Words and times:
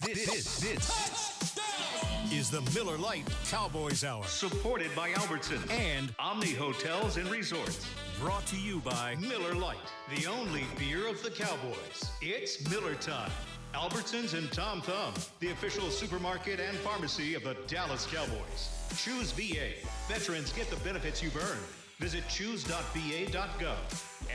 This, 0.00 0.24
this, 0.24 0.60
this 0.60 2.32
is 2.32 2.50
the 2.50 2.62
Miller 2.74 2.96
Lite 2.96 3.28
Cowboys 3.50 4.02
Hour. 4.02 4.24
Supported 4.24 4.94
by 4.96 5.12
Albertson 5.12 5.60
And 5.70 6.14
Omni 6.18 6.54
Hotels 6.54 7.18
and 7.18 7.28
Resorts. 7.28 7.86
brought 8.18 8.46
to 8.46 8.56
you 8.56 8.78
by 8.80 9.16
Miller 9.16 9.54
Lite, 9.54 9.76
the 10.16 10.26
only 10.26 10.64
beer 10.78 11.06
of 11.06 11.22
the 11.22 11.30
Cowboys. 11.30 12.10
It's 12.22 12.66
Miller 12.70 12.94
time. 12.94 13.30
Albertsons 13.74 14.32
and 14.32 14.50
Tom 14.50 14.80
Thumb, 14.80 15.12
the 15.40 15.50
official 15.50 15.90
supermarket 15.90 16.60
and 16.60 16.76
pharmacy 16.78 17.34
of 17.34 17.44
the 17.44 17.56
Dallas 17.66 18.06
Cowboys. 18.06 18.70
Choose 18.96 19.32
VA. 19.32 19.72
Veterans 20.08 20.50
get 20.54 20.70
the 20.70 20.76
benefits 20.76 21.22
you've 21.22 21.36
earned. 21.36 21.79
Visit 22.00 22.26
choose.va.gov. 22.28 23.76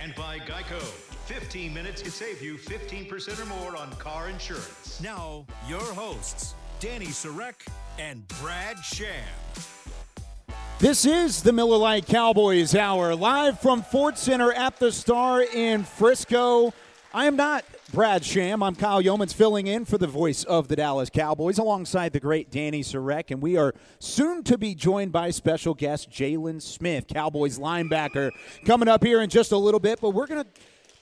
And 0.01 0.13
by 0.15 0.37
Geico. 0.39 0.79
15 1.25 1.73
minutes 1.73 2.03
could 2.03 2.11
save 2.11 2.41
you 2.41 2.57
15% 2.57 3.41
or 3.41 3.45
more 3.45 3.75
on 3.75 3.91
car 3.93 4.29
insurance. 4.29 5.01
now 5.01 5.43
your 5.67 5.81
hosts, 5.81 6.53
Danny 6.79 7.07
Sarek 7.07 7.65
and 7.97 8.27
Brad 8.39 8.77
Sham. 8.77 9.25
This 10.77 11.05
is 11.05 11.41
the 11.41 11.51
Miller 11.51 11.77
Lite 11.77 12.05
Cowboys 12.05 12.75
Hour, 12.75 13.15
live 13.15 13.59
from 13.59 13.81
Ford 13.81 14.19
Center 14.19 14.53
at 14.53 14.77
the 14.77 14.91
Star 14.91 15.41
in 15.41 15.83
Frisco. 15.83 16.73
I 17.13 17.25
am 17.25 17.35
not 17.35 17.65
Brad 17.93 18.25
Sham. 18.25 18.63
I'm 18.63 18.75
Kyle 18.75 19.01
Youmans 19.01 19.33
filling 19.33 19.67
in 19.67 19.85
for 19.85 19.97
the 19.97 20.07
voice 20.07 20.43
of 20.43 20.67
the 20.67 20.75
Dallas 20.75 21.09
Cowboys 21.09 21.59
alongside 21.59 22.13
the 22.13 22.19
great 22.19 22.49
Danny 22.49 22.81
Sarek. 22.81 23.29
And 23.29 23.41
we 23.41 23.57
are 23.57 23.73
soon 23.99 24.43
to 24.45 24.57
be 24.57 24.73
joined 24.73 25.11
by 25.11 25.29
special 25.29 25.75
guest 25.75 26.09
Jaylon 26.09 26.61
Smith, 26.61 27.05
Cowboys 27.07 27.59
linebacker, 27.59 28.31
coming 28.65 28.87
up 28.87 29.03
here 29.03 29.21
in 29.21 29.29
just 29.29 29.51
a 29.51 29.57
little 29.57 29.79
bit. 29.79 30.01
But 30.01 30.09
we're 30.09 30.25
going 30.25 30.43
to 30.43 30.49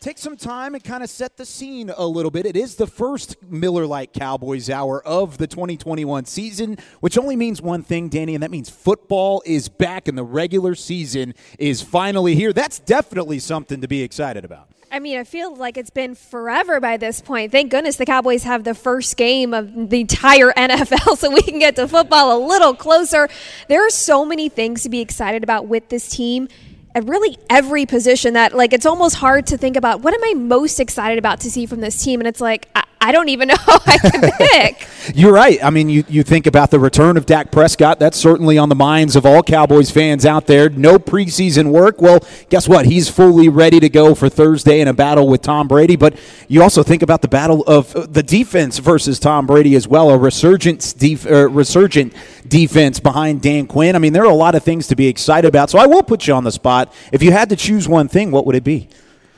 take 0.02 0.17
some 0.17 0.36
time 0.36 0.75
and 0.75 0.84
kind 0.84 1.02
of 1.02 1.09
set 1.09 1.38
the 1.38 1.45
scene 1.45 1.90
a 1.95 2.06
little 2.06 2.30
bit. 2.30 2.45
It 2.45 2.58
is 2.58 2.75
the 2.75 2.88
first 2.88 3.42
Miller 3.42 3.88
Lite 3.88 4.12
Cowboys 4.12 4.70
hour 4.70 5.02
of 5.08 5.38
the 5.38 5.47
2021 5.47 6.25
season, 6.25 6.78
which 7.00 7.18
only 7.18 7.38
means 7.38 7.62
one 7.62 7.84
thing, 7.84 8.09
Danny, 8.09 8.36
and 8.36 8.44
that 8.44 8.52
means 8.52 8.70
football 8.70 9.42
is 9.45 9.70
back 9.70 10.09
and 10.09 10.18
the 10.18 10.25
regular 10.25 10.75
season 10.75 11.34
is 11.58 11.81
finally 11.81 12.36
here. 12.36 12.52
That's 12.52 12.80
definitely 12.80 13.40
something 13.40 13.80
to 13.80 13.88
be 13.88 14.03
excited 14.03 14.44
about. 14.44 14.73
I 14.94 15.00
mean, 15.00 15.18
I 15.18 15.24
feel 15.24 15.56
like 15.56 15.76
it's 15.76 15.90
been 15.90 16.14
forever 16.14 16.80
by 16.80 16.98
this 16.98 17.20
point. 17.20 17.52
Thank 17.52 17.72
goodness 17.72 17.96
the 17.96 18.06
Cowboys 18.06 18.44
have 18.44 18.64
the 18.64 18.76
first 18.76 19.18
game 19.18 19.52
of 19.52 19.90
the 19.90 20.02
entire 20.02 20.52
NFL 20.58 21.18
so 21.18 21.32
we 21.32 21.42
can 21.42 21.58
get 21.58 21.76
to 21.78 21.88
football 21.88 22.38
a 22.38 22.40
little 22.46 22.76
closer. 22.76 23.28
There 23.68 23.84
are 23.84 23.90
so 23.90 24.24
many 24.24 24.50
things 24.50 24.84
to 24.84 24.90
be 24.90 25.02
excited 25.02 25.42
about 25.42 25.66
with 25.66 25.90
this 25.90 26.10
team 26.10 26.48
at 26.94 27.06
really 27.06 27.40
every 27.50 27.88
position 27.88 28.36
that, 28.36 28.54
like, 28.54 28.72
it's 28.72 28.86
almost 28.86 29.16
hard 29.16 29.48
to 29.48 29.58
think 29.58 29.78
about 29.78 30.02
what 30.02 30.14
am 30.14 30.24
I 30.24 30.36
most 30.36 30.80
excited 30.80 31.18
about 31.18 31.40
to 31.40 31.50
see 31.50 31.66
from 31.66 31.82
this 31.82 32.04
team? 32.04 32.22
And 32.22 32.28
it's 32.28 32.40
like, 32.40 32.70
I, 32.76 32.84
I 33.04 33.12
don't 33.12 33.28
even 33.28 33.50
know 33.50 33.56
who 33.66 33.78
I 33.86 33.98
can 33.98 34.32
pick. 34.32 34.88
You're 35.14 35.34
right. 35.34 35.62
I 35.62 35.70
mean, 35.70 35.90
you, 35.90 36.06
you 36.08 36.23
think 36.23 36.48
about 36.48 36.72
the 36.72 36.80
return 36.80 37.18
of 37.18 37.26
Dak 37.26 37.52
Prescott. 37.52 38.00
That's 38.00 38.18
certainly 38.18 38.58
on 38.58 38.70
the 38.70 38.76
minds 38.76 39.18
of 39.18 39.26
all 39.26 39.44
Cowboys 39.44 39.92
fans 39.92 40.26
out 40.26 40.48
there. 40.48 40.70
No 40.70 40.98
preseason 40.98 41.72
work. 41.72 42.02
Well, 42.02 42.26
guess 42.48 42.70
what? 42.70 42.86
He's 42.86 43.09
fully 43.09 43.50
ready 43.50 43.81
to 43.81 43.90
go 43.90 44.16
for 44.16 44.30
Thursday 44.30 44.80
in 44.80 44.88
a 44.88 44.94
battle 44.94 45.28
with 45.28 45.42
Tom 45.42 45.68
Brady. 45.68 45.98
But 45.98 46.18
you 46.48 46.64
also 46.64 46.81
think 46.81 47.02
about 47.02 47.22
the 47.22 47.28
battle 47.28 47.64
of 47.68 47.94
uh, 47.94 48.06
the 48.06 48.24
defense 48.24 48.78
versus 48.78 49.20
Tom 49.20 49.46
Brady 49.48 49.76
as 49.76 49.86
well. 49.86 50.09
A 50.09 50.18
resurgent, 50.18 50.94
def- 50.98 51.30
uh, 51.30 51.50
resurgent 51.50 52.14
defense 52.48 53.02
behind 53.02 53.42
Dan 53.42 53.68
Quinn. 53.68 53.98
I 53.98 54.00
mean, 54.00 54.14
there 54.14 54.24
are 54.24 54.31
a 54.31 54.36
lot 54.36 54.56
of 54.56 54.64
things 54.64 54.88
to 54.88 54.96
be 54.96 55.08
excited 55.08 55.50
about. 55.50 55.70
So 55.70 55.78
I 55.78 55.88
will 55.88 56.04
put 56.04 56.26
you 56.28 56.34
on 56.34 56.46
the 56.46 56.52
spot. 56.54 56.94
If 57.12 57.22
you 57.22 57.34
had 57.34 57.50
to 57.50 57.58
choose 57.58 57.90
one 57.90 58.08
thing, 58.08 58.31
what 58.31 58.46
would 58.46 58.56
it 58.56 58.64
be? 58.64 58.88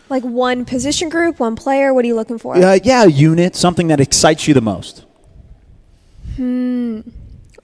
Like, 0.09 0.23
one 0.23 0.65
position 0.65 1.09
group, 1.09 1.39
one 1.39 1.55
player. 1.55 1.93
What 1.93 2.05
are 2.05 2.07
you 2.07 2.15
looking 2.15 2.37
for? 2.37 2.55
Uh, 2.55 2.79
yeah, 2.83 3.03
a 3.03 3.07
unit, 3.07 3.55
something 3.55 3.87
that 3.87 3.99
excites 3.99 4.47
you 4.47 4.53
the 4.53 4.61
most. 4.61 5.03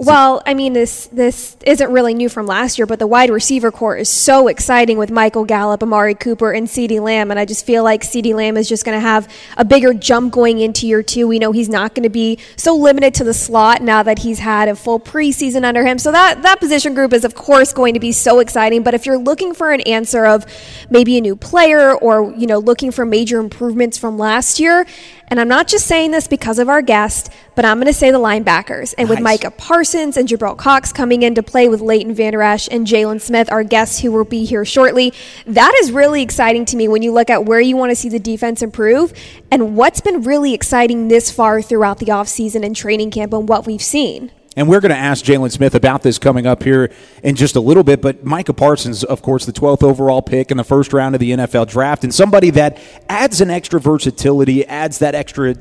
Well, 0.04 0.42
I 0.48 0.56
mean, 0.56 0.74
this 0.74 1.06
this 1.14 1.56
isn't 1.64 1.92
really 1.92 2.16
new 2.16 2.28
from 2.28 2.48
last 2.48 2.80
year, 2.80 2.88
but 2.88 2.98
the 2.98 3.06
wide 3.06 3.30
receiver 3.30 3.72
corps 3.72 3.98
is 3.98 4.10
so 4.10 4.48
exciting 4.48 4.98
with 4.98 5.12
Michael 5.12 5.46
Gallup, 5.46 5.84
Amari 5.84 6.16
Cooper, 6.16 6.52
and 6.52 6.68
CeeDee 6.68 7.00
Lamb, 7.00 7.30
and 7.30 7.40
I 7.40 7.46
just 7.46 7.68
feel 7.68 7.84
like 7.84 8.02
CeeDee 8.02 8.34
Lamb 8.34 8.58
is 8.58 8.68
just 8.68 8.84
going 8.84 8.96
to 8.98 9.00
have 9.00 9.32
a 9.58 9.64
bigger 9.64 9.94
jump 9.94 10.34
going 10.34 10.58
into 10.58 10.88
year 10.88 11.04
two. 11.04 11.28
We 11.28 11.38
know 11.38 11.52
he's 11.52 11.70
not 11.70 11.94
going 11.94 12.02
to 12.02 12.10
be 12.10 12.40
so 12.56 12.76
limited 12.76 13.14
to 13.14 13.24
the 13.24 13.36
slot 13.36 13.84
now 13.84 14.02
that 14.02 14.18
he's 14.18 14.40
had 14.40 14.70
a 14.70 14.76
full 14.76 15.00
preseason 15.00 15.64
under 15.64 15.86
him. 15.86 16.00
So 16.00 16.12
that 16.12 16.42
that 16.42 16.60
position 16.60 16.96
group 16.96 17.14
is, 17.14 17.24
of 17.24 17.36
course, 17.36 17.72
going 17.72 17.94
to 17.94 18.00
be 18.00 18.12
so 18.12 18.40
exciting. 18.40 18.82
But 18.82 18.96
if 18.96 19.06
you're 19.06 19.20
looking 19.20 19.54
for 19.54 19.72
an 19.72 19.82
answer 19.82 20.26
of 20.26 20.48
maybe 20.90 21.20
a 21.20 21.22
new 21.22 21.36
player 21.36 21.94
or 21.94 22.34
you 22.36 22.48
know 22.48 22.58
looking 22.58 22.90
for 22.90 23.06
major 23.06 23.40
improvements 23.40 24.00
from 24.00 24.18
last 24.18 24.60
year. 24.60 24.88
And 25.32 25.40
I'm 25.40 25.48
not 25.48 25.70
just 25.70 25.88
saying 25.88 26.12
this 26.12 26.28
because 26.28 26.60
of 26.60 26.68
our 26.68 26.82
guest, 26.82 27.32
but 27.56 27.64
I'm 27.64 27.78
going 27.78 27.88
to 27.88 27.94
say 27.94 28.12
the 28.12 28.20
linebackers. 28.20 28.94
And 28.98 29.08
with 29.08 29.22
Micah 29.22 29.50
Parsons 29.50 30.18
and 30.18 30.28
Jabril 30.28 30.58
Cox 30.58 30.92
coming 30.92 31.24
into 31.24 31.42
play 31.42 31.70
with 31.70 31.80
Leighton 31.80 32.14
Vander 32.14 32.42
Esch 32.42 32.68
and 32.70 32.86
Jaylon 32.86 33.22
Smith, 33.22 33.50
our 33.50 33.64
guests 33.64 34.02
who 34.02 34.12
will 34.12 34.26
be 34.26 34.44
here 34.44 34.66
shortly. 34.66 35.14
That 35.48 35.74
is 35.82 35.94
really 35.94 36.22
exciting 36.22 36.66
to 36.66 36.76
me 36.76 36.90
when 36.90 37.02
you 37.02 37.14
look 37.14 37.30
at 37.30 37.46
where 37.46 37.62
you 37.62 37.78
want 37.78 37.92
to 37.92 37.96
see 37.96 38.10
the 38.10 38.20
defense 38.20 38.62
improve 38.62 39.14
and 39.50 39.78
what's 39.78 40.02
been 40.02 40.22
really 40.22 40.54
exciting 40.54 41.08
this 41.08 41.32
far 41.32 41.62
throughout 41.62 42.00
the 42.00 42.08
offseason 42.08 42.66
and 42.66 42.76
training 42.76 43.12
camp 43.12 43.32
and 43.32 43.48
what 43.48 43.66
we've 43.66 43.82
seen. 43.82 44.34
And 44.58 44.68
we're 44.68 44.82
going 44.82 44.92
to 44.92 44.98
ask 44.98 45.24
Jaylon 45.24 45.50
Smith 45.50 45.76
about 45.76 46.04
this 46.04 46.20
coming 46.20 46.46
up 46.46 46.64
here 46.64 46.92
in 47.24 47.38
just 47.38 47.56
a 47.56 47.62
little 47.62 47.84
bit. 47.84 48.02
But 48.02 48.26
Micah 48.26 48.54
Parsons, 48.54 49.04
of 49.04 49.22
course, 49.22 49.46
the 49.46 49.54
12th 49.54 49.82
overall 49.82 50.22
pick 50.22 50.52
in 50.52 50.58
the 50.58 50.66
first 50.66 50.92
round 50.92 51.16
of 51.16 51.20
the 51.22 51.32
NFL 51.32 51.70
draft, 51.70 52.04
and 52.04 52.14
somebody 52.14 52.50
that 52.50 52.78
adds 53.08 53.40
an 53.40 53.50
extra 53.50 53.80
versatility, 53.80 54.66
adds 54.66 55.00
that 55.00 55.16
extra, 55.16 55.56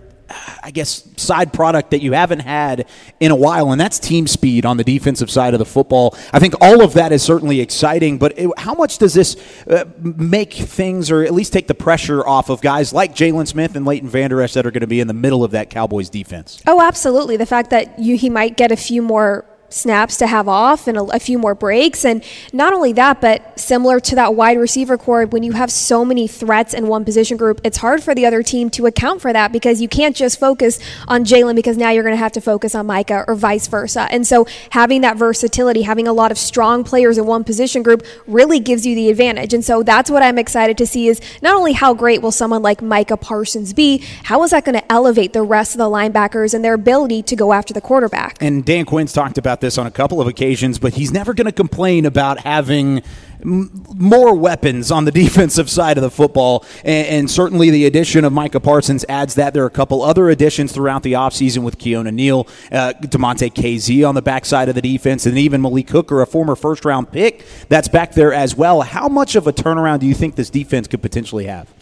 I 0.63 0.71
guess, 0.71 1.09
side 1.17 1.53
product 1.53 1.91
that 1.91 2.03
you 2.03 2.13
haven't 2.13 2.41
had 2.41 2.87
in 3.19 3.31
a 3.31 3.37
while, 3.37 3.73
and 3.73 3.81
that's 3.81 3.99
team 3.99 4.27
speed 4.27 4.65
on 4.65 4.77
the 4.77 4.85
defensive 4.85 5.31
side 5.31 5.55
of 5.55 5.59
the 5.59 5.65
football. 5.65 6.17
I 6.33 6.39
think 6.39 6.55
all 6.61 6.83
of 6.83 6.95
that 6.95 7.13
is 7.13 7.23
certainly 7.23 7.61
exciting, 7.61 8.19
but 8.19 8.39
it, 8.39 8.51
how 8.59 8.75
much 8.75 8.99
does 8.99 9.15
this 9.15 9.37
uh, 9.67 9.85
make 10.01 10.53
things, 10.53 11.11
or 11.11 11.23
at 11.23 11.35
least 11.35 11.53
take 11.53 11.67
the 11.67 11.75
pressure 11.75 12.27
off 12.27 12.51
of 12.51 12.61
guys 12.61 12.93
like 12.93 13.15
Jaylon 13.15 13.47
Smith 13.47 13.77
and 13.77 13.85
Leighton 13.85 14.09
Vander 14.09 14.41
Esch 14.41 14.55
that 14.55 14.67
are 14.67 14.71
going 14.71 14.81
to 14.83 14.87
be 14.87 15.01
in 15.01 15.09
the 15.09 15.15
middle 15.15 15.43
of 15.43 15.51
that 15.53 15.71
Cowboys 15.71 16.11
defense? 16.11 16.63
Oh, 16.67 16.81
absolutely. 16.81 17.37
The 17.37 17.47
fact 17.47 17.71
that 17.71 17.99
you 17.99 18.17
he 18.17 18.31
might 18.31 18.57
get 18.57 18.71
a 18.73 18.77
few 18.77 19.03
more 19.03 19.45
snaps 19.71 20.17
to 20.19 20.27
have 20.27 20.49
off 20.49 20.87
and 20.87 20.99
a, 20.99 21.03
a 21.05 21.19
few 21.19 21.39
more 21.39 21.55
breaks. 21.55 22.05
And 22.05 22.23
not 22.53 22.73
only 22.73 22.93
that 22.93 23.21
but 23.21 23.59
similar 23.59 24.01
to 24.01 24.15
that 24.17 24.35
wide 24.35 24.59
receiver 24.59 24.99
corps 24.99 25.27
when 25.27 25.43
you 25.43 25.53
have 25.53 25.71
so 25.71 26.05
many 26.05 26.27
threats 26.27 26.75
in 26.75 26.87
one 26.87 27.05
position 27.05 27.37
group 27.37 27.61
it's 27.65 27.79
hard 27.79 28.03
for 28.03 28.15
the 28.15 28.27
other 28.27 28.43
team 28.43 28.71
to 28.71 28.87
account 28.87 29.21
for 29.21 29.33
that 29.33 29.53
because 29.53 29.81
you 29.81 29.89
can't 29.89 30.17
just 30.17 30.39
focus 30.39 30.79
on 31.09 31.25
Jaylon 31.25 31.55
because 31.55 31.77
now 31.77 31.91
you're 31.91 32.03
going 32.03 32.15
to 32.15 32.19
have 32.19 32.33
to 32.33 32.41
focus 32.41 32.75
on 32.75 32.87
Micah 32.87 33.25
or 33.27 33.35
vice 33.35 33.67
versa. 33.69 34.09
And 34.11 34.27
so 34.27 34.47
having 34.71 35.01
that 35.03 35.17
versatility 35.17 35.83
having 35.83 36.07
a 36.07 36.13
lot 36.13 36.31
of 36.31 36.39
strong 36.39 36.85
players 36.85 37.19
in 37.19 37.27
one 37.27 37.45
position 37.45 37.83
group 37.83 38.05
really 38.27 38.61
gives 38.61 38.85
you 38.87 38.95
the 38.95 39.09
advantage. 39.11 39.55
And 39.55 39.65
so 39.65 39.83
that's 39.83 40.11
what 40.11 40.23
I'm 40.23 40.39
excited 40.39 40.77
to 40.79 40.87
see 40.87 41.09
is 41.09 41.21
not 41.43 41.55
only 41.55 41.73
how 41.73 41.95
great 41.95 42.23
will 42.23 42.33
someone 42.33 42.63
like 42.63 42.83
Micah 42.83 43.17
Parsons 43.17 43.73
be 43.73 44.05
how 44.25 44.43
is 44.43 44.51
that 44.51 44.65
going 44.65 44.79
to 44.79 44.93
elevate 44.93 45.33
the 45.33 45.43
rest 45.43 45.75
of 45.75 45.79
the 45.79 45.85
linebackers 45.85 46.55
and 46.55 46.65
their 46.65 46.75
ability 46.75 47.23
to 47.23 47.37
go 47.37 47.53
after 47.53 47.73
the 47.73 47.81
quarterback? 47.81 48.37
And 48.41 48.65
Dan 48.65 48.85
Quinn's 48.85 49.13
talked 49.13 49.39
about 49.39 49.60
this 49.61 49.79
on 49.79 49.87
a 49.87 49.91
couple 49.91 50.21
of 50.21 50.27
occasions, 50.29 50.79
but 50.79 50.95
he's 50.95 51.13
never 51.13 51.35
going 51.35 51.47
to 51.47 51.53
complain 51.53 52.07
about 52.07 52.41
having 52.41 53.03
m- 53.43 53.71
more 53.95 54.35
weapons 54.35 54.91
on 54.91 55.05
the 55.05 55.13
defensive 55.25 55.71
side 55.71 55.97
of 55.97 56.03
the 56.03 56.11
football. 56.11 56.65
And, 56.85 57.07
and 57.07 57.31
certainly 57.31 57.71
the 57.71 57.87
addition 57.87 58.25
of 58.25 58.33
Micah 58.33 58.61
Parsons 58.61 59.05
adds 59.09 59.35
that. 59.37 59.55
There 59.55 59.63
are 59.63 59.67
a 59.67 59.71
couple 59.71 60.03
other 60.03 60.31
additions 60.31 60.73
throughout 60.73 61.03
the 61.03 61.15
offseason 61.15 61.63
with 61.63 61.79
Keanu 61.79 62.13
Neal, 62.13 62.47
uh, 62.73 62.93
Damontae 63.01 63.53
Kazee 63.53 64.09
on 64.09 64.15
the 64.15 64.23
backside 64.23 64.69
of 64.69 64.75
the 64.75 64.83
defense, 64.83 65.27
and 65.27 65.39
even 65.39 65.63
Malik 65.63 65.91
Hooker, 65.91 66.21
a 66.23 66.27
former 66.27 66.57
first 66.57 66.85
round 66.85 67.13
pick, 67.13 67.45
that's 67.69 67.89
back 67.89 68.13
there 68.13 68.33
as 68.33 68.57
well. 68.57 68.83
How 68.83 69.09
much 69.09 69.37
of 69.37 69.47
a 69.47 69.53
turnaround 69.53 70.01
do 70.01 70.07
you 70.07 70.15
think 70.15 70.37
this 70.37 70.51
defense 70.51 70.89
could 70.89 71.03
potentially 71.03 71.47
have? 71.47 71.73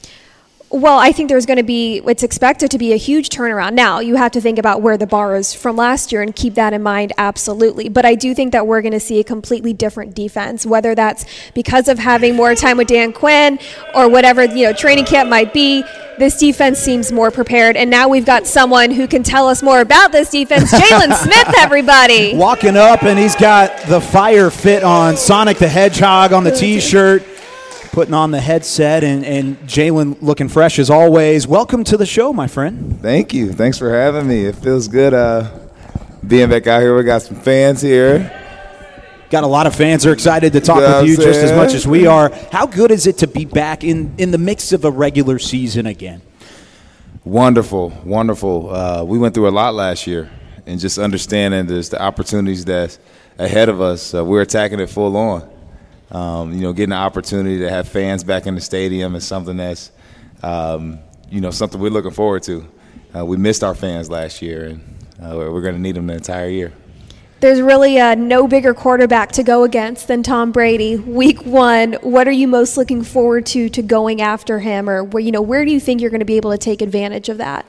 Well, 0.71 0.99
I 0.99 1.13
think 1.13 1.31
there's 1.31 1.47
going 1.47 1.57
to 1.57 1.63
be, 1.63 2.03
it's 2.07 2.23
expected 2.23 2.71
to 2.73 2.79
be 2.79 2.93
a 2.93 2.97
huge 2.97 3.31
turnaround. 3.31 3.73
Now, 3.73 4.01
you 4.01 4.17
have 4.17 4.33
to 4.33 4.41
think 4.41 4.59
about 4.59 4.83
where 4.83 4.99
the 4.99 5.07
bar 5.07 5.35
is 5.35 5.55
from 5.55 5.77
last 5.77 6.13
year 6.13 6.21
and 6.21 6.37
keep 6.37 6.55
that 6.55 6.75
in 6.75 6.83
mind, 6.83 7.15
absolutely. 7.17 7.89
But 7.89 8.05
I 8.05 8.15
do 8.15 8.35
think 8.35 8.53
that 8.53 8.67
we're 8.67 8.83
going 8.83 8.93
to 8.93 9.01
see 9.01 9.19
a 9.19 9.25
completely 9.25 9.73
different 9.73 10.15
defense, 10.15 10.67
whether 10.67 10.95
that's 10.95 11.25
because 11.55 11.89
of 11.89 11.99
having 11.99 12.37
more 12.37 12.55
time 12.55 12.77
with 12.77 12.89
Dan 12.89 13.15
Quinn 13.15 13.59
or 13.95 14.11
whatever, 14.11 14.45
you 14.45 14.65
know, 14.65 14.75
training 14.75 15.07
camp 15.07 15.31
might 15.31 15.55
be. 15.55 15.83
This 16.19 16.37
defense 16.37 16.79
seems 16.81 17.13
more 17.13 17.31
prepared. 17.31 17.77
And 17.77 17.89
now 17.89 18.09
we've 18.09 18.27
got 18.27 18.47
someone 18.47 18.91
who 18.91 19.09
can 19.09 19.23
tell 19.23 19.49
us 19.49 19.63
more 19.63 19.81
about 19.81 20.13
this 20.13 20.29
defense, 20.29 20.71
Jaylon 20.71 21.15
Smith, 21.23 21.55
everybody. 21.59 22.35
Walking 22.35 22.77
up, 22.77 23.05
and 23.05 23.19
he's 23.19 23.37
got 23.37 23.87
the 23.87 24.03
fire 24.03 24.51
fit 24.51 24.83
on 24.83 25.17
Sonic 25.17 25.57
the 25.57 25.69
Hedgehog 25.69 26.35
on 26.35 26.45
the 26.45 26.51
t 26.51 26.79
shirt, 26.79 27.23
putting 27.93 28.15
on 28.15 28.31
the 28.31 28.41
headset, 28.41 29.05
and, 29.05 29.25
and 29.25 29.59
Jaylon 29.61 30.21
looking 30.21 30.49
fresh 30.49 30.79
as 30.79 30.91
always. 30.91 31.47
Welcome 31.47 31.85
to 31.85 31.97
the 31.97 32.07
show, 32.07 32.33
my 32.33 32.47
friend. 32.47 33.01
Thank 33.01 33.35
you. 33.35 33.53
Thanks 33.53 33.79
for 33.79 33.93
having 33.93 34.27
me. 34.27 34.45
It 34.45 34.57
feels 34.57 34.89
good 34.89 35.15
uh, 35.15 35.51
being 36.27 36.49
back 36.51 36.67
out 36.67 36.81
here. 36.81 36.97
We 36.97 37.03
got 37.03 37.23
some 37.23 37.37
fans 37.37 37.81
here. 37.81 38.35
Got 39.31 39.45
a 39.45 39.49
lot 39.49 39.67
of 39.67 39.75
fans 39.75 40.07
are 40.07 40.13
excited 40.13 40.55
to 40.55 40.61
talk 40.61 40.77
You 40.77 40.83
know 40.83 41.01
with 41.03 41.11
you 41.11 41.17
I'm 41.17 41.23
just 41.23 41.41
as 41.41 41.53
much 41.53 41.75
as 41.75 41.87
we 41.87 42.07
are. 42.07 42.31
How 42.51 42.67
good 42.67 42.91
is 42.91 43.07
it 43.07 43.19
to 43.19 43.27
be 43.27 43.45
back 43.45 43.85
in, 43.85 44.15
in 44.17 44.31
the 44.31 44.39
mix 44.39 44.73
of 44.73 44.85
a 44.85 44.91
regular 44.91 45.39
season 45.39 45.87
again? 45.87 46.23
Wonderful, 47.25 47.93
wonderful. 48.05 48.75
Uh, 48.75 49.05
we 49.05 49.19
went 49.19 49.35
through 49.35 49.49
a 49.49 49.51
lot 49.51 49.75
last 49.75 50.07
year, 50.07 50.31
and 50.67 50.81
just 50.81 50.97
understanding 50.99 51.67
there's 51.67 51.91
the 51.91 52.01
opportunities 52.01 52.65
that's 52.65 52.99
ahead 53.39 53.69
of 53.69 53.83
us. 53.83 54.15
Uh, 54.15 54.25
we're 54.25 54.41
attacking 54.41 54.81
it 54.81 54.89
full 54.89 55.15
on. 55.15 55.58
Um, 56.11 56.53
you 56.53 56.61
know, 56.61 56.73
getting 56.73 56.91
the 56.91 56.97
opportunity 56.97 57.59
to 57.59 57.71
have 57.71 57.89
fans 57.89 58.25
back 58.25 58.47
in 58.47 58.55
the 58.55 58.61
stadium 58.61 59.15
is 59.15 59.27
something 59.27 59.57
that's, 59.57 59.91
um, 60.43 60.99
you 61.31 61.41
know, 61.41 61.51
something 61.51 61.81
we're 61.81 61.91
looking 61.91 62.13
forward 62.13 62.43
to. 62.45 62.67
Uh, 63.15 63.25
we 63.25 63.37
missed 63.37 63.63
our 63.63 63.75
fans 63.75 64.09
last 64.09 64.41
year, 64.41 64.67
and 64.67 64.81
uh, 65.23 65.35
we're 65.37 65.61
going 65.61 65.75
to 65.75 65.81
need 65.81 65.97
them 65.97 66.07
the 66.07 66.15
entire 66.15 66.49
year. 66.49 66.73
There's 67.41 67.61
really 67.61 68.01
uh, 68.01 68.17
no 68.17 68.49
bigger 68.49 68.75
quarterback 68.75 69.31
to 69.33 69.45
go 69.45 69.63
against 69.63 70.09
than 70.09 70.25
Tom 70.25 70.51
Brady. 70.51 70.97
Week 70.97 71.47
one, 71.47 71.93
what 72.03 72.27
are 72.27 72.33
you 72.33 72.49
most 72.49 72.77
looking 72.77 73.05
forward 73.05 73.47
to 73.47 73.69
to 73.69 73.83
going 73.83 74.21
after 74.21 74.59
him, 74.59 74.91
or 74.91 75.05
where 75.05 75.23
you 75.23 75.31
know 75.31 75.43
where 75.43 75.65
do 75.65 75.71
you 75.71 75.79
think 75.79 76.01
you're 76.01 76.11
going 76.11 76.19
to 76.19 76.27
be 76.27 76.37
able 76.37 76.51
to 76.51 76.59
take 76.59 76.83
advantage 76.83 77.29
of 77.29 77.39
that? 77.39 77.65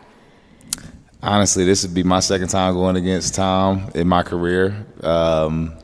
Honestly, 1.21 1.65
this 1.65 1.83
would 1.83 1.93
be 1.93 2.01
my 2.01 2.19
second 2.19 2.47
time 2.47 2.73
going 2.73 2.95
against 2.95 3.35
Tom 3.35 3.91
in 3.93 4.07
my 4.07 4.23
career. 4.23 4.87
Um, 5.03 5.77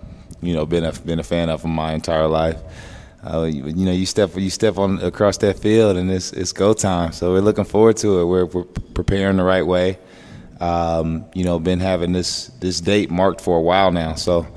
you 0.45 0.53
know, 0.53 0.65
been 0.65 0.85
a 0.85 0.91
been 0.91 1.19
a 1.19 1.23
fan 1.23 1.49
of 1.49 1.65
my 1.65 1.93
entire 1.93 2.27
life. 2.27 2.61
Uh, 3.23 3.43
you, 3.43 3.65
you, 3.65 3.85
know, 3.85 3.91
you 3.91 4.05
step 4.05 4.35
you 4.35 4.51
step 4.51 4.77
on 4.77 4.99
across 5.01 5.37
that 5.39 5.57
field, 5.57 5.97
and 5.97 6.11
it's 6.11 6.31
it's 6.33 6.51
go 6.51 6.73
time. 6.73 7.11
So 7.11 7.33
we're 7.33 7.41
looking 7.41 7.65
forward 7.65 7.97
to 7.97 8.19
it. 8.19 8.25
We're, 8.25 8.45
we're 8.45 8.63
preparing 8.63 9.37
the 9.37 9.43
right 9.43 9.65
way 9.65 9.97
um, 10.59 11.25
you 11.33 11.43
know, 11.43 11.59
been 11.59 11.79
having 11.79 12.11
this 12.11 12.47
this 12.59 12.79
date 12.81 13.11
marked 13.11 13.41
for 13.41 13.57
a 13.57 13.61
while 13.61 13.91
now. 13.91 14.15
So 14.15 14.47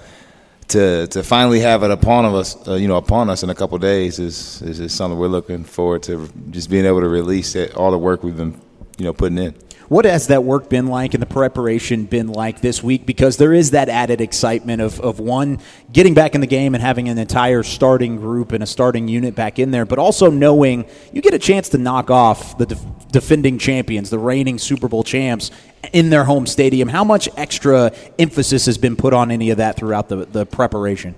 to 0.69 1.07
to 1.09 1.23
finally 1.23 1.61
have 1.61 1.83
it 1.83 1.91
upon 1.91 2.25
of 2.25 2.35
us, 2.35 2.69
uh, 2.69 2.75
you 2.75 2.89
know, 2.89 2.97
upon 2.97 3.31
us 3.31 3.43
in 3.43 3.51
a 3.51 3.55
couple 3.55 3.79
days 3.79 4.19
is, 4.19 4.63
is, 4.63 4.81
is 4.81 4.95
something 4.95 5.19
we're 5.19 5.29
looking 5.29 5.65
forward 5.65 6.03
to. 6.05 6.29
Just 6.51 6.71
being 6.71 6.85
able 6.85 7.01
to 7.01 7.09
release 7.09 7.55
it, 7.55 7.75
all 7.75 7.91
the 7.91 7.99
work 7.99 8.23
we've 8.23 8.37
been, 8.37 8.61
you 8.97 9.05
know, 9.05 9.13
putting 9.13 9.39
in. 9.39 9.55
What 9.89 10.05
has 10.05 10.27
that 10.27 10.45
work 10.45 10.69
been 10.69 10.89
like 10.89 11.15
and 11.15 11.23
the 11.23 11.27
preparation 11.27 12.05
been 12.05 12.27
like 12.27 12.61
this 12.61 12.83
week? 12.83 13.07
Because 13.07 13.39
there 13.39 13.55
is 13.55 13.71
that 13.71 13.89
added 13.89 14.21
excitement 14.21 14.83
of, 14.83 15.01
of 15.01 15.19
one, 15.19 15.61
getting 15.91 16.13
back 16.13 16.35
in 16.35 16.43
the 16.43 16.47
game 16.47 16.75
and 16.75 16.83
having 16.83 17.09
an 17.09 17.17
entire 17.17 17.63
starting 17.63 18.17
group 18.19 18.53
and 18.53 18.63
a 18.63 18.67
starting 18.67 19.09
unit 19.09 19.35
back 19.35 19.59
in 19.59 19.71
there, 19.71 19.87
but 19.87 19.99
also 19.99 20.31
knowing 20.31 20.85
you 21.11 21.23
get 21.23 21.33
a 21.33 21.39
chance 21.39 21.71
to 21.71 21.79
knock 21.79 22.11
off 22.11 22.59
the 22.59 22.67
def- 22.67 22.85
defending 23.11 23.59
champions, 23.59 24.11
the 24.11 24.19
reigning 24.19 24.59
Super 24.59 24.89
Bowl 24.89 25.03
champs, 25.03 25.51
in 25.95 26.11
their 26.11 26.25
home 26.25 26.47
stadium. 26.47 26.89
How 26.89 27.05
much 27.05 27.29
extra 27.39 27.91
emphasis 28.19 28.67
has 28.67 28.77
been 28.77 28.95
put 28.95 29.15
on 29.15 29.31
any 29.31 29.49
of 29.49 29.57
that 29.57 29.77
throughout 29.77 30.11
the, 30.11 30.27
the 30.27 30.45
preparation? 30.45 31.15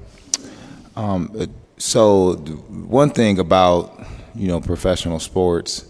Um, 0.95 1.51
so, 1.77 2.35
one 2.35 3.11
thing 3.11 3.41
about 3.41 4.05
you 4.35 4.47
know 4.47 4.61
professional 4.61 5.19
sports, 5.19 5.87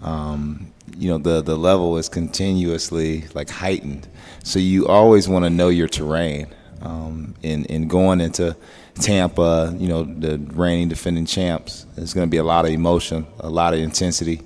um, 0.00 0.72
you 0.98 1.10
know 1.10 1.18
the 1.18 1.42
the 1.42 1.56
level 1.56 1.98
is 1.98 2.08
continuously 2.08 3.24
like 3.34 3.50
heightened. 3.50 4.08
So 4.44 4.58
you 4.58 4.86
always 4.86 5.28
want 5.28 5.44
to 5.44 5.50
know 5.50 5.68
your 5.68 5.88
terrain. 5.88 6.48
Um, 6.82 7.34
in 7.42 7.64
in 7.66 7.88
going 7.88 8.20
into 8.20 8.56
Tampa, 8.94 9.74
you 9.78 9.88
know 9.88 10.04
the 10.04 10.38
reigning 10.52 10.88
defending 10.88 11.26
champs, 11.26 11.86
there's 11.96 12.14
going 12.14 12.26
to 12.26 12.30
be 12.30 12.36
a 12.36 12.44
lot 12.44 12.64
of 12.64 12.70
emotion, 12.70 13.26
a 13.40 13.50
lot 13.50 13.74
of 13.74 13.80
intensity 13.80 14.40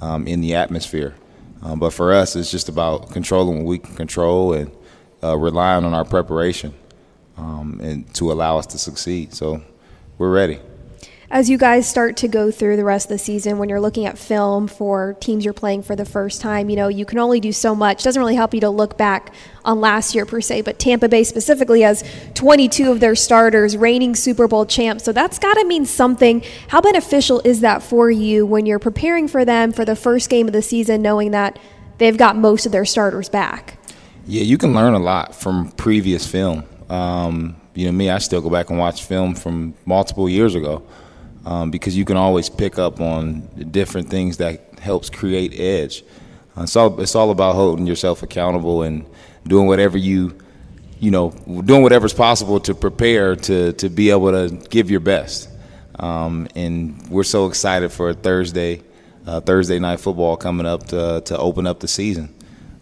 um, 0.00 0.26
in 0.26 0.40
the 0.40 0.54
atmosphere. 0.54 1.14
Um, 1.62 1.78
but 1.78 1.92
for 1.92 2.12
us, 2.12 2.36
it's 2.36 2.50
just 2.50 2.68
about 2.68 3.10
controlling 3.10 3.58
what 3.58 3.66
we 3.66 3.78
can 3.78 3.94
control 3.94 4.52
and 4.52 4.70
uh, 5.22 5.36
relying 5.36 5.84
on 5.84 5.94
our 5.94 6.04
preparation 6.04 6.74
um, 7.38 7.80
and 7.82 8.12
to 8.14 8.30
allow 8.30 8.58
us 8.58 8.66
to 8.66 8.78
succeed. 8.78 9.32
So 9.32 9.62
we're 10.18 10.30
ready 10.30 10.60
as 11.30 11.48
you 11.48 11.56
guys 11.56 11.88
start 11.88 12.18
to 12.18 12.28
go 12.28 12.50
through 12.50 12.76
the 12.76 12.84
rest 12.84 13.06
of 13.06 13.10
the 13.10 13.18
season, 13.18 13.58
when 13.58 13.68
you're 13.68 13.80
looking 13.80 14.06
at 14.06 14.18
film 14.18 14.68
for 14.68 15.14
teams 15.20 15.44
you're 15.44 15.54
playing 15.54 15.82
for 15.82 15.96
the 15.96 16.04
first 16.04 16.40
time, 16.40 16.68
you 16.68 16.76
know, 16.76 16.88
you 16.88 17.06
can 17.06 17.18
only 17.18 17.40
do 17.40 17.52
so 17.52 17.74
much. 17.74 18.02
It 18.02 18.04
doesn't 18.04 18.20
really 18.20 18.34
help 18.34 18.52
you 18.52 18.60
to 18.60 18.70
look 18.70 18.98
back 18.98 19.32
on 19.64 19.80
last 19.80 20.14
year 20.14 20.26
per 20.26 20.40
se, 20.40 20.62
but 20.62 20.78
Tampa 20.78 21.08
Bay 21.08 21.24
specifically 21.24 21.80
has 21.80 22.04
22 22.34 22.90
of 22.90 23.00
their 23.00 23.14
starters 23.14 23.76
reigning 23.76 24.14
Super 24.14 24.46
Bowl 24.46 24.66
champs. 24.66 25.04
So 25.04 25.12
that's 25.12 25.38
got 25.38 25.54
to 25.54 25.64
mean 25.64 25.86
something. 25.86 26.42
How 26.68 26.80
beneficial 26.80 27.40
is 27.44 27.60
that 27.60 27.82
for 27.82 28.10
you 28.10 28.44
when 28.44 28.66
you're 28.66 28.78
preparing 28.78 29.26
for 29.26 29.44
them 29.44 29.72
for 29.72 29.84
the 29.84 29.96
first 29.96 30.28
game 30.28 30.46
of 30.46 30.52
the 30.52 30.62
season, 30.62 31.00
knowing 31.00 31.30
that 31.30 31.58
they've 31.98 32.16
got 32.16 32.36
most 32.36 32.66
of 32.66 32.72
their 32.72 32.84
starters 32.84 33.30
back? 33.30 33.78
Yeah, 34.26 34.42
you 34.42 34.58
can 34.58 34.74
learn 34.74 34.94
a 34.94 34.98
lot 34.98 35.34
from 35.34 35.70
previous 35.72 36.26
film. 36.26 36.64
Um, 36.90 37.56
you 37.74 37.86
know, 37.86 37.92
me, 37.92 38.10
I 38.10 38.18
still 38.18 38.40
go 38.40 38.50
back 38.50 38.70
and 38.70 38.78
watch 38.78 39.04
film 39.04 39.34
from 39.34 39.74
multiple 39.86 40.28
years 40.28 40.54
ago 40.54 40.86
um, 41.44 41.70
because 41.70 41.96
you 41.96 42.04
can 42.04 42.16
always 42.16 42.48
pick 42.48 42.78
up 42.78 43.00
on 43.00 43.40
different 43.70 44.08
things 44.08 44.38
that 44.38 44.78
helps 44.78 45.10
create 45.10 45.58
edge. 45.58 46.04
Uh, 46.56 46.62
it's 46.62 46.76
all 46.76 47.00
it's 47.00 47.14
all 47.14 47.30
about 47.30 47.54
holding 47.54 47.86
yourself 47.86 48.22
accountable 48.22 48.82
and 48.82 49.06
doing 49.46 49.66
whatever 49.66 49.98
you 49.98 50.38
you 51.00 51.10
know 51.10 51.30
doing 51.64 51.82
whatever's 51.82 52.14
possible 52.14 52.60
to 52.60 52.74
prepare 52.74 53.36
to 53.36 53.72
to 53.74 53.88
be 53.88 54.10
able 54.10 54.30
to 54.30 54.54
give 54.68 54.90
your 54.90 55.00
best. 55.00 55.48
Um, 55.98 56.48
and 56.56 57.08
we're 57.08 57.24
so 57.24 57.46
excited 57.46 57.92
for 57.92 58.12
Thursday 58.14 58.82
uh, 59.26 59.40
Thursday 59.40 59.78
night 59.78 60.00
football 60.00 60.36
coming 60.36 60.66
up 60.66 60.86
to 60.88 61.22
to 61.26 61.38
open 61.38 61.66
up 61.66 61.80
the 61.80 61.88
season. 61.88 62.34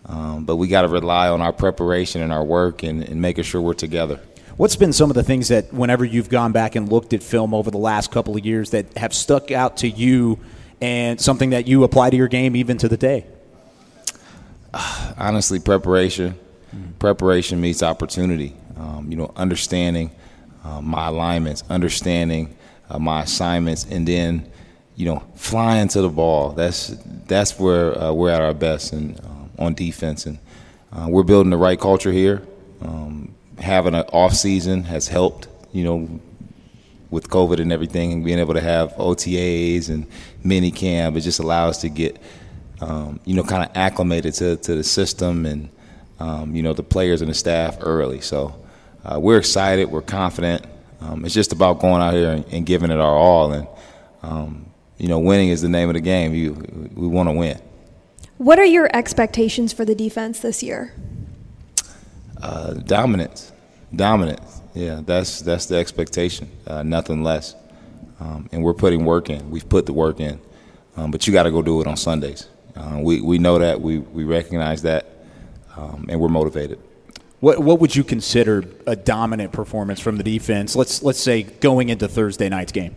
Um, 0.05 0.45
but 0.45 0.57
we 0.57 0.69
got 0.69 0.83
to 0.83 0.89
rely 0.89 1.29
on 1.29 1.41
our 1.41 1.53
preparation 1.53 2.23
and 2.23 2.33
our 2.33 2.45
work 2.45 2.83
and, 2.83 3.03
and 3.05 3.23
making 3.23 3.45
sure 3.45 3.61
we're 3.61 3.75
together. 3.75 4.21
What's 4.57 4.77
been 4.77 4.93
some 4.93 5.11
of 5.11 5.15
the 5.15 5.23
things 5.23 5.49
that, 5.49 5.73
whenever 5.73 6.05
you've 6.05 6.29
gone 6.29 6.53
back 6.53 6.75
and 6.75 6.91
looked 6.91 7.15
at 7.15 7.23
film 7.23 7.55
over 7.55 7.71
the 7.71 7.79
last 7.79 8.11
couple 8.11 8.37
of 8.37 8.45
years, 8.45 8.71
that 8.71 8.97
have 8.99 9.15
stuck 9.15 9.51
out 9.51 9.79
to 9.79 9.89
you 9.89 10.39
and 10.81 11.21
something 11.21 11.51
that 11.51 11.67
you 11.67 11.85
apply 11.85 12.11
to 12.11 12.17
your 12.17 12.29
game 12.29 12.55
even 12.55 12.77
to 12.79 12.89
the 12.89 12.97
day? 12.99 13.25
Honestly, 15.17 15.59
preparation. 15.59 16.39
Mm. 16.75 16.99
Preparation 16.99 17.61
meets 17.61 17.83
opportunity. 17.83 18.55
Um, 18.77 19.07
you 19.11 19.17
know, 19.17 19.33
understanding 19.37 20.11
uh, 20.65 20.81
my 20.81 21.09
alignments, 21.09 21.63
understanding 21.71 22.57
uh, 22.91 22.99
my 22.99 23.23
assignments, 23.23 23.85
and 23.85 24.07
then, 24.07 24.51
you 24.97 25.07
know, 25.07 25.23
flying 25.35 25.89
to 25.89 26.03
the 26.03 26.09
ball. 26.09 26.51
That's 26.51 26.95
that's 27.27 27.59
where 27.59 27.99
uh, 27.99 28.13
we're 28.13 28.31
at 28.31 28.43
our 28.43 28.55
best 28.55 28.93
and 28.93 29.19
uh, 29.21 29.63
on 29.65 29.75
defense, 29.75 30.27
and 30.27 30.39
uh, 30.93 31.07
we're 31.09 31.23
building 31.23 31.51
the 31.51 31.57
right 31.57 31.79
culture 31.79 32.13
here. 32.13 32.43
Um, 32.81 33.35
having 33.63 33.95
an 33.95 34.05
off 34.13 34.35
season 34.35 34.85
has 34.85 35.09
helped. 35.09 35.49
You 35.73 35.85
know, 35.85 36.21
with 37.13 37.29
COVID 37.29 37.61
and 37.61 37.71
everything, 37.73 38.13
and 38.13 38.25
being 38.25 38.39
able 38.39 38.55
to 38.55 38.61
have 38.61 38.93
OTAs 38.95 39.91
and 39.91 40.07
mini 40.43 40.71
camp, 40.71 41.17
it 41.17 41.21
just 41.21 41.39
allows 41.39 41.79
to 41.79 41.91
get, 41.91 42.19
um, 42.81 43.21
you 43.27 43.35
know, 43.35 43.43
kind 43.43 43.63
of 43.63 43.77
acclimated 43.77 44.33
to, 44.35 44.57
to 44.57 44.75
the 44.75 44.83
system 44.83 45.45
and, 45.45 45.69
um, 46.19 46.55
you 46.55 46.63
know, 46.63 46.73
the 46.73 46.83
players 46.83 47.21
and 47.21 47.31
the 47.31 47.35
staff 47.35 47.77
early. 47.83 48.23
So 48.23 48.59
uh, 49.05 49.21
we're 49.21 49.39
excited, 49.39 49.91
we're 49.91 50.01
confident. 50.01 50.65
Um, 51.01 51.25
it's 51.25 51.35
just 51.35 51.53
about 51.53 51.81
going 51.81 52.01
out 52.01 52.15
here 52.15 52.31
and, 52.31 52.47
and 52.47 52.65
giving 52.65 52.91
it 52.91 52.99
our 52.99 53.15
all, 53.15 53.53
and 53.53 53.69
um, 54.23 54.67
you 54.99 55.09
know, 55.09 55.19
winning 55.19 55.49
is 55.49 55.61
the 55.61 55.69
name 55.69 55.91
of 55.91 55.95
the 55.95 56.01
game. 56.01 56.33
You, 56.33 56.53
we 56.95 57.09
want 57.09 57.29
to 57.29 57.33
win. 57.33 57.61
What 58.39 58.59
are 58.59 58.65
your 58.65 58.89
expectations 58.97 59.73
for 59.73 59.85
the 59.85 59.95
defense 59.95 60.41
this 60.41 60.63
year? 60.63 60.95
Uh, 62.43 62.75
dominance, 62.75 63.53
dominance. 63.95 64.61
Yeah, 64.75 65.01
that's 65.05 65.41
that's 65.41 65.67
the 65.67 65.77
expectation. 65.77 66.51
Uh, 66.67 66.83
nothing 66.83 67.23
less. 67.23 67.55
Um, 68.21 68.49
and 68.53 68.63
we're 68.63 68.75
putting 68.75 69.05
work 69.05 69.31
in. 69.31 69.51
We've 69.51 69.69
put 69.69 69.87
the 69.87 69.93
work 69.93 70.21
in, 70.21 70.41
um, 70.97 71.11
but 71.11 71.27
you 71.27 71.33
got 71.33 71.45
to 71.45 71.51
go 71.51 71.63
do 71.63 71.81
it 71.81 71.87
on 71.87 71.97
Sundays. 71.97 72.49
Uh, 72.75 72.99
we 73.01 73.21
we 73.21 73.39
know 73.39 73.59
that. 73.59 73.81
We 73.81 73.99
we 73.99 74.25
recognize 74.25 74.83
that, 74.83 75.07
um, 75.77 76.07
and 76.09 76.21
we're 76.21 76.29
motivated. 76.29 76.81
What 77.41 77.59
what 77.61 77.81
would 77.81 77.95
you 77.95 78.05
consider 78.05 78.65
a 78.87 78.97
dominant 78.97 79.53
performance 79.53 80.01
from 80.01 80.17
the 80.17 80.23
defense? 80.23 80.75
Let's 80.75 81.03
let's 81.03 81.21
say 81.21 81.43
going 81.43 81.89
into 81.91 82.09
Thursday 82.09 82.49
night's 82.49 82.73
game. 82.73 82.97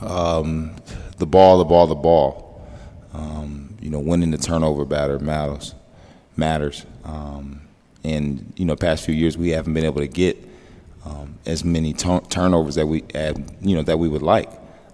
Um, 0.00 0.76
the 1.16 1.26
ball, 1.26 1.58
the 1.58 1.64
ball, 1.64 1.86
the 1.86 1.94
ball. 1.94 2.66
Um, 3.12 3.76
you 3.80 3.90
know, 3.90 4.00
winning 4.00 4.30
the 4.30 4.38
turnover 4.38 4.84
batter 4.84 5.18
matters. 5.18 5.74
Matters. 6.38 6.86
Um, 7.04 7.62
and 8.04 8.52
you 8.56 8.64
know, 8.64 8.76
past 8.76 9.04
few 9.04 9.14
years 9.14 9.36
we 9.36 9.50
haven't 9.50 9.74
been 9.74 9.84
able 9.84 10.00
to 10.00 10.08
get 10.08 10.38
um, 11.04 11.38
as 11.46 11.64
many 11.64 11.92
t- 11.92 12.20
turnovers 12.28 12.74
that 12.76 12.86
we 12.86 13.04
had, 13.14 13.56
you 13.60 13.74
know 13.76 13.82
that 13.82 13.98
we 13.98 14.08
would 14.08 14.22
like, 14.22 14.50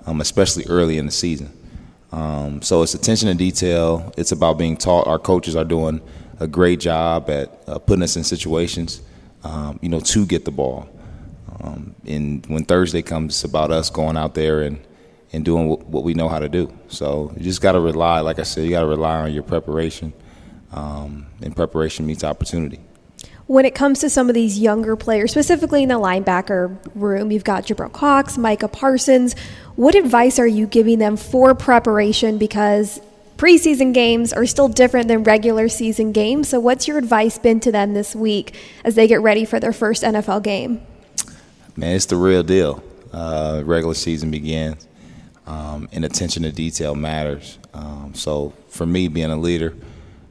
um, 0.06 0.20
especially 0.20 0.64
early 0.66 0.98
in 0.98 1.06
the 1.06 1.12
season. 1.12 1.52
Um, 2.12 2.62
so 2.62 2.82
it's 2.82 2.94
attention 2.94 3.28
to 3.28 3.34
detail. 3.34 4.12
It's 4.16 4.32
about 4.32 4.56
being 4.56 4.76
taught. 4.76 5.06
Our 5.06 5.18
coaches 5.18 5.56
are 5.56 5.64
doing 5.64 6.00
a 6.40 6.46
great 6.46 6.80
job 6.80 7.28
at 7.30 7.62
uh, 7.66 7.78
putting 7.78 8.02
us 8.02 8.16
in 8.16 8.24
situations, 8.24 9.02
um, 9.42 9.78
you 9.82 9.88
know, 9.88 10.00
to 10.00 10.26
get 10.26 10.44
the 10.44 10.50
ball. 10.50 10.88
Um, 11.60 11.94
and 12.06 12.44
when 12.46 12.64
Thursday 12.64 13.02
comes, 13.02 13.34
it's 13.34 13.44
about 13.44 13.70
us 13.70 13.90
going 13.90 14.16
out 14.16 14.34
there 14.34 14.62
and 14.62 14.78
and 15.32 15.44
doing 15.44 15.68
what, 15.68 15.84
what 15.86 16.04
we 16.04 16.14
know 16.14 16.28
how 16.28 16.38
to 16.38 16.48
do. 16.48 16.72
So 16.88 17.32
you 17.36 17.42
just 17.42 17.60
got 17.60 17.72
to 17.72 17.80
rely, 17.80 18.20
like 18.20 18.38
I 18.38 18.44
said, 18.44 18.64
you 18.64 18.70
got 18.70 18.80
to 18.80 18.86
rely 18.86 19.16
on 19.16 19.32
your 19.32 19.42
preparation 19.42 20.12
um, 20.74 21.26
and 21.40 21.56
preparation 21.56 22.06
meets 22.06 22.24
opportunity. 22.24 22.80
When 23.46 23.64
it 23.64 23.74
comes 23.74 24.00
to 24.00 24.10
some 24.10 24.28
of 24.28 24.34
these 24.34 24.58
younger 24.58 24.96
players, 24.96 25.30
specifically 25.30 25.82
in 25.82 25.90
the 25.90 25.96
linebacker 25.96 26.78
room, 26.94 27.30
you've 27.30 27.44
got 27.44 27.66
Jabril 27.66 27.92
Cox, 27.92 28.38
Micah 28.38 28.68
Parsons. 28.68 29.34
What 29.76 29.94
advice 29.94 30.38
are 30.38 30.46
you 30.46 30.66
giving 30.66 30.98
them 30.98 31.16
for 31.16 31.54
preparation? 31.54 32.38
Because 32.38 33.00
preseason 33.36 33.92
games 33.92 34.32
are 34.32 34.46
still 34.46 34.68
different 34.68 35.08
than 35.08 35.24
regular 35.24 35.68
season 35.68 36.12
games. 36.12 36.48
So, 36.48 36.58
what's 36.58 36.88
your 36.88 36.96
advice 36.96 37.36
been 37.38 37.60
to 37.60 37.72
them 37.72 37.92
this 37.92 38.16
week 38.16 38.56
as 38.82 38.94
they 38.94 39.06
get 39.06 39.20
ready 39.20 39.44
for 39.44 39.60
their 39.60 39.74
first 39.74 40.02
NFL 40.02 40.42
game? 40.42 40.80
Man, 41.76 41.96
it's 41.96 42.06
the 42.06 42.16
real 42.16 42.42
deal. 42.42 42.82
Uh, 43.12 43.62
regular 43.64 43.94
season 43.94 44.30
begins, 44.30 44.88
um, 45.46 45.88
and 45.92 46.04
attention 46.04 46.44
to 46.44 46.50
detail 46.50 46.94
matters. 46.94 47.58
Um, 47.74 48.14
so, 48.14 48.54
for 48.68 48.86
me, 48.86 49.08
being 49.08 49.30
a 49.30 49.36
leader, 49.36 49.74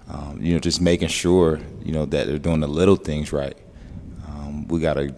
um, 0.10 0.39
you 0.41 0.53
know, 0.53 0.60
just 0.60 0.81
making 0.81 1.07
sure 1.07 1.60
you 1.83 1.91
know 1.91 2.05
that 2.05 2.27
they're 2.27 2.39
doing 2.39 2.60
the 2.60 2.67
little 2.67 2.95
things 2.95 3.31
right. 3.31 3.57
Um, 4.27 4.67
we 4.67 4.79
got 4.79 4.98
a, 4.98 5.13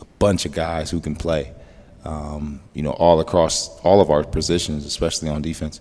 a, 0.00 0.04
bunch 0.18 0.44
of 0.44 0.52
guys 0.52 0.90
who 0.90 1.00
can 1.00 1.14
play, 1.14 1.54
um, 2.04 2.60
you 2.74 2.82
know, 2.82 2.90
all 2.90 3.20
across 3.20 3.78
all 3.80 4.00
of 4.00 4.10
our 4.10 4.24
positions, 4.24 4.84
especially 4.84 5.28
on 5.28 5.42
defense. 5.42 5.80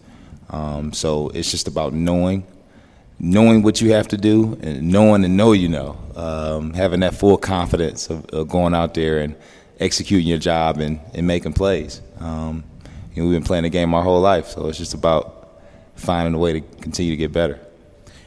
Um, 0.49 0.93
so 0.93 1.29
it's 1.29 1.51
just 1.51 1.67
about 1.67 1.93
knowing, 1.93 2.45
knowing 3.19 3.63
what 3.63 3.81
you 3.81 3.91
have 3.93 4.07
to 4.09 4.17
do, 4.17 4.57
and 4.61 4.89
knowing 4.89 5.25
and 5.25 5.35
know 5.35 5.51
you 5.51 5.67
know, 5.67 5.97
um, 6.15 6.73
having 6.73 7.01
that 7.01 7.15
full 7.15 7.37
confidence 7.37 8.09
of, 8.09 8.25
of, 8.27 8.47
going 8.47 8.73
out 8.73 8.93
there 8.93 9.19
and 9.19 9.35
executing 9.79 10.27
your 10.27 10.37
job 10.37 10.77
and, 10.77 10.99
and 11.13 11.27
making 11.27 11.53
plays. 11.53 12.01
Um, 12.19 12.63
you 13.13 13.23
know, 13.23 13.29
we've 13.29 13.37
been 13.37 13.45
playing 13.45 13.63
the 13.63 13.69
game 13.69 13.93
our 13.93 14.03
whole 14.03 14.21
life, 14.21 14.47
so 14.47 14.67
it's 14.67 14.77
just 14.77 14.93
about 14.93 15.59
finding 15.95 16.33
a 16.33 16.37
way 16.37 16.53
to 16.53 16.61
continue 16.61 17.11
to 17.11 17.17
get 17.17 17.33
better. 17.33 17.59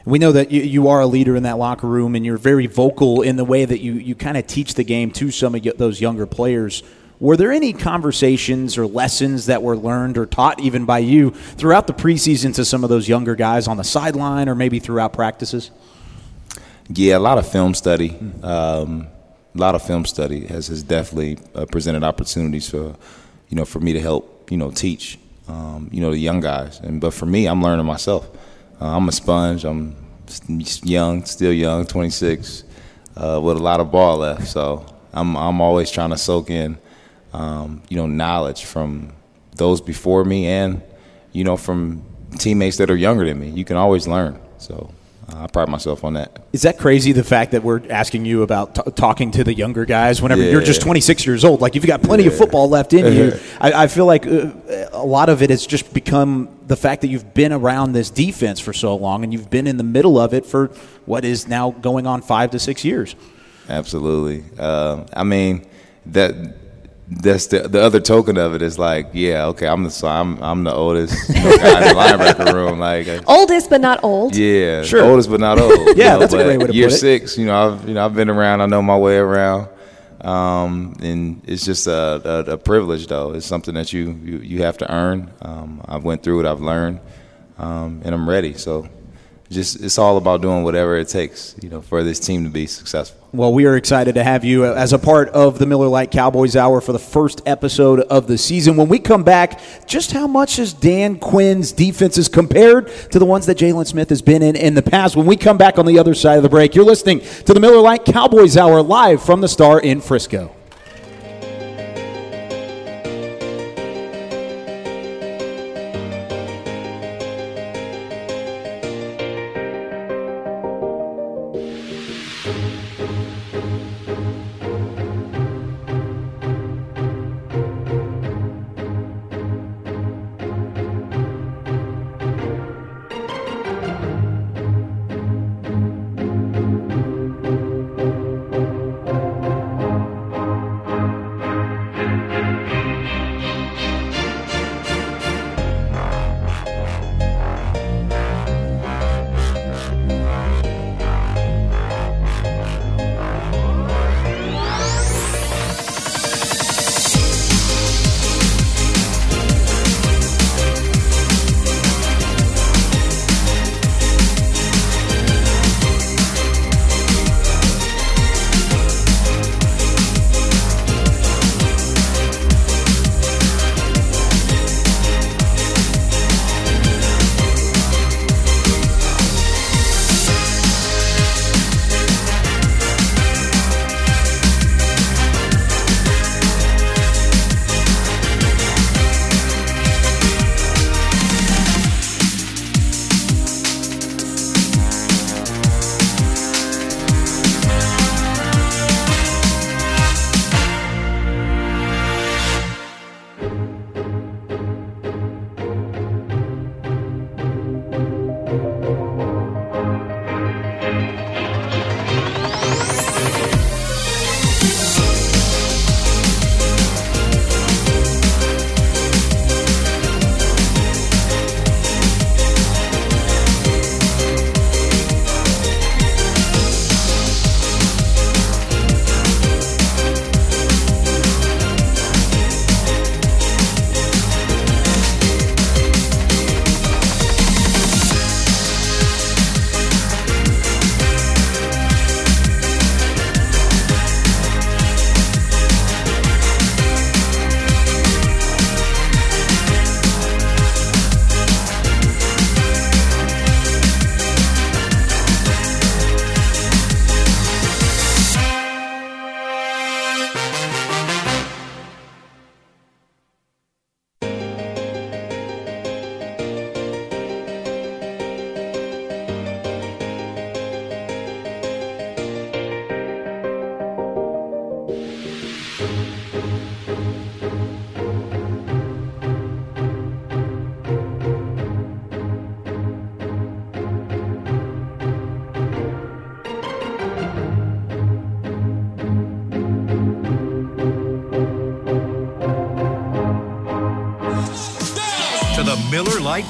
We 0.05 0.19
know 0.19 0.31
that 0.31 0.51
you, 0.51 0.61
you 0.61 0.87
are 0.87 1.01
a 1.01 1.05
leader 1.05 1.35
in 1.35 1.43
that 1.43 1.57
locker 1.57 1.87
room, 1.87 2.15
and 2.15 2.25
you're 2.25 2.37
very 2.37 2.67
vocal 2.67 3.21
in 3.21 3.35
the 3.35 3.45
way 3.45 3.65
that 3.65 3.81
you, 3.81 3.93
you 3.93 4.15
kind 4.15 4.37
of 4.37 4.47
teach 4.47 4.73
the 4.73 4.83
game 4.83 5.11
to 5.11 5.31
some 5.31 5.53
of 5.53 5.63
those 5.77 6.01
younger 6.01 6.25
players. 6.25 6.83
Were 7.19 7.37
there 7.37 7.51
any 7.51 7.71
conversations 7.71 8.79
or 8.79 8.87
lessons 8.87 9.45
that 9.45 9.61
were 9.61 9.77
learned 9.77 10.17
or 10.17 10.25
taught 10.25 10.59
even 10.59 10.85
by 10.85 10.99
you 10.99 11.29
throughout 11.29 11.85
the 11.85 11.93
preseason 11.93 12.55
to 12.55 12.65
some 12.65 12.83
of 12.83 12.89
those 12.89 13.07
younger 13.07 13.35
guys 13.35 13.67
on 13.67 13.77
the 13.77 13.83
sideline 13.83 14.49
or 14.49 14.55
maybe 14.55 14.79
throughout 14.79 15.13
practices? 15.13 15.69
Yeah, 16.89 17.17
a 17.17 17.19
lot 17.19 17.37
of 17.37 17.47
film 17.47 17.75
study. 17.75 18.17
Um, 18.41 19.07
a 19.53 19.57
lot 19.57 19.75
of 19.75 19.83
film 19.83 20.05
study 20.05 20.47
has, 20.47 20.67
has 20.67 20.81
definitely 20.81 21.37
uh, 21.53 21.65
presented 21.65 22.03
opportunities 22.03 22.69
for, 22.69 22.95
you 23.49 23.55
know, 23.55 23.65
for 23.65 23.79
me 23.79 23.93
to 23.93 24.01
help, 24.01 24.49
you 24.49 24.57
know, 24.57 24.71
teach, 24.71 25.19
um, 25.47 25.89
you 25.91 26.01
know, 26.01 26.09
the 26.09 26.17
young 26.17 26.39
guys. 26.39 26.79
And 26.79 26.99
but 26.99 27.13
for 27.13 27.27
me, 27.27 27.45
I'm 27.47 27.61
learning 27.61 27.85
myself. 27.85 28.27
Uh, 28.81 28.97
I'm 28.97 29.07
a 29.07 29.11
sponge. 29.11 29.63
I'm 29.63 29.95
young, 30.83 31.23
still 31.25 31.53
young, 31.53 31.85
26, 31.85 32.63
uh, 33.15 33.39
with 33.43 33.57
a 33.57 33.61
lot 33.61 33.79
of 33.79 33.91
ball 33.91 34.17
left. 34.17 34.47
So 34.47 34.85
I'm 35.13 35.37
I'm 35.37 35.61
always 35.61 35.91
trying 35.91 36.09
to 36.09 36.17
soak 36.17 36.49
in 36.49 36.77
um, 37.33 37.81
you 37.89 37.97
know, 37.97 38.07
knowledge 38.07 38.65
from 38.65 39.13
those 39.55 39.81
before 39.81 40.23
me 40.23 40.47
and, 40.47 40.81
you 41.31 41.43
know, 41.43 41.57
from 41.57 42.03
teammates 42.37 42.77
that 42.77 42.89
are 42.89 42.95
younger 42.95 43.25
than 43.25 43.39
me. 43.39 43.49
You 43.49 43.65
can 43.65 43.77
always 43.77 44.07
learn. 44.07 44.39
So 44.57 44.93
I 45.29 45.47
pride 45.47 45.69
myself 45.69 46.03
on 46.03 46.13
that. 46.13 46.43
Is 46.51 46.63
that 46.63 46.77
crazy? 46.77 47.11
The 47.11 47.23
fact 47.23 47.51
that 47.51 47.63
we're 47.63 47.81
asking 47.89 48.25
you 48.25 48.43
about 48.43 48.75
t- 48.75 48.91
talking 48.95 49.31
to 49.31 49.43
the 49.43 49.53
younger 49.53 49.85
guys 49.85 50.21
whenever 50.21 50.41
yeah. 50.41 50.51
you're 50.51 50.61
just 50.61 50.81
26 50.81 51.25
years 51.25 51.45
old, 51.45 51.61
like 51.61 51.75
you've 51.75 51.85
got 51.85 52.01
plenty 52.01 52.23
yeah. 52.23 52.29
of 52.29 52.37
football 52.37 52.69
left 52.69 52.93
in 52.93 53.13
you. 53.13 53.39
I, 53.61 53.83
I 53.83 53.87
feel 53.87 54.05
like 54.05 54.25
uh, 54.25 54.51
a 54.91 55.05
lot 55.05 55.29
of 55.29 55.41
it 55.41 55.49
has 55.49 55.65
just 55.65 55.93
become 55.93 56.49
the 56.67 56.75
fact 56.75 57.01
that 57.01 57.07
you've 57.07 57.33
been 57.33 57.53
around 57.53 57.93
this 57.93 58.09
defense 58.09 58.59
for 58.59 58.73
so 58.73 58.95
long 58.95 59.23
and 59.23 59.31
you've 59.31 59.49
been 59.49 59.67
in 59.67 59.77
the 59.77 59.83
middle 59.83 60.19
of 60.19 60.33
it 60.33 60.45
for 60.45 60.67
what 61.05 61.23
is 61.23 61.47
now 61.47 61.71
going 61.71 62.07
on 62.07 62.21
five 62.21 62.51
to 62.51 62.59
six 62.59 62.83
years. 62.83 63.15
Absolutely. 63.69 64.43
Uh, 64.59 65.05
I 65.13 65.23
mean 65.23 65.65
that 66.07 66.33
that's 67.11 67.47
the 67.47 67.67
the 67.67 67.81
other 67.81 67.99
token 67.99 68.37
of 68.37 68.55
it 68.55 68.61
is 68.61 68.79
like, 68.79 69.09
yeah, 69.11 69.47
okay, 69.47 69.67
I'm 69.67 69.83
the 69.83 69.91
so 69.91 70.07
I'm 70.07 70.41
I'm 70.41 70.63
the 70.63 70.73
oldest 70.73 71.13
guy 71.27 71.35
in 71.35 71.43
the 71.43 71.93
linebacker 71.93 72.53
room, 72.53 72.79
like 72.79 73.07
uh, 73.07 73.21
oldest 73.27 73.69
but 73.69 73.81
not 73.81 74.01
old. 74.01 74.33
Yeah, 74.35 74.83
sure, 74.83 75.03
oldest 75.03 75.29
but 75.29 75.41
not 75.41 75.59
old. 75.59 75.71
yeah, 75.97 76.13
know, 76.13 76.19
that's 76.19 76.33
a 76.33 76.37
great 76.37 76.57
way 76.57 76.67
to 76.67 76.73
year 76.73 76.87
put 76.87 76.95
it. 76.95 76.99
six, 76.99 77.37
you 77.37 77.45
know, 77.45 77.73
I've 77.73 77.87
you 77.87 77.95
know 77.95 78.05
I've 78.05 78.15
been 78.15 78.29
around, 78.29 78.61
I 78.61 78.65
know 78.65 78.81
my 78.81 78.97
way 78.97 79.17
around, 79.17 79.67
um, 80.21 80.95
and 81.01 81.41
it's 81.45 81.65
just 81.65 81.85
a, 81.85 82.21
a, 82.23 82.53
a, 82.53 82.57
privilege 82.57 83.07
though. 83.07 83.33
It's 83.33 83.45
something 83.45 83.73
that 83.73 83.91
you 83.91 84.11
you, 84.23 84.37
you 84.37 84.61
have 84.63 84.77
to 84.77 84.91
earn. 84.91 85.29
Um, 85.41 85.81
I've 85.85 86.05
went 86.05 86.23
through 86.23 86.39
it, 86.39 86.45
I've 86.45 86.61
learned, 86.61 87.01
um, 87.57 88.01
and 88.05 88.15
I'm 88.15 88.27
ready. 88.29 88.53
So 88.53 88.87
just 89.49 89.83
it's 89.83 89.97
all 89.97 90.15
about 90.15 90.41
doing 90.41 90.63
whatever 90.63 90.97
it 90.97 91.09
takes, 91.09 91.55
you 91.61 91.69
know, 91.69 91.81
for 91.81 92.03
this 92.03 92.21
team 92.21 92.45
to 92.45 92.49
be 92.49 92.67
successful. 92.67 93.20
Well, 93.33 93.53
we 93.53 93.65
are 93.65 93.77
excited 93.77 94.15
to 94.15 94.25
have 94.25 94.43
you 94.43 94.65
as 94.65 94.91
a 94.91 94.99
part 94.99 95.29
of 95.29 95.57
the 95.57 95.65
Miller 95.65 95.87
Lite 95.87 96.11
Cowboys 96.11 96.57
Hour 96.57 96.81
for 96.81 96.91
the 96.91 96.99
first 96.99 97.41
episode 97.45 98.01
of 98.01 98.27
the 98.27 98.37
season. 98.37 98.75
When 98.75 98.89
we 98.89 98.99
come 98.99 99.23
back, 99.23 99.61
just 99.87 100.11
how 100.11 100.27
much 100.27 100.59
is 100.59 100.73
Dan 100.73 101.17
Quinn's 101.17 101.71
defenses 101.71 102.27
compared 102.27 102.91
to 103.11 103.19
the 103.19 103.25
ones 103.25 103.45
that 103.45 103.57
Jaylon 103.57 103.87
Smith 103.87 104.09
has 104.09 104.21
been 104.21 104.43
in 104.43 104.57
in 104.57 104.73
the 104.73 104.81
past? 104.81 105.15
When 105.15 105.27
we 105.27 105.37
come 105.37 105.57
back 105.57 105.79
on 105.79 105.85
the 105.85 105.97
other 105.97 106.13
side 106.13 106.35
of 106.35 106.43
the 106.43 106.49
break, 106.49 106.75
you're 106.75 106.83
listening 106.83 107.21
to 107.45 107.53
the 107.53 107.61
Miller 107.61 107.79
Lite 107.79 108.03
Cowboys 108.03 108.57
Hour 108.57 108.81
live 108.81 109.23
from 109.23 109.39
the 109.39 109.47
Star 109.47 109.79
in 109.79 110.01
Frisco. 110.01 110.53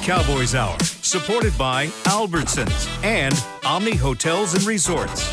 Cowboys 0.03 0.55
Hour, 0.55 0.77
supported 0.79 1.57
by 1.57 1.87
Albertsons 2.05 2.87
and 3.03 3.33
Omni 3.65 3.95
Hotels 3.95 4.53
and 4.53 4.63
Resorts. 4.63 5.31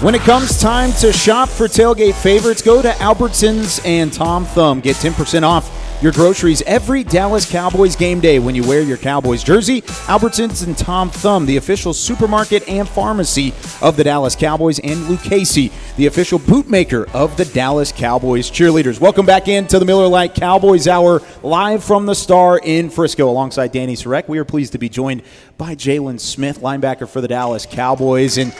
When 0.00 0.14
it 0.14 0.20
comes 0.22 0.60
time 0.60 0.92
to 1.00 1.12
shop 1.12 1.48
for 1.48 1.66
tailgate 1.66 2.14
favorites, 2.14 2.62
go 2.62 2.82
to 2.82 2.90
Albertsons 2.90 3.84
and 3.86 4.12
Tom 4.12 4.44
Thumb. 4.44 4.80
Get 4.80 4.96
10% 4.96 5.42
off 5.42 5.73
your 6.04 6.12
groceries 6.12 6.60
every 6.66 7.02
Dallas 7.02 7.50
Cowboys 7.50 7.96
game 7.96 8.20
day 8.20 8.38
when 8.38 8.54
you 8.54 8.62
wear 8.68 8.82
your 8.82 8.98
Cowboys 8.98 9.42
jersey. 9.42 9.80
Albertsons 9.80 10.66
and 10.66 10.76
Tom 10.76 11.08
Thumb, 11.08 11.46
the 11.46 11.56
official 11.56 11.94
supermarket 11.94 12.68
and 12.68 12.86
pharmacy 12.86 13.54
of 13.80 13.96
the 13.96 14.04
Dallas 14.04 14.36
Cowboys, 14.36 14.78
and 14.80 15.08
Lucchese, 15.08 15.72
the 15.96 16.04
official 16.04 16.38
bootmaker 16.38 17.10
of 17.14 17.34
the 17.38 17.46
Dallas 17.46 17.90
Cowboys 17.90 18.50
cheerleaders. 18.50 19.00
Welcome 19.00 19.24
back 19.24 19.48
into 19.48 19.78
the 19.78 19.86
Miller 19.86 20.06
Lite 20.06 20.34
Cowboys 20.34 20.86
Hour, 20.86 21.22
live 21.42 21.82
from 21.82 22.04
the 22.04 22.14
Star 22.14 22.58
in 22.58 22.90
Frisco, 22.90 23.26
alongside 23.26 23.72
Danny 23.72 23.96
Sarek. 23.96 24.28
We 24.28 24.36
are 24.36 24.44
pleased 24.44 24.72
to 24.72 24.78
be 24.78 24.90
joined 24.90 25.22
by 25.56 25.74
Jaylon 25.74 26.20
Smith, 26.20 26.60
linebacker 26.60 27.08
for 27.08 27.22
the 27.22 27.28
Dallas 27.28 27.64
Cowboys, 27.64 28.36
and 28.36 28.52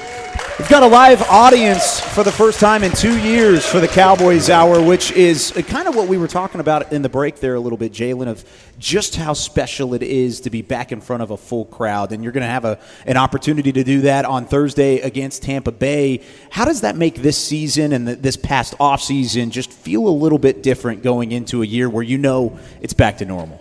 We've 0.57 0.69
got 0.69 0.85
a 0.85 0.87
live 0.87 1.21
audience 1.23 1.99
for 1.99 2.23
the 2.23 2.31
first 2.31 2.61
time 2.61 2.85
in 2.85 2.93
two 2.93 3.19
years 3.19 3.67
for 3.67 3.81
the 3.81 3.89
Cowboys 3.89 4.49
Hour, 4.49 4.81
which 4.81 5.11
is 5.11 5.51
kind 5.67 5.89
of 5.89 5.97
what 5.97 6.07
we 6.07 6.17
were 6.17 6.29
talking 6.29 6.61
about 6.61 6.93
in 6.93 7.03
the 7.03 7.09
break 7.09 7.41
there 7.41 7.57
a 7.57 7.61
little 7.61 7.77
bit, 7.77 7.93
Jaylon, 7.93 8.29
of 8.29 8.45
just 8.79 9.17
how 9.17 9.33
special 9.33 9.95
it 9.95 10.03
is 10.05 10.43
to 10.43 10.51
be 10.51 10.63
back 10.63 10.93
in 10.93 11.01
front 11.01 11.25
of 11.25 11.33
a 11.33 11.37
full 11.37 11.65
crowd. 11.65 12.13
And 12.13 12.23
you're 12.23 12.33
going 12.33 12.47
to 12.47 12.49
have 12.49 12.65
a, 12.65 12.79
an 13.05 13.17
opportunity 13.17 13.73
to 13.73 13.83
do 13.83 14.03
that 14.03 14.27
on 14.27 14.47
Thursday 14.47 15.01
against 15.01 15.43
Tampa 15.43 15.73
Bay. 15.73 16.21
How 16.51 16.65
does 16.65 16.83
that 16.83 16.95
make 16.95 17.17
this 17.17 17.37
season 17.37 17.93
and 17.93 18.07
this 18.07 18.37
past 18.37 18.79
offseason 18.79 19.51
just 19.51 19.73
feel 19.73 20.07
a 20.07 20.09
little 20.09 20.39
bit 20.39 20.63
different 20.63 21.03
going 21.03 21.33
into 21.33 21.63
a 21.63 21.67
year 21.67 21.91
where 21.91 22.05
you 22.05 22.17
know 22.17 22.61
it's 22.81 22.95
back 22.95 23.19
to 23.19 23.25
normal? 23.25 23.61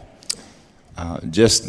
Uh, 0.96 1.20
just, 1.32 1.68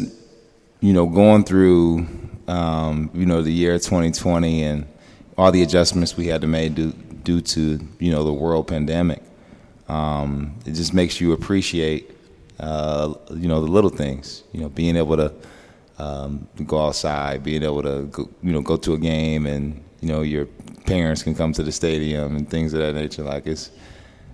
you 0.81 0.93
know, 0.93 1.07
going 1.07 1.43
through, 1.43 2.07
um, 2.47 3.09
you 3.15 3.25
know, 3.25 3.41
the 3.41 3.51
year 3.51 3.73
2020 3.79 4.61
and 4.61 4.87
all 5.37 5.51
the 5.51 5.61
adjustments 5.61 6.15
we 6.15 6.27
had 6.27 6.41
to 6.41 6.47
make 6.47 6.75
due, 6.75 6.91
due 7.23 7.41
to 7.41 7.79
you 7.99 8.11
know 8.11 8.23
the 8.23 8.33
world 8.33 8.67
pandemic. 8.67 9.21
Um, 9.87 10.55
it 10.65 10.71
just 10.71 10.93
makes 10.93 11.21
you 11.21 11.33
appreciate 11.33 12.11
uh, 12.59 13.13
you 13.31 13.47
know 13.47 13.61
the 13.61 13.71
little 13.71 13.89
things. 13.89 14.43
You 14.51 14.61
know, 14.61 14.69
being 14.69 14.95
able 14.95 15.17
to 15.17 15.33
um, 15.97 16.47
go 16.65 16.85
outside, 16.85 17.43
being 17.43 17.63
able 17.63 17.83
to 17.83 18.03
go, 18.11 18.29
you 18.41 18.53
know 18.53 18.61
go 18.61 18.77
to 18.77 18.93
a 18.93 18.97
game, 18.97 19.45
and 19.45 19.83
you 20.01 20.07
know 20.07 20.21
your 20.21 20.45
parents 20.85 21.23
can 21.23 21.35
come 21.35 21.51
to 21.53 21.63
the 21.63 21.71
stadium 21.71 22.35
and 22.35 22.49
things 22.49 22.73
of 22.73 22.79
that 22.79 22.93
nature. 22.93 23.23
Like 23.23 23.45
it's 23.47 23.71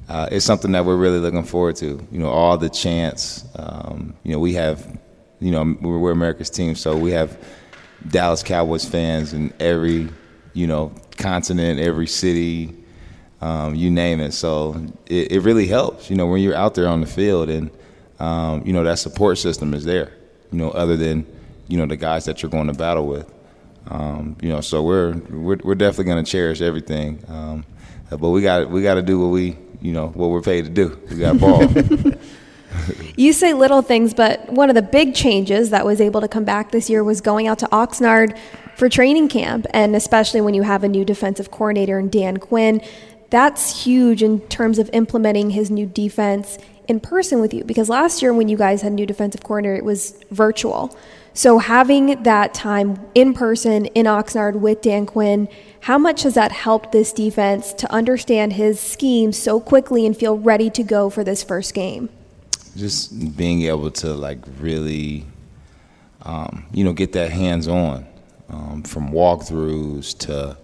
uh, 0.09 0.27
it's 0.31 0.45
something 0.45 0.71
that 0.73 0.85
we're 0.85 0.97
really 0.97 1.19
looking 1.19 1.43
forward 1.43 1.75
to. 1.77 2.05
You 2.11 2.19
know, 2.19 2.29
all 2.29 2.57
the 2.57 2.69
chants. 2.69 3.45
Um, 3.55 4.13
you 4.23 4.33
know, 4.33 4.39
we 4.39 4.53
have 4.53 4.99
you 5.39 5.51
know 5.51 5.75
we're, 5.81 5.97
we're 5.97 6.11
America's 6.11 6.49
team, 6.49 6.75
so 6.75 6.95
we 6.95 7.11
have 7.11 7.37
Dallas 8.07 8.43
Cowboys 8.43 8.85
fans 8.85 9.33
in 9.33 9.53
every 9.59 10.09
you 10.53 10.67
know, 10.67 10.93
continent, 11.17 11.79
every 11.79 12.07
city, 12.07 12.75
um, 13.41 13.75
you 13.75 13.89
name 13.89 14.19
it. 14.19 14.33
So 14.33 14.85
it, 15.07 15.31
it, 15.31 15.39
really 15.41 15.67
helps, 15.67 16.09
you 16.09 16.15
know, 16.15 16.27
when 16.27 16.41
you're 16.41 16.55
out 16.55 16.75
there 16.75 16.87
on 16.87 17.01
the 17.01 17.07
field 17.07 17.49
and, 17.49 17.71
um, 18.19 18.63
you 18.65 18.73
know, 18.73 18.83
that 18.83 18.99
support 18.99 19.37
system 19.37 19.73
is 19.73 19.83
there, 19.83 20.13
you 20.51 20.57
know, 20.59 20.69
other 20.71 20.95
than, 20.95 21.25
you 21.67 21.77
know, 21.77 21.85
the 21.85 21.95
guys 21.95 22.25
that 22.25 22.41
you're 22.41 22.51
going 22.51 22.67
to 22.67 22.73
battle 22.73 23.07
with. 23.07 23.31
Um, 23.87 24.37
you 24.41 24.49
know, 24.49 24.61
so 24.61 24.83
we're, 24.83 25.13
we're, 25.29 25.57
we're 25.63 25.75
definitely 25.75 26.05
going 26.05 26.23
to 26.23 26.31
cherish 26.31 26.61
everything. 26.61 27.23
Um, 27.27 27.65
but 28.09 28.29
we 28.29 28.41
got 28.41 28.69
we 28.69 28.81
got 28.83 28.95
to 28.95 29.01
do 29.01 29.19
what 29.19 29.27
we, 29.27 29.57
you 29.81 29.93
know, 29.93 30.07
what 30.09 30.29
we're 30.29 30.41
paid 30.41 30.65
to 30.65 30.69
do. 30.69 30.99
We 31.09 31.17
got 31.17 31.39
ball. 31.39 31.65
you 33.15 33.33
say 33.33 33.53
little 33.53 33.81
things, 33.81 34.13
but 34.13 34.49
one 34.49 34.69
of 34.69 34.75
the 34.75 34.81
big 34.81 35.15
changes 35.15 35.69
that 35.69 35.85
was 35.85 36.01
able 36.01 36.21
to 36.21 36.27
come 36.27 36.43
back 36.43 36.71
this 36.71 36.89
year 36.89 37.03
was 37.03 37.21
going 37.21 37.47
out 37.47 37.59
to 37.59 37.67
Oxnard 37.67 38.37
for 38.75 38.89
training 38.89 39.29
camp, 39.29 39.65
and 39.71 39.95
especially 39.95 40.41
when 40.41 40.53
you 40.53 40.63
have 40.63 40.83
a 40.83 40.87
new 40.87 41.05
defensive 41.05 41.51
coordinator 41.51 41.99
in 41.99 42.09
Dan 42.09 42.37
Quinn. 42.37 42.81
That's 43.29 43.85
huge 43.85 44.21
in 44.21 44.41
terms 44.47 44.77
of 44.77 44.89
implementing 44.91 45.51
his 45.51 45.71
new 45.71 45.85
defense 45.85 46.57
in 46.87 46.99
person 46.99 47.39
with 47.39 47.53
you 47.53 47.63
because 47.63 47.87
last 47.87 48.21
year 48.21 48.33
when 48.33 48.49
you 48.49 48.57
guys 48.57 48.81
had 48.81 48.91
a 48.91 48.95
new 48.95 49.05
defensive 49.05 49.43
coordinator, 49.43 49.77
it 49.77 49.85
was 49.85 50.21
virtual. 50.31 50.95
So 51.33 51.59
having 51.59 52.23
that 52.23 52.53
time 52.53 52.99
in 53.15 53.33
person 53.33 53.85
in 53.87 54.05
Oxnard 54.05 54.59
with 54.59 54.81
Dan 54.81 55.05
Quinn, 55.05 55.47
how 55.81 55.97
much 55.97 56.23
has 56.23 56.33
that 56.33 56.51
helped 56.51 56.91
this 56.91 57.13
defense 57.13 57.73
to 57.75 57.91
understand 57.91 58.53
his 58.53 58.79
scheme 58.79 59.31
so 59.31 59.61
quickly 59.61 60.05
and 60.05 60.15
feel 60.15 60.37
ready 60.37 60.69
to 60.71 60.83
go 60.83 61.09
for 61.09 61.23
this 61.23 61.41
first 61.41 61.73
game? 61.73 62.09
Just 62.75 63.37
being 63.37 63.61
able 63.61 63.91
to 63.91 64.13
like 64.13 64.39
really, 64.59 65.25
um, 66.23 66.65
you 66.73 66.83
know, 66.83 66.91
get 66.91 67.13
that 67.13 67.31
hands 67.31 67.69
on 67.69 68.05
um, 68.51 68.83
from 68.83 69.11
walkthroughs 69.11 70.17
to 70.17 70.57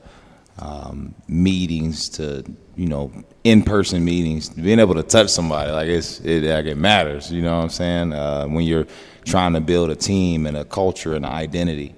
um, 0.59 1.13
meetings 1.27 2.09
to 2.09 2.43
you 2.75 2.87
know 2.87 3.11
in-person 3.43 4.03
meetings 4.03 4.49
being 4.49 4.79
able 4.79 4.95
to 4.95 5.03
touch 5.03 5.29
somebody 5.29 5.71
like 5.71 5.87
it's 5.87 6.19
it 6.21 6.43
like 6.43 6.65
it 6.65 6.75
matters 6.75 7.31
you 7.31 7.41
know 7.41 7.57
what 7.57 7.63
i'm 7.63 7.69
saying? 7.69 8.13
Uh, 8.13 8.45
when 8.45 8.65
you're 8.65 8.87
trying 9.23 9.53
to 9.53 9.61
build 9.61 9.89
a 9.89 9.95
team 9.95 10.45
and 10.45 10.57
a 10.57 10.65
culture 10.65 11.15
and 11.15 11.25
an 11.25 11.31
identity 11.31 11.93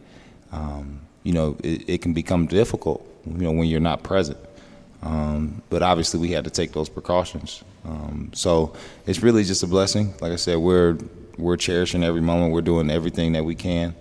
um, 0.52 1.00
you 1.24 1.34
know 1.34 1.56
it, 1.64 1.90
it, 1.90 2.02
can 2.02 2.14
become 2.14 2.48
difficult 2.48 3.06
you 3.26 3.44
know 3.44 3.52
when 3.52 3.68
you're 3.68 3.80
not 3.80 4.04
present. 4.04 4.38
Um, 5.02 5.62
but 5.70 5.82
obviously 5.82 6.20
we 6.20 6.32
had 6.32 6.44
to 6.44 6.50
take 6.50 6.74
those 6.74 6.90
precautions. 6.90 7.64
Um, 7.86 8.32
so 8.34 8.74
it's 9.06 9.22
really 9.22 9.46
just 9.46 9.64
a 9.64 9.68
blessing. 9.68 10.14
Like 10.20 10.34
i 10.34 10.36
said 10.36 10.58
we're 10.58 10.98
we're 11.38 11.56
cherishing 11.56 12.04
every 12.04 12.22
moment. 12.22 12.52
We're 12.52 12.62
doing 12.62 12.90
everything 12.90 13.32
that 13.34 13.46
we 13.46 13.56
can 13.56 13.96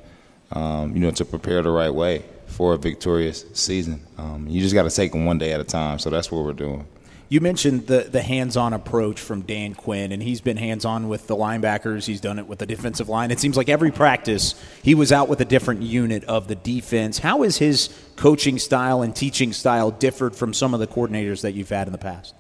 um, 0.52 0.94
you 0.94 1.00
know, 1.00 1.10
to 1.10 1.24
prepare 1.24 1.62
the 1.62 1.70
right 1.70 1.92
way 1.92 2.24
for 2.46 2.74
a 2.74 2.78
victorious 2.78 3.44
season. 3.52 4.02
Um, 4.16 4.46
you 4.48 4.60
just 4.60 4.74
got 4.74 4.84
to 4.84 4.90
take 4.90 5.12
them 5.12 5.24
one 5.24 5.38
day 5.38 5.52
at 5.52 5.60
a 5.60 5.64
time. 5.64 5.98
So 5.98 6.10
that's 6.10 6.30
what 6.32 6.44
we're 6.44 6.52
doing. 6.52 6.86
You 7.30 7.42
mentioned 7.42 7.88
the 7.88 8.08
the 8.10 8.22
hands-on 8.22 8.72
approach 8.72 9.20
from 9.20 9.42
Dan 9.42 9.74
Quinn, 9.74 10.12
and 10.12 10.22
he's 10.22 10.40
been 10.40 10.56
hands-on 10.56 11.08
with 11.08 11.26
the 11.26 11.36
linebackers. 11.36 12.06
He's 12.06 12.22
done 12.22 12.38
it 12.38 12.46
with 12.46 12.58
the 12.58 12.64
defensive 12.64 13.10
line. 13.10 13.30
It 13.30 13.38
seems 13.38 13.54
like 13.54 13.68
every 13.68 13.90
practice 13.90 14.54
he 14.82 14.94
was 14.94 15.12
out 15.12 15.28
with 15.28 15.42
a 15.42 15.44
different 15.44 15.82
unit 15.82 16.24
of 16.24 16.48
the 16.48 16.54
defense. 16.54 17.18
How 17.18 17.42
is 17.42 17.58
his 17.58 17.90
coaching 18.16 18.58
style 18.58 19.02
and 19.02 19.14
teaching 19.14 19.52
style 19.52 19.90
differed 19.90 20.34
from 20.34 20.54
some 20.54 20.72
of 20.72 20.80
the 20.80 20.86
coordinators 20.86 21.42
that 21.42 21.52
you've 21.52 21.68
had 21.68 21.86
in 21.86 21.92
the 21.92 21.98
past? 21.98 22.34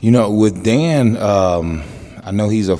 You 0.00 0.10
know, 0.10 0.32
with 0.32 0.64
Dan, 0.64 1.16
um, 1.16 1.84
I 2.24 2.32
know 2.32 2.48
he's 2.48 2.68
a 2.68 2.78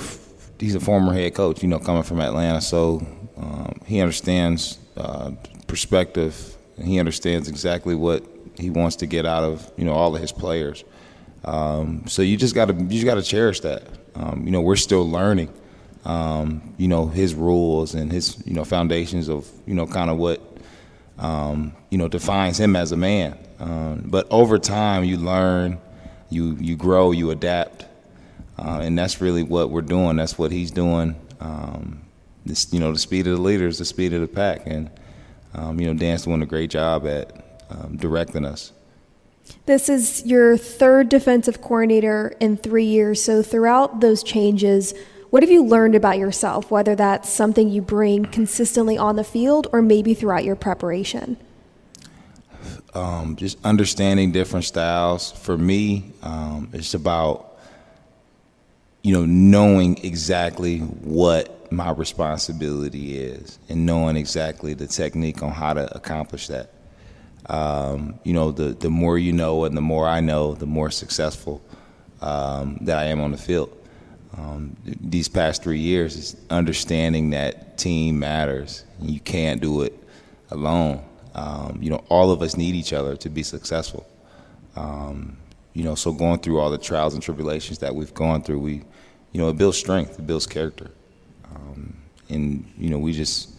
he's 0.59 0.75
a 0.75 0.81
former 0.81 1.13
head 1.13 1.35
coach. 1.35 1.63
You 1.63 1.69
know, 1.69 1.79
coming 1.79 2.03
from 2.03 2.21
Atlanta, 2.21 2.61
so 2.61 3.07
um, 3.37 3.81
he 3.87 4.01
understands 4.01 4.79
uh, 4.97 5.33
perspective. 5.67 6.57
He 6.83 6.99
understands 6.99 7.49
exactly 7.49 7.95
what 7.95 8.25
he 8.59 8.71
wants 8.71 8.97
to 8.97 9.07
get 9.07 9.27
out 9.27 9.45
of 9.45 9.71
you 9.77 9.85
know 9.85 9.93
all 9.93 10.15
of 10.15 10.21
his 10.21 10.33
players. 10.33 10.85
Um, 11.45 12.05
so 12.07 12.23
you 12.23 12.37
just 12.37 12.55
got 12.55 12.67
to 12.67 12.75
you 12.75 12.89
just 12.89 13.05
got 13.05 13.15
to 13.17 13.23
cherish 13.23 13.61
that. 13.61 13.85
Um, 14.15 14.45
you 14.45 14.51
know, 14.51 14.61
we're 14.61 14.77
still 14.77 15.09
learning. 15.09 15.53
Um, 16.05 16.75
you 16.77 16.87
know 16.87 17.07
his 17.09 17.35
rules 17.35 17.95
and 17.95 18.13
his 18.13 18.41
you 18.47 18.55
know 18.55 18.65
foundations 18.65 19.29
of 19.29 19.51
you 19.67 19.75
know 19.75 19.87
kind 19.87 20.09
of 20.09 20.19
what 20.19 20.41
um, 21.19 21.75
you 21.91 21.99
know 21.99 22.09
defines 22.09 22.59
him 22.59 22.77
as 22.77 22.93
a 22.93 22.97
man. 22.97 23.39
Um, 23.59 24.05
but 24.07 24.27
over 24.31 24.59
time, 24.59 25.05
you 25.05 25.17
learn, 25.17 25.79
you 26.31 26.57
you 26.61 26.77
grow, 26.77 27.11
you 27.11 27.31
adapt, 27.31 27.87
uh, 28.59 28.81
and 28.83 28.99
that's 28.99 29.21
really 29.21 29.43
what 29.43 29.71
we're 29.71 29.83
doing. 29.83 30.17
That's 30.17 30.39
what 30.39 30.53
he's 30.53 30.71
doing. 30.71 31.17
Um, 31.41 32.06
this, 32.47 32.73
you 32.73 32.81
know, 32.81 32.93
the 32.93 32.99
speed 32.99 33.27
of 33.27 33.37
the 33.37 33.43
leaders, 33.43 33.79
the 33.79 33.85
speed 33.85 34.13
of 34.13 34.21
the 34.21 34.29
pack, 34.29 34.67
and 34.67 34.91
um, 35.55 35.81
you 35.81 35.87
know, 35.87 35.95
Dan's 35.95 36.25
doing 36.25 36.43
a 36.43 36.47
great 36.47 36.71
job 36.71 37.07
at 37.07 37.61
um, 37.71 37.97
directing 37.97 38.45
us. 38.45 38.73
This 39.67 39.89
is 39.89 40.25
your 40.27 40.57
third 40.57 41.09
defensive 41.09 41.61
coordinator 41.61 42.35
in 42.41 42.57
three 42.57 42.85
years. 42.85 43.23
So 43.23 43.43
throughout 43.43 44.01
those 44.01 44.23
changes, 44.23 44.93
what 45.31 45.43
have 45.43 45.51
you 45.51 45.65
learned 45.65 45.95
about 45.95 46.19
yourself? 46.19 46.71
Whether 46.71 46.95
that's 46.95 47.29
something 47.29 47.69
you 47.69 47.81
bring 47.83 48.25
consistently 48.27 48.99
on 48.99 49.17
the 49.17 49.25
field, 49.25 49.67
or 49.73 49.83
maybe 49.83 50.15
throughout 50.15 50.45
your 50.45 50.57
preparation. 50.57 51.37
um, 52.95 53.37
just 53.37 53.59
understanding 53.65 54.33
different 54.33 54.65
styles. 54.65 55.33
For 55.33 55.57
me, 55.57 56.13
um, 56.23 56.71
it's 56.73 56.95
about 56.95 57.59
you 59.03 59.13
know 59.13 59.25
knowing 59.27 59.99
exactly 60.05 60.79
what 60.81 61.56
my 61.71 61.91
responsibility 61.91 63.19
is 63.19 63.59
and 63.69 63.87
knowing 63.87 64.17
exactly 64.17 64.75
the 64.75 64.87
technique 64.87 65.43
on 65.43 65.51
how 65.51 65.75
to 65.75 65.95
accomplish 65.97 66.49
that. 66.49 66.71
Um, 67.49 68.19
you 68.25 68.33
know, 68.33 68.51
the 68.51 68.69
the 68.69 68.91
more 68.91 69.19
you 69.19 69.33
know 69.33 69.65
and 69.65 69.77
the 69.77 69.81
more 69.83 70.09
I 70.09 70.21
know, 70.21 70.55
the 70.55 70.67
more 70.67 70.91
successful 70.91 71.63
um, 72.21 72.79
that 72.83 72.99
I 72.99 73.05
am 73.05 73.21
on 73.21 73.33
the 73.33 73.39
field. 73.39 73.73
Um, 74.37 74.77
these 74.85 75.29
past 75.29 75.63
three 75.63 75.79
years 75.79 76.17
is 76.17 76.37
understanding 76.51 77.31
that 77.31 77.79
team 77.79 78.19
matters. 78.19 78.85
You 79.01 79.21
can't 79.21 79.61
do 79.61 79.83
it 79.83 79.99
alone. 80.51 81.05
Um, 81.35 81.79
you 81.81 81.91
know, 81.91 82.05
all 82.09 82.31
of 82.31 82.43
us 82.43 82.57
need 82.57 82.75
each 82.75 82.93
other 82.93 83.17
to 83.17 83.31
be 83.31 83.43
successful. 83.43 84.07
Um, 84.75 85.37
you 85.73 85.85
know, 85.85 85.95
so 85.95 86.13
going 86.13 86.41
through 86.41 86.59
all 86.59 86.71
the 86.71 86.79
trials 86.79 87.15
and 87.15 87.23
tribulations 87.23 87.79
that 87.79 87.95
we've 87.95 88.13
gone 88.15 88.43
through, 88.43 88.59
we, 88.59 88.73
you 89.33 89.41
know, 89.41 89.49
it 89.51 89.59
builds 89.59 89.79
strength, 89.79 90.19
it 90.19 90.27
builds 90.27 90.47
character, 90.47 90.91
um, 91.57 91.97
and 92.29 92.71
you 92.79 92.91
know, 92.91 92.99
we 92.99 93.13
just 93.13 93.51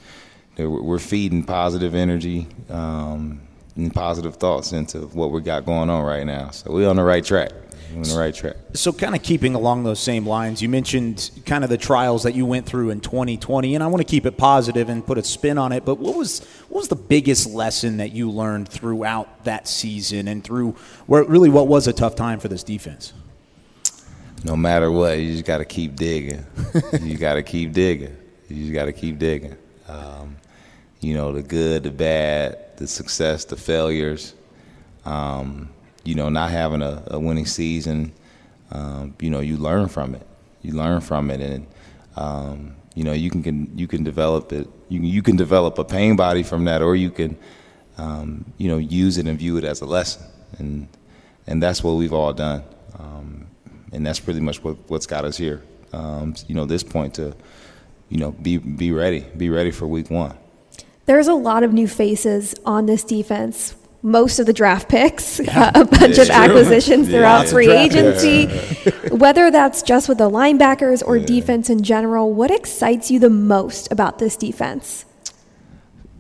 we're 0.58 1.00
feeding 1.00 1.44
positive 1.44 1.94
energy 1.94 2.48
um, 2.70 3.42
and 3.76 3.94
positive 3.94 4.38
thoughts 4.38 4.72
into 4.72 5.00
what 5.00 5.32
we 5.32 5.42
got 5.42 5.66
going 5.66 5.90
on 5.90 6.04
right 6.04 6.26
now. 6.26 6.50
So 6.50 6.72
we're 6.72 6.90
on 6.90 6.96
the 6.96 7.04
right 7.04 7.24
track 7.24 7.52
on 7.96 8.04
the 8.04 8.18
right 8.18 8.34
track. 8.34 8.56
So, 8.74 8.92
kind 8.92 9.16
of 9.16 9.24
keeping 9.24 9.56
along 9.56 9.84
those 9.84 10.00
same 10.00 10.26
lines, 10.26 10.62
you 10.62 10.70
mentioned 10.70 11.32
kind 11.46 11.64
of 11.64 11.70
the 11.70 11.78
trials 11.78 12.24
that 12.24 12.36
you 12.36 12.46
went 12.46 12.66
through 12.66 12.90
in 12.90 13.00
2020, 13.00 13.76
and 13.76 13.84
I 13.84 13.88
want 13.88 14.06
to 14.06 14.10
keep 14.10 14.26
it 14.26 14.38
positive 14.38 14.90
and 14.90 15.06
put 15.06 15.18
a 15.18 15.24
spin 15.24 15.58
on 15.58 15.72
it. 15.72 15.86
But 15.86 15.96
what 15.96 16.16
was 16.16 16.46
what 16.70 16.80
was 16.80 16.88
the 16.88 16.96
biggest 16.96 17.50
lesson 17.50 17.98
that 17.98 18.12
you 18.12 18.30
learned 18.30 18.70
throughout 18.70 19.46
that 19.46 19.68
season 19.68 20.28
and 20.28 20.44
through 20.44 20.76
where 21.06 21.24
really 21.24 21.50
what 21.50 21.68
was 21.68 21.88
a 21.88 21.94
tough 21.94 22.16
time 22.16 22.40
for 22.40 22.48
this 22.48 22.64
defense? 22.64 23.14
No 24.48 24.56
matter 24.56 24.90
what, 24.90 25.20
you 25.20 25.34
just 25.34 25.44
got 25.44 25.58
to 25.58 25.66
keep 25.66 25.98
digging. 25.98 26.46
you 27.02 27.18
got 27.18 27.34
to 27.34 27.44
keep 27.44 27.74
digging. 27.74 28.16
You 28.48 28.62
just 28.64 28.74
got 28.74 28.86
to 28.86 28.94
keep 28.94 29.20
digging. 29.20 29.58
Um, 29.90 30.38
you 31.02 31.14
know, 31.14 31.34
the 31.34 31.44
good, 31.44 31.84
the 31.84 31.92
bad, 31.92 32.78
the 32.78 32.88
success, 32.88 33.44
the 33.44 33.58
failures. 33.58 34.34
Um, 35.04 35.68
you 36.06 36.16
know, 36.16 36.30
not 36.30 36.50
having 36.50 36.82
a, 36.82 37.04
a 37.08 37.20
winning 37.20 37.46
season, 37.46 38.14
um, 38.72 39.16
you 39.20 39.30
know, 39.30 39.42
you 39.42 39.58
learn 39.58 39.90
from 39.90 40.16
it. 40.16 40.26
You 40.62 40.74
learn 40.74 41.02
from 41.02 41.30
it, 41.30 41.42
and 41.42 41.68
um, 42.16 42.76
you 42.96 43.04
know, 43.04 43.12
you 43.12 43.30
can, 43.30 43.44
can, 43.44 43.78
you 43.78 43.86
can 43.86 44.06
develop 44.06 44.54
it. 44.54 44.70
You 44.88 45.02
you 45.02 45.22
can 45.22 45.36
develop 45.36 45.78
a 45.78 45.84
pain 45.84 46.16
body 46.16 46.44
from 46.44 46.64
that, 46.66 46.82
or 46.82 46.96
you 46.96 47.12
can, 47.12 47.38
um, 47.98 48.46
you 48.58 48.70
know, 48.70 48.78
use 48.78 49.18
it 49.18 49.28
and 49.28 49.38
view 49.38 49.58
it 49.58 49.66
as 49.66 49.82
a 49.82 49.86
lesson, 49.86 50.24
and 50.58 50.88
and 51.48 51.62
that's 51.62 51.84
what 51.84 51.94
we've 51.94 52.14
all 52.14 52.32
done, 52.32 52.64
um, 52.98 53.48
and 53.92 54.06
that's 54.06 54.20
pretty 54.20 54.40
much 54.40 54.64
what 54.64 54.78
what's 54.88 55.06
got 55.06 55.26
us 55.26 55.38
here. 55.38 55.64
Um, 55.94 56.36
you 56.48 56.56
know, 56.56 56.66
this 56.66 56.84
point 56.84 57.16
to, 57.16 57.36
you 58.10 58.18
know, 58.18 58.32
be 58.32 58.58
be 58.58 58.92
ready, 58.92 59.22
be 59.36 59.50
ready 59.50 59.72
for 59.72 59.88
week 59.88 60.10
one. 60.10 60.38
There's 61.06 61.28
a 61.28 61.34
lot 61.34 61.64
of 61.64 61.72
new 61.72 61.88
faces 61.88 62.54
on 62.66 62.86
this 62.86 63.04
defense 63.04 63.76
most 64.08 64.40
of 64.40 64.46
the 64.46 64.54
draft 64.54 64.90
picks, 64.90 65.40
yeah. 65.40 65.72
uh, 65.76 65.82
a 65.82 65.86
bunch 65.86 66.18
of 66.18 66.30
acquisitions 66.30 67.08
throughout 67.10 67.46
yeah. 67.46 67.52
free 67.52 67.72
agency. 67.72 68.46
Whether 69.12 69.52
that's 69.52 69.82
just 69.82 70.08
with 70.08 70.18
the 70.18 70.30
linebackers 70.30 71.04
or 71.06 71.18
yeah. 71.18 71.26
defense 71.26 71.70
in 71.70 71.84
general, 71.84 72.34
what 72.34 72.52
excites 72.52 73.12
you 73.12 73.20
the 73.20 73.30
most 73.30 73.92
about 73.92 74.20
this 74.20 74.38
defense? 74.38 75.06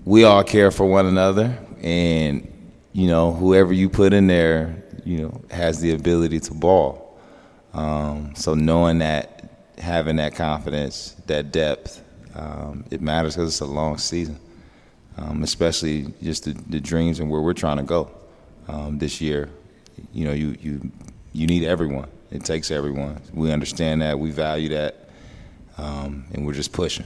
We 0.05 0.23
all 0.23 0.43
care 0.43 0.71
for 0.71 0.85
one 0.85 1.05
another, 1.05 1.57
and 1.81 2.47
you 2.93 3.07
know 3.07 3.33
whoever 3.33 3.73
you 3.73 3.89
put 3.89 4.13
in 4.13 4.27
there, 4.27 4.83
you 5.05 5.23
know, 5.23 5.41
has 5.51 5.81
the 5.81 5.91
ability 5.91 6.39
to 6.41 6.53
ball. 6.53 7.06
Um, 7.73 8.33
so 8.35 8.53
knowing 8.53 8.99
that, 8.99 9.49
having 9.77 10.15
that 10.17 10.35
confidence, 10.35 11.15
that 11.27 11.51
depth, 11.51 12.03
um, 12.35 12.85
it 12.91 13.01
matters 13.01 13.35
because 13.35 13.49
it's 13.49 13.61
a 13.61 13.65
long 13.65 13.97
season 13.97 14.39
um, 15.17 15.43
especially 15.43 16.13
just 16.21 16.45
the, 16.45 16.53
the, 16.69 16.79
dreams 16.79 17.19
and 17.19 17.29
where 17.29 17.41
we're 17.41 17.53
trying 17.53 17.77
to 17.77 17.83
go 17.83 18.11
um, 18.67 18.97
this 18.99 19.19
year. 19.19 19.49
You 20.13 20.25
know, 20.25 20.33
you, 20.33 20.55
you, 20.61 20.91
you 21.33 21.47
need 21.47 21.63
everyone. 21.63 22.07
It 22.31 22.45
takes 22.45 22.69
everyone. 22.71 23.21
We 23.33 23.51
understand 23.51 24.01
that. 24.01 24.19
We 24.19 24.31
value 24.31 24.69
that. 24.69 25.09
Um, 25.77 26.25
and 26.33 26.45
we're 26.45 26.53
just 26.53 26.71
pushing. 26.71 27.05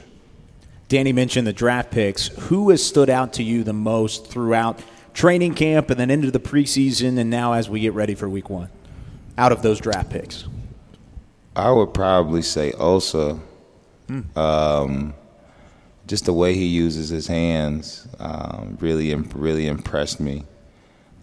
Danny 0.89 1.13
mentioned 1.13 1.47
the 1.47 1.54
draft 1.54 1.91
picks. 1.91 2.28
Who 2.28 2.69
has 2.71 2.86
stood 2.86 3.10
out 3.10 3.34
to 3.34 3.43
you 3.43 3.63
the 3.63 3.74
most 3.74 4.28
throughout 4.28 4.82
training 5.13 5.56
camp 5.56 5.89
and 5.89 6.00
then 6.00 6.10
into 6.10 6.32
the 6.32 6.39
preseason 6.39 7.17
and 7.17 7.30
now 7.30 7.54
as 7.54 7.69
we 7.69 7.80
get 7.82 7.93
ready 7.93 8.15
for 8.15 8.30
week 8.30 8.50
one 8.50 8.69
out 9.37 9.51
of 9.51 9.61
those 9.61 9.79
draft 9.79 10.09
picks? 10.09 10.45
I 11.55 11.71
would 11.71 11.93
probably 11.93 12.41
say 12.41 12.71
Osa. 12.73 13.39
Hmm. 14.07 14.37
Um, 14.37 15.13
just 16.07 16.25
the 16.25 16.33
way 16.33 16.53
he 16.53 16.65
uses 16.65 17.09
his 17.09 17.27
hands 17.27 18.07
um, 18.19 18.77
really 18.81 19.13
really 19.15 19.67
impressed 19.67 20.19
me. 20.19 20.43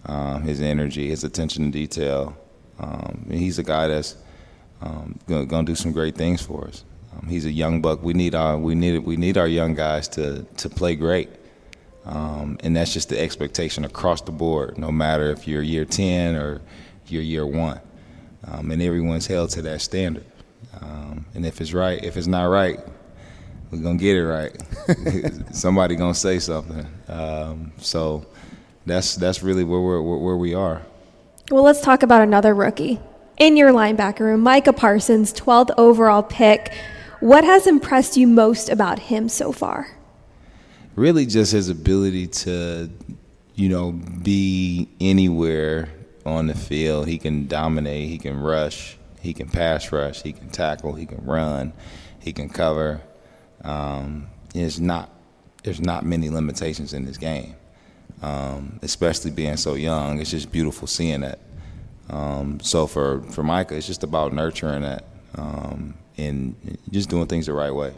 Um, 0.06 0.42
his 0.42 0.62
energy, 0.62 1.08
his 1.08 1.24
attention 1.24 1.66
to 1.66 1.70
detail. 1.70 2.36
Um, 2.78 3.26
he's 3.30 3.58
a 3.58 3.62
guy 3.62 3.88
that's 3.88 4.16
um, 4.80 5.18
going 5.26 5.48
to 5.48 5.62
do 5.64 5.74
some 5.74 5.92
great 5.92 6.14
things 6.14 6.40
for 6.40 6.68
us. 6.68 6.84
Um, 7.12 7.28
he's 7.28 7.44
a 7.44 7.50
young 7.50 7.82
buck. 7.82 8.02
We 8.02 8.14
need 8.14 8.34
our 8.34 8.56
we 8.56 8.74
need 8.74 9.00
we 9.00 9.16
need 9.16 9.36
our 9.36 9.48
young 9.48 9.74
guys 9.74 10.08
to 10.08 10.44
to 10.56 10.68
play 10.68 10.94
great, 10.94 11.30
um, 12.04 12.58
and 12.60 12.76
that's 12.76 12.92
just 12.92 13.08
the 13.08 13.20
expectation 13.20 13.84
across 13.84 14.20
the 14.22 14.32
board. 14.32 14.78
No 14.78 14.92
matter 14.92 15.30
if 15.30 15.48
you're 15.48 15.62
year 15.62 15.84
ten 15.84 16.36
or 16.36 16.60
you're 17.08 17.22
year 17.22 17.46
one, 17.46 17.80
and 18.52 18.82
everyone's 18.82 19.26
held 19.26 19.50
to 19.50 19.62
that 19.62 19.80
standard. 19.80 20.24
and 21.34 21.46
if 21.46 21.60
it's 21.60 21.72
right, 21.72 22.02
if 22.04 22.16
it's 22.16 22.26
not 22.26 22.44
right, 22.44 22.80
we're 23.70 23.78
gonna 23.78 23.98
get 23.98 24.16
it 24.16 24.24
right. 24.24 24.56
Somebody 25.54 25.96
gonna 25.96 26.14
say 26.14 26.38
something. 26.38 26.86
Um, 27.08 27.72
so 27.78 28.26
that's 28.86 29.14
that's 29.16 29.42
really 29.42 29.64
where 29.64 29.80
we're 29.80 30.00
where 30.00 30.36
we 30.36 30.54
are. 30.54 30.82
Well, 31.50 31.62
let's 31.62 31.80
talk 31.80 32.02
about 32.02 32.22
another 32.22 32.54
rookie 32.54 33.00
in 33.38 33.56
your 33.56 33.72
linebacker 33.72 34.20
room, 34.20 34.40
Micah 34.40 34.72
Parsons, 34.72 35.32
12th 35.32 35.70
overall 35.78 36.22
pick. 36.22 36.72
What 37.20 37.44
has 37.44 37.66
impressed 37.66 38.16
you 38.16 38.26
most 38.26 38.68
about 38.68 38.98
him 38.98 39.28
so 39.28 39.52
far? 39.52 39.96
Really, 40.94 41.26
just 41.26 41.52
his 41.52 41.68
ability 41.68 42.26
to, 42.28 42.90
you 43.54 43.68
know, 43.68 43.92
be 43.92 44.88
anywhere 45.00 45.88
on 46.32 46.46
the 46.46 46.54
field. 46.54 47.08
He 47.08 47.18
can 47.18 47.46
dominate. 47.46 48.08
He 48.08 48.18
can 48.18 48.40
rush. 48.40 48.96
He 49.20 49.32
can 49.34 49.48
pass 49.48 49.90
rush. 49.92 50.22
He 50.22 50.32
can 50.32 50.48
tackle. 50.48 50.94
He 50.94 51.06
can 51.06 51.24
run. 51.24 51.72
He 52.20 52.32
can 52.32 52.48
cover. 52.48 53.00
Um, 53.64 54.28
there's 54.54 54.80
not 54.80 55.10
there's 55.64 55.80
not 55.80 56.04
many 56.04 56.30
limitations 56.30 56.94
in 56.94 57.04
this 57.04 57.16
game, 57.16 57.54
um, 58.22 58.78
especially 58.82 59.30
being 59.30 59.56
so 59.56 59.74
young. 59.74 60.20
It's 60.20 60.30
just 60.30 60.52
beautiful 60.52 60.86
seeing 60.86 61.20
that. 61.20 61.40
Um, 62.10 62.60
so 62.60 62.86
for 62.86 63.22
for 63.22 63.42
Micah, 63.42 63.76
it's 63.76 63.86
just 63.86 64.04
about 64.04 64.32
nurturing 64.32 64.82
that 64.82 65.04
um, 65.34 65.94
and 66.16 66.78
just 66.90 67.08
doing 67.08 67.26
things 67.26 67.46
the 67.46 67.52
right 67.52 67.74
way. 67.74 67.94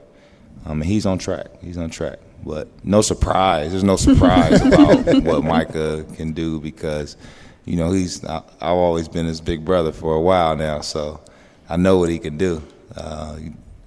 Um, 0.66 0.82
and 0.82 0.84
he's 0.84 1.06
on 1.06 1.18
track. 1.18 1.46
He's 1.62 1.78
on 1.78 1.90
track. 1.90 2.18
But 2.44 2.68
no 2.84 3.02
surprise. 3.02 3.70
There's 3.70 3.84
no 3.84 3.96
surprise 3.96 4.60
about 4.66 5.22
what 5.22 5.44
Micah 5.44 6.04
can 6.16 6.32
do 6.32 6.60
because, 6.60 7.16
you 7.64 7.76
know, 7.76 7.92
he's. 7.92 8.24
I, 8.24 8.34
have 8.34 8.44
always 8.60 9.08
been 9.08 9.26
his 9.26 9.40
big 9.40 9.64
brother 9.64 9.92
for 9.92 10.14
a 10.14 10.20
while 10.20 10.56
now, 10.56 10.80
so 10.80 11.20
I 11.68 11.76
know 11.76 11.98
what 11.98 12.08
he 12.08 12.18
can 12.18 12.36
do. 12.36 12.62
Uh, 12.96 13.38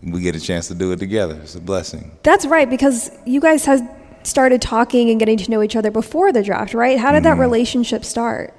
we 0.01 0.21
get 0.21 0.35
a 0.35 0.39
chance 0.39 0.67
to 0.67 0.75
do 0.75 0.91
it 0.91 0.99
together. 0.99 1.39
It's 1.41 1.55
a 1.55 1.61
blessing. 1.61 2.11
That's 2.23 2.45
right, 2.45 2.69
because 2.69 3.11
you 3.25 3.39
guys 3.39 3.65
have 3.65 3.81
started 4.23 4.61
talking 4.61 5.09
and 5.09 5.19
getting 5.19 5.37
to 5.37 5.51
know 5.51 5.61
each 5.61 5.75
other 5.75 5.91
before 5.91 6.31
the 6.31 6.43
draft, 6.43 6.73
right? 6.73 6.97
How 6.97 7.11
did 7.11 7.23
mm-hmm. 7.23 7.37
that 7.37 7.41
relationship 7.41 8.05
start? 8.05 8.53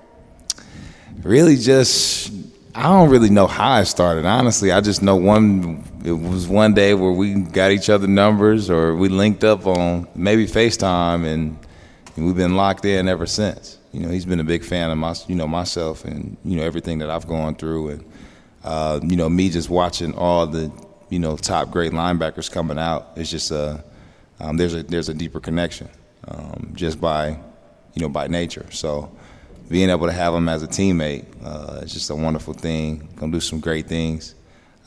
Really, 1.22 1.56
just 1.56 2.32
I 2.74 2.82
don't 2.82 3.08
really 3.08 3.30
know 3.30 3.46
how 3.46 3.80
it 3.80 3.86
started. 3.86 4.24
Honestly, 4.24 4.72
I 4.72 4.80
just 4.80 5.02
know 5.02 5.16
one. 5.16 5.84
It 6.04 6.12
was 6.12 6.48
one 6.48 6.74
day 6.74 6.94
where 6.94 7.12
we 7.12 7.34
got 7.34 7.70
each 7.70 7.88
other 7.88 8.06
numbers, 8.06 8.68
or 8.68 8.96
we 8.96 9.08
linked 9.08 9.44
up 9.44 9.66
on 9.66 10.08
maybe 10.14 10.46
FaceTime, 10.46 11.24
and, 11.24 11.56
and 12.16 12.26
we've 12.26 12.36
been 12.36 12.56
locked 12.56 12.84
in 12.84 13.08
ever 13.08 13.26
since. 13.26 13.78
You 13.94 14.00
know, 14.00 14.08
he's 14.08 14.24
been 14.24 14.40
a 14.40 14.44
big 14.44 14.64
fan 14.64 14.90
of 14.90 14.98
my, 14.98 15.14
you 15.28 15.36
know, 15.36 15.46
myself, 15.46 16.04
and 16.04 16.36
you 16.44 16.56
know 16.56 16.64
everything 16.64 16.98
that 16.98 17.10
I've 17.10 17.28
gone 17.28 17.54
through, 17.54 17.90
and 17.90 18.04
uh, 18.64 18.98
you 19.04 19.16
know 19.16 19.28
me 19.28 19.48
just 19.48 19.70
watching 19.70 20.14
all 20.14 20.48
the 20.48 20.72
you 21.10 21.20
know 21.20 21.36
top 21.36 21.70
great 21.70 21.92
linebackers 21.92 22.50
coming 22.50 22.76
out. 22.76 23.12
It's 23.14 23.30
just 23.30 23.52
a 23.52 23.84
um, 24.40 24.56
there's 24.56 24.74
a 24.74 24.82
there's 24.82 25.08
a 25.08 25.14
deeper 25.14 25.38
connection 25.38 25.88
um, 26.26 26.72
just 26.74 27.00
by 27.00 27.38
you 27.94 28.02
know 28.02 28.08
by 28.08 28.26
nature. 28.26 28.66
So 28.72 29.16
being 29.68 29.90
able 29.90 30.06
to 30.06 30.12
have 30.12 30.34
him 30.34 30.48
as 30.48 30.64
a 30.64 30.66
teammate 30.66 31.24
uh, 31.44 31.82
is 31.82 31.92
just 31.92 32.10
a 32.10 32.16
wonderful 32.16 32.52
thing. 32.52 33.08
Gonna 33.14 33.30
do 33.30 33.40
some 33.40 33.60
great 33.60 33.86
things 33.86 34.34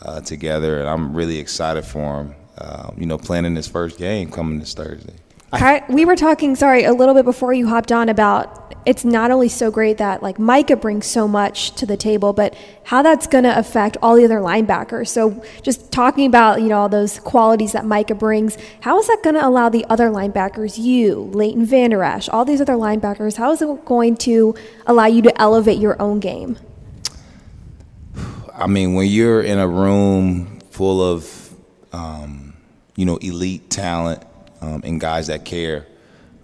uh, 0.01 0.19
together, 0.19 0.81
and 0.81 0.89
I'm 0.89 1.15
really 1.15 1.37
excited 1.37 1.85
for 1.85 2.23
him. 2.23 2.35
Uh, 2.57 2.91
you 2.97 3.05
know, 3.05 3.17
playing 3.17 3.45
in 3.45 3.55
his 3.55 3.67
first 3.67 3.97
game 3.97 4.31
coming 4.31 4.59
this 4.59 4.73
Thursday. 4.73 5.13
I, 5.53 5.83
we 5.87 6.05
were 6.05 6.15
talking, 6.15 6.55
sorry, 6.55 6.83
a 6.83 6.93
little 6.93 7.13
bit 7.13 7.23
before 7.23 7.53
you 7.53 7.67
hopped 7.67 7.91
on 7.91 8.09
about 8.09 8.66
it's 8.87 9.03
not 9.03 9.31
only 9.31 9.49
so 9.49 9.69
great 9.69 9.97
that 9.97 10.23
like 10.23 10.39
Micah 10.39 10.77
brings 10.77 11.05
so 11.05 11.27
much 11.27 11.71
to 11.71 11.85
the 11.85 11.97
table, 11.97 12.31
but 12.31 12.55
how 12.85 13.01
that's 13.01 13.27
going 13.27 13.43
to 13.43 13.59
affect 13.59 13.97
all 14.01 14.15
the 14.15 14.23
other 14.23 14.39
linebackers. 14.39 15.09
So 15.09 15.43
just 15.61 15.91
talking 15.91 16.25
about 16.25 16.61
you 16.61 16.69
know 16.69 16.79
all 16.79 16.89
those 16.89 17.19
qualities 17.19 17.73
that 17.73 17.83
Micah 17.83 18.15
brings, 18.15 18.57
how 18.79 18.97
is 18.97 19.07
that 19.07 19.21
going 19.23 19.35
to 19.35 19.45
allow 19.45 19.67
the 19.67 19.85
other 19.89 20.09
linebackers, 20.09 20.77
you, 20.77 21.15
Leighton 21.15 21.65
Vander 21.65 22.01
Esch, 22.01 22.29
all 22.29 22.45
these 22.45 22.61
other 22.61 22.75
linebackers, 22.75 23.35
how 23.35 23.51
is 23.51 23.61
it 23.61 23.83
going 23.83 24.15
to 24.17 24.55
allow 24.85 25.05
you 25.05 25.21
to 25.21 25.41
elevate 25.41 25.79
your 25.79 26.01
own 26.01 26.21
game? 26.21 26.57
I 28.55 28.67
mean, 28.67 28.93
when 28.93 29.07
you're 29.07 29.41
in 29.43 29.59
a 29.59 29.67
room 29.67 30.61
full 30.71 31.01
of 31.01 31.53
um, 31.91 32.53
you 32.95 33.05
know 33.05 33.17
elite 33.17 33.69
talent 33.69 34.23
um, 34.61 34.81
and 34.85 35.01
guys 35.01 35.27
that 35.27 35.43
care 35.43 35.85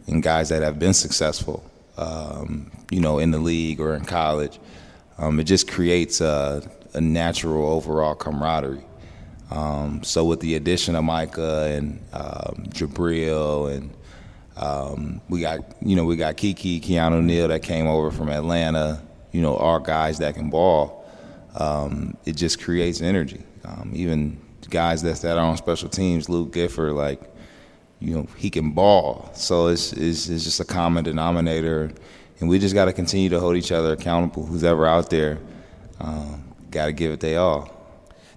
and 0.08 0.21
guys 0.21 0.49
that 0.49 0.62
have 0.62 0.77
been 0.77 0.93
successful 0.93 1.63
um, 1.97 2.71
you 2.89 2.99
know, 2.99 3.19
in 3.19 3.32
the 3.32 3.39
league 3.39 3.79
or 3.79 3.95
in 3.95 4.06
college. 4.06 4.60
Um, 5.17 5.39
it 5.39 5.43
just 5.43 5.69
creates 5.69 6.21
a, 6.21 6.67
a 6.93 7.01
natural 7.01 7.67
overall 7.67 8.15
camaraderie. 8.15 8.84
Um, 9.51 10.03
so 10.03 10.25
with 10.25 10.39
the 10.39 10.56
addition 10.56 10.95
of 10.95 11.03
Micah 11.03 11.69
and 11.71 11.99
um, 12.13 12.65
Jabril 12.69 13.71
and 13.71 13.93
um, 14.56 15.21
we 15.29 15.41
got 15.41 15.60
you 15.82 15.95
know 15.95 16.06
we 16.06 16.15
got 16.15 16.38
Keke 16.38 16.82
Keanu 16.82 17.23
Neal 17.23 17.47
that 17.47 17.63
came 17.63 17.88
over 17.88 18.12
from 18.12 18.29
Atlanta. 18.29 19.01
You 19.32 19.41
know, 19.41 19.58
our 19.58 19.79
guys 19.79 20.19
that 20.19 20.36
can 20.36 20.49
ball. 20.49 21.06
Um, 21.56 22.17
it 22.25 22.36
just 22.36 22.62
creates 22.62 23.01
energy. 23.01 23.43
Um, 23.65 23.91
even 23.93 24.39
guys 24.69 25.01
that 25.03 25.23
are 25.25 25.38
on 25.39 25.58
special 25.58 25.89
teams, 25.89 26.29
Luke 26.29 26.51
Gifford, 26.51 26.93
like 26.93 27.21
you 28.03 28.13
know 28.15 28.27
he 28.37 28.49
can 28.49 28.71
ball. 28.71 29.29
So 29.33 29.67
it's 29.67 29.93
it's, 29.93 30.27
it's 30.27 30.43
just 30.43 30.59
a 30.59 30.65
common 30.65 31.03
denominator, 31.03 31.91
and 32.39 32.49
we 32.49 32.59
just 32.59 32.75
got 32.75 32.85
to 32.85 32.93
continue 32.93 33.29
to 33.29 33.39
hold 33.39 33.55
each 33.55 33.71
other 33.71 33.93
accountable. 33.93 34.45
Who's 34.45 34.63
ever 34.63 34.85
out 34.85 35.09
there, 35.09 35.39
um, 35.99 36.43
got 36.69 36.87
to 36.87 36.91
give 36.91 37.11
it 37.11 37.21
they 37.21 37.37
all. 37.37 37.69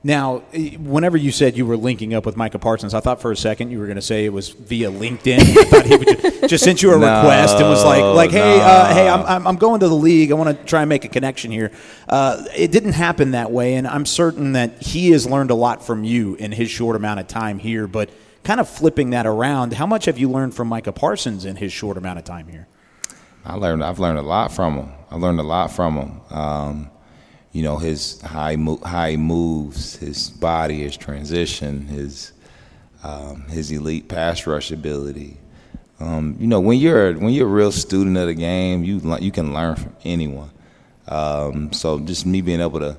Now, 0.04 0.38
whenever 0.78 1.16
you 1.16 1.32
said 1.32 1.56
you 1.56 1.66
were 1.66 1.76
linking 1.76 2.14
up 2.14 2.24
with 2.26 2.36
Micah 2.36 2.60
Parsons, 2.60 2.94
I 2.94 3.00
thought 3.00 3.20
for 3.20 3.32
a 3.32 3.36
second 3.36 3.72
you 3.72 3.80
were 3.80 3.86
going 3.86 3.96
to 3.96 4.02
say 4.02 4.24
it 4.24 4.32
was 4.32 4.50
via 4.50 4.88
LinkedIn. 4.88 5.40
I 5.40 5.64
thought 5.64 5.84
he 5.84 5.96
would 5.96 6.06
just, 6.06 6.44
just 6.48 6.64
sent 6.64 6.80
you 6.80 6.94
a 6.94 6.98
No, 6.98 7.16
request 7.16 7.56
and 7.56 7.68
was 7.68 7.84
like, 7.84 8.04
like, 8.04 8.30
hey, 8.30 8.58
no. 8.58 8.62
uh, 8.62 8.94
hey, 8.94 9.08
I'm, 9.08 9.26
I'm, 9.26 9.46
I'm 9.48 9.56
going 9.56 9.80
to 9.80 9.88
the 9.88 9.96
league. 9.96 10.30
I 10.30 10.34
want 10.34 10.56
to 10.56 10.64
try 10.64 10.82
and 10.82 10.88
make 10.88 11.04
a 11.04 11.08
connection 11.08 11.50
here. 11.50 11.72
Uh, 12.08 12.44
it 12.56 12.70
didn't 12.70 12.92
happen 12.92 13.32
that 13.32 13.50
way, 13.50 13.74
and 13.74 13.84
I'm 13.84 14.06
certain 14.06 14.52
that 14.52 14.80
he 14.80 15.10
has 15.10 15.26
learned 15.26 15.50
a 15.50 15.56
lot 15.56 15.84
from 15.84 16.04
you 16.04 16.36
in 16.36 16.52
his 16.52 16.70
short 16.70 16.94
amount 16.94 17.18
of 17.18 17.26
time 17.26 17.58
here. 17.58 17.88
But 17.88 18.08
kind 18.46 18.60
of 18.60 18.68
flipping 18.68 19.10
that 19.10 19.26
around, 19.26 19.72
how 19.72 19.86
much 19.86 20.04
have 20.04 20.18
you 20.18 20.30
learned 20.30 20.54
from 20.54 20.68
Micah 20.68 20.92
Parsons 20.92 21.44
in 21.44 21.56
his 21.56 21.72
short 21.72 21.96
amount 21.96 22.20
of 22.20 22.24
time 22.24 22.46
here? 22.46 22.68
I 23.44 23.56
learned. 23.56 23.82
I've 23.82 23.98
learned 23.98 24.20
a 24.20 24.22
lot 24.22 24.52
from 24.52 24.76
him. 24.76 24.92
I 25.10 25.16
learned 25.16 25.40
a 25.40 25.42
lot 25.42 25.72
from 25.72 25.96
him. 25.96 26.20
Um, 26.30 26.90
you 27.50 27.62
know, 27.62 27.76
his 27.76 28.20
high 28.20 28.54
mo- 28.54 28.80
high 28.84 29.16
moves, 29.16 29.96
his 29.96 30.30
body, 30.30 30.82
his 30.84 30.96
transition, 30.96 31.86
his 31.86 32.32
um, 33.02 33.42
his 33.48 33.72
elite 33.72 34.08
pass 34.08 34.46
rush 34.46 34.70
ability. 34.70 35.38
Um, 35.98 36.36
you 36.38 36.46
know, 36.46 36.60
when 36.60 36.78
you're 36.78 37.14
when 37.14 37.30
you're 37.30 37.48
a 37.48 37.50
real 37.50 37.72
student 37.72 38.16
of 38.16 38.28
the 38.28 38.34
game, 38.34 38.84
you 38.84 39.00
you 39.18 39.32
can 39.32 39.54
learn 39.54 39.74
from 39.74 39.96
anyone. 40.04 40.50
Um, 41.08 41.72
so 41.72 41.98
just 41.98 42.26
me 42.26 42.42
being 42.42 42.60
able 42.60 42.78
to 42.78 42.96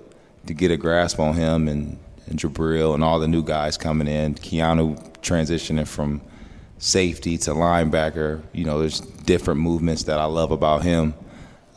to 0.48 0.54
get 0.54 0.72
a 0.72 0.78
grasp 0.78 1.20
on 1.20 1.36
him 1.36 1.70
and, 1.70 2.00
and 2.28 2.40
Jabril 2.40 2.94
and 2.94 3.04
all 3.04 3.20
the 3.20 3.28
new 3.28 3.44
guys 3.44 3.78
coming 3.78 4.08
in, 4.08 4.36
Keanu 4.36 4.98
transitioning 5.22 5.88
from 5.88 6.22
safety 6.78 7.38
to 7.40 7.52
linebacker. 7.52 8.42
You 8.54 8.66
know, 8.66 8.80
there's 8.80 9.00
different 9.02 9.60
movements 9.60 10.04
that 10.04 10.20
I 10.20 10.26
love 10.26 10.52
about 10.52 10.84
him. 10.84 11.14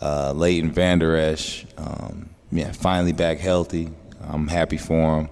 Uh, 0.01 0.33
Leighton 0.35 0.71
Vander 0.71 1.17
Esch, 1.17 1.67
um, 1.77 2.31
yeah, 2.51 2.73
finally 2.73 3.13
back 3.13 3.39
healthy. 3.39 3.91
I'm 4.21 4.49
happy 4.49 4.79
for 4.79 5.21
him. 5.21 5.31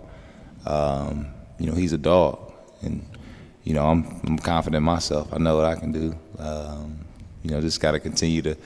Um, 0.66 1.26
you 1.58 1.66
know, 1.66 1.74
he's 1.74 1.92
a 1.92 1.98
dog, 1.98 2.52
and 2.82 3.04
you 3.64 3.74
know, 3.74 3.86
I'm 3.86 4.20
I'm 4.26 4.38
confident 4.38 4.84
myself. 4.84 5.32
I 5.32 5.38
know 5.38 5.56
what 5.56 5.64
I 5.64 5.74
can 5.76 5.92
do. 5.92 6.14
Um, 6.38 6.98
you 7.42 7.50
know, 7.50 7.60
just 7.60 7.80
got 7.80 7.92
to 7.92 8.00
continue 8.00 8.42
to 8.42 8.56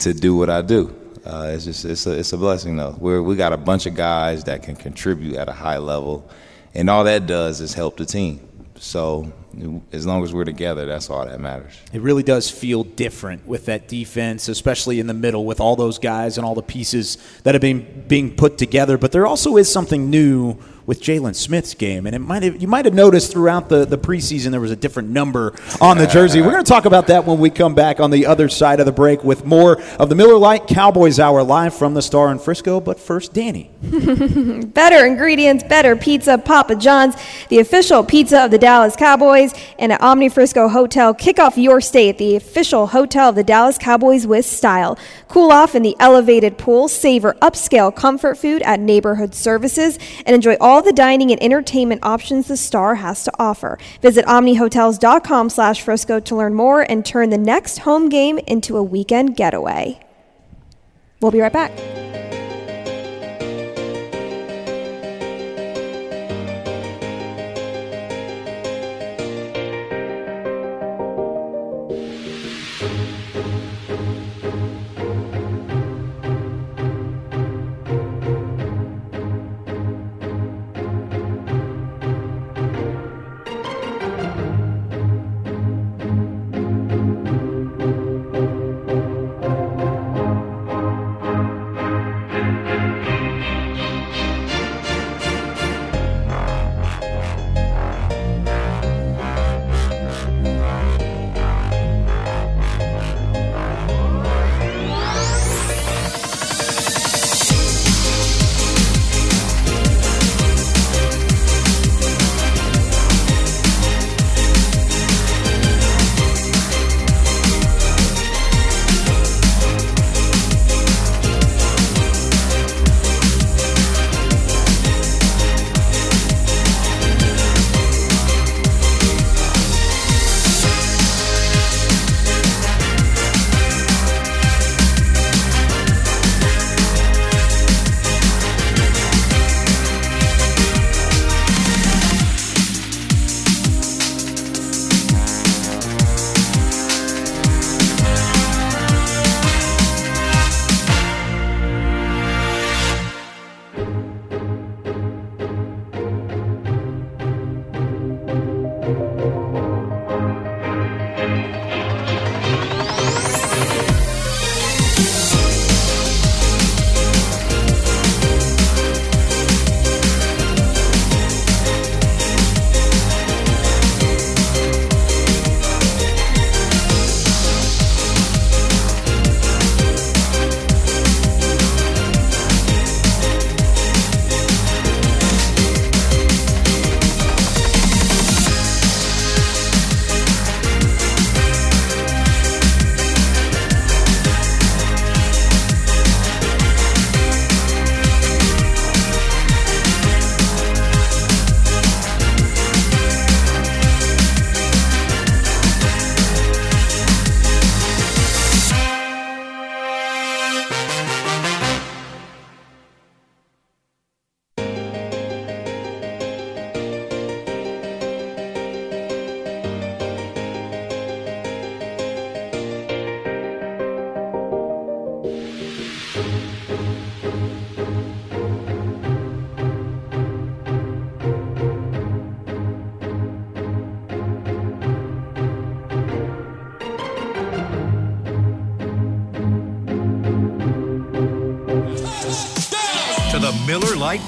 to 0.00 0.12
do 0.12 0.34
what 0.34 0.50
I 0.50 0.62
do. 0.62 0.94
Uh, 1.24 1.52
it's 1.54 1.64
just 1.64 1.84
it's 1.84 2.06
a 2.06 2.18
it's 2.18 2.32
a 2.32 2.38
blessing 2.38 2.76
though. 2.76 2.96
We're 2.98 3.22
we 3.22 3.36
got 3.36 3.52
a 3.52 3.56
bunch 3.56 3.86
of 3.86 3.94
guys 3.94 4.44
that 4.44 4.62
can 4.62 4.76
contribute 4.76 5.36
at 5.36 5.48
a 5.48 5.52
high 5.52 5.78
level, 5.78 6.28
and 6.74 6.88
all 6.88 7.04
that 7.04 7.26
does 7.26 7.60
is 7.60 7.74
help 7.74 7.96
the 7.96 8.06
team. 8.06 8.46
So 8.78 9.30
as 9.92 10.06
long 10.06 10.22
as 10.22 10.32
we're 10.32 10.44
together, 10.44 10.86
that's 10.86 11.10
all 11.10 11.26
that 11.26 11.38
matters. 11.38 11.78
It 11.92 12.00
really 12.00 12.22
does 12.22 12.50
feel 12.50 12.84
different 12.84 13.46
with 13.46 13.66
that 13.66 13.88
defense, 13.88 14.48
especially 14.48 15.00
in 15.00 15.06
the 15.06 15.14
middle 15.14 15.44
with 15.44 15.60
all 15.60 15.76
those 15.76 15.98
guys 15.98 16.38
and 16.38 16.46
all 16.46 16.54
the 16.54 16.62
pieces 16.62 17.18
that 17.42 17.54
have 17.54 17.60
been 17.60 18.04
being 18.08 18.34
put 18.34 18.56
together. 18.56 18.96
But 18.96 19.12
there 19.12 19.26
also 19.26 19.58
is 19.58 19.70
something 19.70 20.08
new 20.08 20.56
with 20.90 21.00
Jaylon 21.00 21.36
Smith's 21.36 21.74
game, 21.74 22.04
and 22.04 22.16
it 22.16 22.18
might 22.18 22.42
have, 22.42 22.60
you 22.60 22.66
might 22.66 22.84
have 22.84 22.94
noticed 22.94 23.30
throughout 23.30 23.68
the, 23.68 23.84
the 23.84 23.96
preseason 23.96 24.50
there 24.50 24.60
was 24.60 24.72
a 24.72 24.76
different 24.76 25.08
number 25.08 25.54
on 25.80 25.98
the 25.98 26.06
jersey. 26.08 26.40
We're 26.40 26.50
going 26.50 26.64
to 26.64 26.68
talk 26.68 26.84
about 26.84 27.06
that 27.06 27.24
when 27.24 27.38
we 27.38 27.48
come 27.48 27.76
back 27.76 28.00
on 28.00 28.10
the 28.10 28.26
other 28.26 28.48
side 28.48 28.80
of 28.80 28.86
the 28.86 28.92
break 28.92 29.22
with 29.22 29.44
more 29.44 29.80
of 30.00 30.08
the 30.08 30.16
Miller 30.16 30.36
Lite 30.36 30.66
Cowboys 30.66 31.20
Hour 31.20 31.44
live 31.44 31.74
from 31.74 31.94
the 31.94 32.02
Star 32.02 32.32
in 32.32 32.40
Frisco. 32.40 32.80
But 32.80 32.98
first, 32.98 33.32
Danny. 33.32 33.70
Better 33.82 35.06
ingredients, 35.06 35.62
better 35.62 35.94
pizza, 35.94 36.36
Papa 36.38 36.74
John's, 36.74 37.14
the 37.50 37.60
official 37.60 38.02
pizza 38.02 38.44
of 38.44 38.50
the 38.50 38.58
Dallas 38.58 38.96
Cowboys, 38.96 39.54
and 39.78 39.92
at 39.92 40.00
Omni 40.00 40.28
Frisco 40.28 40.68
Hotel. 40.68 41.14
Kick 41.14 41.38
off 41.38 41.56
your 41.56 41.80
stay 41.80 42.08
at 42.08 42.18
the 42.18 42.34
official 42.34 42.88
hotel 42.88 43.28
of 43.28 43.36
the 43.36 43.44
Dallas 43.44 43.78
Cowboys 43.78 44.26
with 44.26 44.44
style. 44.44 44.98
Cool 45.28 45.52
off 45.52 45.76
in 45.76 45.84
the 45.84 45.94
elevated 46.00 46.58
pool, 46.58 46.88
savor 46.88 47.36
upscale 47.40 47.94
comfort 47.94 48.36
food 48.36 48.60
at 48.62 48.80
neighborhood 48.80 49.36
services, 49.36 49.96
and 50.26 50.34
enjoy 50.34 50.56
all 50.60 50.79
the 50.82 50.92
dining 50.92 51.30
and 51.30 51.42
entertainment 51.42 52.04
options 52.04 52.48
the 52.48 52.56
Star 52.56 52.96
has 52.96 53.24
to 53.24 53.32
offer. 53.38 53.78
Visit 54.02 54.24
omnihotels.com 54.26 55.50
slash 55.50 55.82
Frisco 55.82 56.20
to 56.20 56.36
learn 56.36 56.54
more 56.54 56.82
and 56.82 57.04
turn 57.04 57.30
the 57.30 57.38
next 57.38 57.78
home 57.78 58.08
game 58.08 58.38
into 58.46 58.76
a 58.76 58.82
weekend 58.82 59.36
getaway. 59.36 60.00
We'll 61.20 61.32
be 61.32 61.40
right 61.40 61.52
back. 61.52 62.39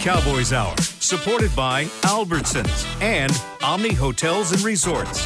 Cowboys 0.02 0.52
Hour, 0.52 0.74
supported 0.98 1.54
by 1.54 1.84
Albertsons 2.02 3.00
and 3.00 3.30
Omni 3.62 3.92
Hotels 3.94 4.50
and 4.50 4.60
Resorts. 4.62 5.24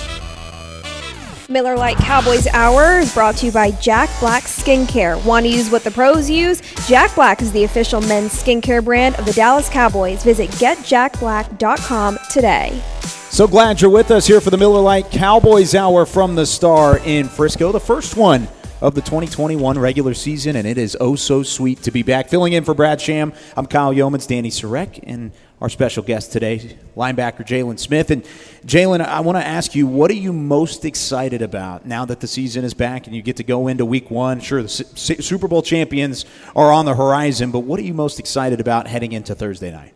Miller 1.48 1.74
Lite 1.78 1.96
Cowboys 1.96 2.46
Hour 2.48 2.98
is 2.98 3.14
brought 3.14 3.36
to 3.36 3.46
you 3.46 3.52
by 3.52 3.70
Jack 3.70 4.10
Black 4.20 4.42
Skincare. 4.42 5.24
Want 5.24 5.46
to 5.46 5.50
use 5.50 5.70
what 5.70 5.82
the 5.82 5.90
pros 5.90 6.28
use? 6.28 6.60
Jack 6.86 7.14
Black 7.14 7.40
is 7.40 7.52
the 7.52 7.64
official 7.64 8.02
men's 8.02 8.32
skincare 8.32 8.84
brand 8.84 9.14
of 9.14 9.24
the 9.24 9.32
Dallas 9.32 9.70
Cowboys. 9.70 10.22
Visit 10.22 10.50
getjackblack.com 10.50 12.18
today. 12.30 12.78
So 13.00 13.46
glad 13.46 13.80
you're 13.80 13.90
with 13.90 14.10
us 14.10 14.26
here 14.26 14.42
for 14.42 14.50
the 14.50 14.58
Miller 14.58 14.82
Lite 14.82 15.10
Cowboys 15.10 15.74
Hour 15.74 16.04
from 16.04 16.34
the 16.34 16.44
Star 16.44 16.98
in 16.98 17.28
Frisco. 17.28 17.72
The 17.72 17.80
first 17.80 18.14
one 18.14 18.46
of 18.82 18.94
the 18.94 19.00
2021 19.00 19.78
regular 19.78 20.12
season, 20.12 20.56
and 20.56 20.66
it 20.66 20.76
is 20.76 20.96
oh 21.00 21.16
so 21.16 21.42
sweet 21.42 21.82
to 21.82 21.90
be 21.90 22.02
back. 22.02 22.28
Filling 22.28 22.52
in 22.52 22.64
for 22.64 22.74
Brad 22.74 23.00
Sham, 23.00 23.32
I'm 23.56 23.66
Kyle 23.66 23.92
Youmans, 23.92 24.28
Danny 24.28 24.50
Sarek, 24.50 25.00
and 25.02 25.32
our 25.62 25.70
special 25.70 26.02
guest 26.02 26.32
today, 26.32 26.76
linebacker 26.94 27.38
Jaylon 27.38 27.78
Smith. 27.78 28.10
And 28.10 28.22
Jaylon, 28.66 29.00
I 29.00 29.20
want 29.20 29.38
to 29.38 29.46
ask 29.46 29.74
you, 29.74 29.86
what 29.86 30.10
are 30.10 30.14
you 30.14 30.32
most 30.32 30.84
excited 30.84 31.40
about 31.40 31.86
now 31.86 32.04
that 32.04 32.20
the 32.20 32.26
season 32.26 32.64
is 32.64 32.74
back 32.74 33.06
and 33.06 33.16
you 33.16 33.22
get 33.22 33.36
to 33.36 33.44
go 33.44 33.68
into 33.68 33.86
week 33.86 34.10
one? 34.10 34.40
Sure, 34.40 34.62
the 34.62 34.68
Super 34.68 35.48
Bowl 35.48 35.62
champions 35.62 36.26
are 36.54 36.70
on 36.70 36.84
the 36.84 36.94
horizon, 36.94 37.50
but 37.50 37.60
what 37.60 37.80
are 37.80 37.84
you 37.84 37.94
most 37.94 38.20
excited 38.20 38.60
about 38.60 38.86
heading 38.86 39.12
into 39.12 39.34
Thursday 39.34 39.72
night? 39.72 39.94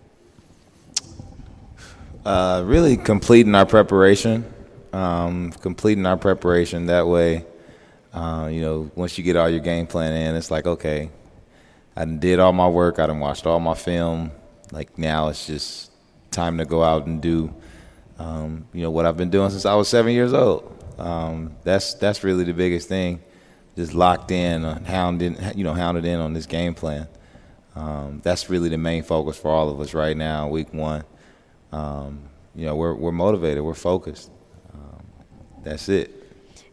Uh, 2.25 2.63
really 2.65 2.97
completing 2.97 3.55
our 3.55 3.67
preparation, 3.67 4.45
um, 4.95 5.53
completing 5.53 6.07
our 6.07 6.17
preparation. 6.17 6.87
That 6.87 7.07
way, 7.07 7.45
uh, 8.13 8.49
you 8.51 8.61
know, 8.61 8.91
once 8.95 9.17
you 9.17 9.25
get 9.25 9.37
all 9.37 9.49
your 9.49 9.61
game 9.61 9.87
plan 9.87 10.13
in, 10.13 10.35
it's 10.35 10.51
like, 10.51 10.67
okay, 10.67 11.11
I 11.97 12.05
did 12.05 12.41
all 12.41 12.53
my 12.53 12.69
work. 12.69 12.99
I 12.99 13.07
done 13.07 13.21
watched 13.21 13.47
all 13.47 13.61
my 13.61 13.75
film. 13.75 14.33
Like 14.73 14.99
now, 14.99 15.29
it's 15.29 15.47
just 15.47 15.91
time 16.31 16.59
to 16.59 16.65
go 16.65 16.83
out 16.83 17.07
and 17.07 17.21
do, 17.21 17.55
um, 18.19 18.67
you 18.73 18.83
know, 18.83 18.91
what 18.91 19.07
I've 19.07 19.17
been 19.17 19.31
doing 19.31 19.51
since 19.51 19.67
I 19.67 19.75
was 19.75 19.89
seven 19.89 20.13
years 20.13 20.33
old. 20.33 20.77
Um, 20.99 21.57
that's 21.65 21.95
that's 21.95 22.25
really 22.25 22.45
the 22.45 22.53
biggest 22.53 22.89
thing. 22.89 23.23
Just 23.77 23.95
locked 23.95 24.31
in, 24.31 24.65
uh, 24.65 24.83
hounded, 24.85 25.57
you 25.57 25.65
know, 25.65 25.75
hounded 25.75 26.05
in 26.05 26.21
on 26.21 26.33
this 26.33 26.47
game 26.47 26.75
plan. 26.75 27.09
Um, 27.75 28.21
that's 28.23 28.51
really 28.51 28.69
the 28.69 28.79
main 28.79 29.03
focus 29.03 29.37
for 29.37 29.51
all 29.51 29.71
of 29.71 29.81
us 29.81 29.95
right 29.95 30.17
now, 30.17 30.49
week 30.49 30.75
one. 30.75 31.05
Um, 31.73 32.29
you 32.55 32.67
know, 32.67 32.75
we're 32.75 32.95
we're 32.95 33.13
motivated, 33.13 33.63
we're 33.63 33.75
focused. 33.75 34.31
Um, 34.75 35.05
that's 35.63 35.89
it. 35.89 36.20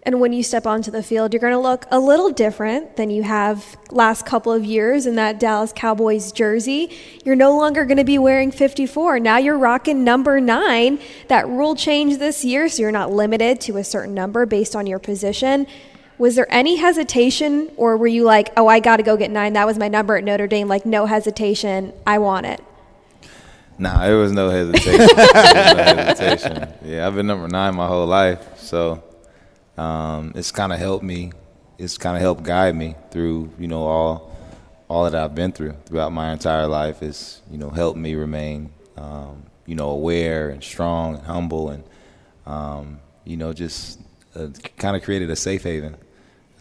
And 0.08 0.22
when 0.22 0.32
you 0.32 0.42
step 0.42 0.66
onto 0.66 0.90
the 0.90 1.04
field, 1.04 1.34
you're 1.34 1.42
going 1.42 1.52
to 1.52 1.60
look 1.60 1.86
a 1.92 2.00
little 2.00 2.30
different 2.30 2.96
than 2.96 3.10
you 3.10 3.24
have 3.24 3.76
last 3.92 4.26
couple 4.26 4.54
of 4.54 4.64
years 4.64 5.06
in 5.06 5.16
that 5.16 5.38
Dallas 5.38 5.74
Cowboys 5.76 6.32
jersey. 6.32 6.90
You're 7.26 7.36
no 7.36 7.58
longer 7.58 7.84
going 7.84 7.98
to 7.98 8.06
be 8.06 8.18
wearing 8.18 8.50
54. 8.50 9.20
Now 9.20 9.36
you're 9.36 9.58
rocking 9.58 10.06
number 10.06 10.40
nine. 10.40 11.00
That 11.28 11.46
rule 11.50 11.76
changed 11.76 12.20
this 12.20 12.46
year, 12.46 12.70
so 12.70 12.84
you're 12.84 12.92
not 12.94 13.12
limited 13.12 13.60
to 13.62 13.76
a 13.76 13.84
certain 13.84 14.14
number 14.14 14.46
based 14.46 14.78
on 14.78 14.88
your 14.88 14.98
position. 14.98 15.68
Was 16.18 16.36
there 16.38 16.48
any 16.50 16.78
hesitation, 16.78 17.70
or 17.76 17.98
were 17.98 18.08
you 18.08 18.24
like, 18.24 18.54
oh, 18.56 18.70
I 18.70 18.80
got 18.80 18.98
to 18.98 19.04
go 19.04 19.18
get 19.18 19.30
nine? 19.30 19.52
That 19.54 19.68
was 19.68 19.78
my 19.78 19.90
number 19.90 20.16
at 20.16 20.24
Notre 20.24 20.48
Dame. 20.48 20.70
Like, 20.70 20.86
no 20.86 21.06
hesitation. 21.06 21.92
I 22.08 22.20
want 22.20 22.46
it. 22.46 22.64
Nah, 23.78 24.08
there 24.08 24.16
was 24.16 24.32
no 24.32 24.50
hesitation. 24.52 25.00
was 25.02 25.18
no 25.18 25.84
hesitation. 25.84 26.74
Yeah, 26.86 27.06
I've 27.06 27.14
been 27.16 27.28
number 27.28 27.50
nine 27.50 27.76
my 27.76 27.88
whole 27.88 28.08
life, 28.08 28.58
so 28.58 29.04
um, 29.78 30.34
it's 30.36 30.52
kind 30.52 30.74
of 30.74 30.80
helped 30.80 31.04
me. 31.04 31.32
It's 31.78 31.98
kind 31.98 32.16
of 32.16 32.22
helped 32.22 32.44
guide 32.44 32.76
me 32.76 32.96
through, 33.12 33.52
you 33.60 33.68
know, 33.68 33.84
all 33.84 34.36
all 34.90 35.04
that 35.04 35.16
I've 35.16 35.36
been 35.36 35.52
through 35.52 35.76
throughout 35.86 36.12
my 36.12 36.32
entire 36.32 36.68
life. 36.68 37.04
It's 37.04 37.42
you 37.52 37.58
know 37.58 37.70
helped 37.70 37.98
me 37.98 38.16
remain, 38.16 38.72
um, 38.96 39.44
you 39.66 39.76
know, 39.76 39.90
aware 39.90 40.50
and 40.50 40.64
strong 40.64 41.16
and 41.16 41.26
humble, 41.26 41.70
and 41.70 41.84
um, 42.46 43.00
you 43.26 43.38
know, 43.38 43.54
just 43.54 44.00
uh, 44.36 44.48
kind 44.78 44.96
of 44.96 45.04
created 45.04 45.30
a 45.30 45.36
safe 45.36 45.64
haven 45.64 45.98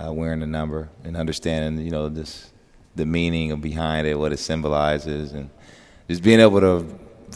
uh, 0.05 0.13
wearing 0.13 0.41
the 0.41 0.47
number 0.47 0.89
and 1.05 1.17
understanding, 1.17 1.85
you 1.85 1.91
know, 1.91 2.09
this 2.09 2.51
the 2.95 3.07
meaning 3.07 3.53
of 3.53 3.61
behind 3.61 4.07
it, 4.07 4.19
what 4.19 4.33
it 4.33 4.39
symbolizes, 4.39 5.33
and 5.33 5.51
just 6.09 6.23
being 6.23 6.41
able 6.41 6.61
to 6.61 6.87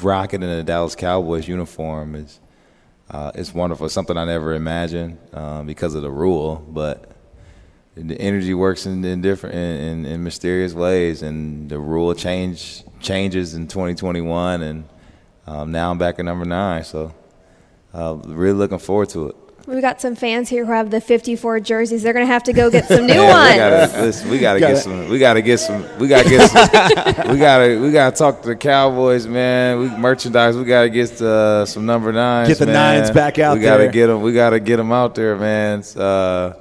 rock 0.02 0.32
it 0.32 0.42
in 0.42 0.48
a 0.48 0.62
Dallas 0.62 0.94
Cowboys 0.94 1.46
uniform 1.46 2.14
is 2.14 2.40
uh, 3.10 3.32
it's 3.34 3.52
wonderful. 3.52 3.86
It's 3.86 3.94
something 3.94 4.16
I 4.16 4.24
never 4.24 4.54
imagined 4.54 5.18
um, 5.32 5.66
because 5.66 5.96
of 5.96 6.02
the 6.02 6.10
rule, 6.10 6.64
but 6.68 7.10
the 7.96 8.18
energy 8.20 8.54
works 8.54 8.86
in, 8.86 9.04
in 9.04 9.20
different 9.20 9.56
in, 9.56 10.06
in, 10.06 10.22
mysterious 10.22 10.72
ways, 10.72 11.22
and 11.22 11.68
the 11.68 11.78
rule 11.78 12.14
change 12.14 12.84
changes 13.00 13.54
in 13.54 13.66
2021, 13.66 14.62
and 14.62 14.84
um, 15.46 15.72
now 15.72 15.90
I'm 15.90 15.98
back 15.98 16.20
at 16.20 16.24
number 16.24 16.44
nine. 16.44 16.84
So, 16.84 17.12
uh, 17.92 18.14
really 18.26 18.56
looking 18.56 18.78
forward 18.78 19.08
to 19.10 19.30
it. 19.30 19.36
We've 19.66 19.80
got 19.80 20.00
some 20.00 20.14
fans 20.16 20.48
here 20.48 20.64
who 20.64 20.72
have 20.72 20.90
the 20.90 21.00
54 21.00 21.60
jerseys. 21.60 22.02
They're 22.02 22.12
going 22.12 22.26
to 22.26 22.32
have 22.32 22.42
to 22.44 22.52
go 22.52 22.70
get 22.70 22.86
some 22.86 23.06
new 23.06 23.22
ones. 23.22 23.50
we 23.52 23.56
gotta, 23.56 24.02
listen, 24.02 24.30
we 24.30 24.38
gotta 24.38 24.60
get 24.60 24.78
some. 24.78 25.08
We 25.08 25.18
gotta 25.18 25.42
get 25.42 25.58
some. 25.60 25.98
We 25.98 26.08
gotta 26.08 26.28
get 26.28 26.50
some. 26.50 27.32
we 27.32 27.38
gotta. 27.38 27.78
We 27.80 27.92
gotta 27.92 28.16
talk 28.16 28.42
to 28.42 28.48
the 28.48 28.56
Cowboys, 28.56 29.26
man. 29.26 29.78
We 29.78 29.88
merchandise. 29.90 30.56
We 30.56 30.64
gotta 30.64 30.88
get 30.88 31.20
uh, 31.22 31.66
some 31.66 31.86
number 31.86 32.12
nines. 32.12 32.48
Get 32.48 32.58
the 32.58 32.66
man. 32.66 32.98
nines 33.00 33.10
back 33.10 33.38
out 33.38 33.56
we 33.56 33.62
gotta 33.62 33.84
there. 33.84 33.92
get 33.92 34.06
them. 34.08 34.22
We 34.22 34.32
gotta 34.32 34.60
get 34.60 34.76
them 34.78 34.92
out 34.92 35.14
there, 35.14 35.36
man. 35.36 35.82
Uh, 35.96 36.54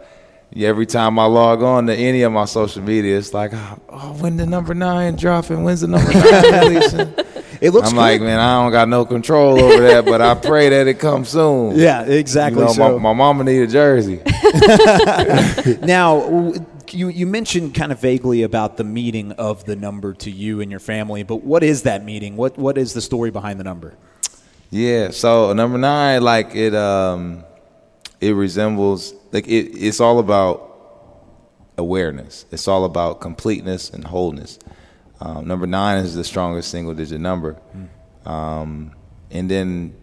every 0.55 0.85
time 0.85 1.17
I 1.19 1.25
log 1.25 1.63
on 1.63 1.87
to 1.87 1.95
any 1.95 2.23
of 2.23 2.31
my 2.31 2.45
social 2.45 2.81
media, 2.83 3.17
it's 3.17 3.33
like, 3.33 3.51
oh, 3.53 4.17
when 4.19 4.37
the 4.37 4.45
number 4.45 4.73
nine 4.73 5.15
dropping? 5.15 5.63
When's 5.63 5.81
the 5.81 5.87
number 5.87 6.11
nine 6.13 6.73
releasing? 6.73 7.13
It 7.61 7.71
looks. 7.71 7.89
I'm 7.89 7.95
good. 7.95 7.99
like, 7.99 8.21
man, 8.21 8.39
I 8.39 8.63
don't 8.63 8.71
got 8.71 8.87
no 8.87 9.05
control 9.05 9.59
over 9.59 9.83
that, 9.83 10.05
but 10.05 10.21
I 10.21 10.35
pray 10.35 10.69
that 10.69 10.87
it 10.87 10.99
comes 10.99 11.29
soon. 11.29 11.77
Yeah, 11.79 12.03
exactly. 12.03 12.61
You 12.61 12.67
know, 12.67 12.73
so. 12.73 12.99
my, 12.99 13.13
my 13.13 13.13
mama 13.13 13.43
need 13.43 13.61
a 13.61 13.67
jersey. 13.67 14.21
now, 15.85 16.53
you 16.91 17.09
you 17.09 17.25
mentioned 17.25 17.75
kind 17.75 17.91
of 17.91 17.99
vaguely 17.99 18.43
about 18.43 18.77
the 18.77 18.83
meaning 18.83 19.31
of 19.33 19.65
the 19.65 19.75
number 19.75 20.13
to 20.15 20.31
you 20.31 20.61
and 20.61 20.71
your 20.71 20.79
family, 20.79 21.23
but 21.23 21.37
what 21.37 21.63
is 21.63 21.83
that 21.83 22.03
meaning? 22.03 22.35
What 22.37 22.57
what 22.57 22.77
is 22.77 22.93
the 22.93 23.01
story 23.01 23.31
behind 23.31 23.59
the 23.59 23.63
number? 23.63 23.95
Yeah, 24.71 25.09
so 25.11 25.51
number 25.53 25.77
nine, 25.77 26.21
like 26.21 26.55
it, 26.55 26.75
um, 26.75 27.43
it 28.21 28.33
resembles 28.33 29.13
like 29.31 29.47
it, 29.47 29.71
it's 29.75 29.99
all 29.99 30.19
about 30.19 30.69
awareness. 31.77 32.45
It's 32.51 32.67
all 32.67 32.85
about 32.85 33.19
completeness 33.21 33.89
and 33.89 34.03
wholeness. 34.03 34.59
Um, 35.21 35.47
number 35.47 35.67
nine 35.67 36.03
is 36.03 36.15
the 36.15 36.23
strongest 36.23 36.71
single 36.71 36.93
digit 36.93 37.19
number, 37.19 37.57
um, 38.25 38.91
and 39.31 39.49
then 39.51 39.93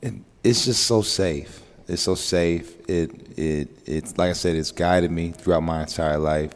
it, 0.00 0.14
it's 0.42 0.64
just 0.64 0.84
so 0.86 1.02
safe. 1.02 1.62
It's 1.86 2.02
so 2.02 2.14
safe. 2.14 2.76
It 2.88 3.38
it 3.38 3.68
it's 3.86 4.16
like 4.16 4.30
I 4.30 4.32
said, 4.32 4.56
it's 4.56 4.70
guided 4.72 5.10
me 5.10 5.32
throughout 5.32 5.62
my 5.62 5.82
entire 5.82 6.18
life. 6.18 6.52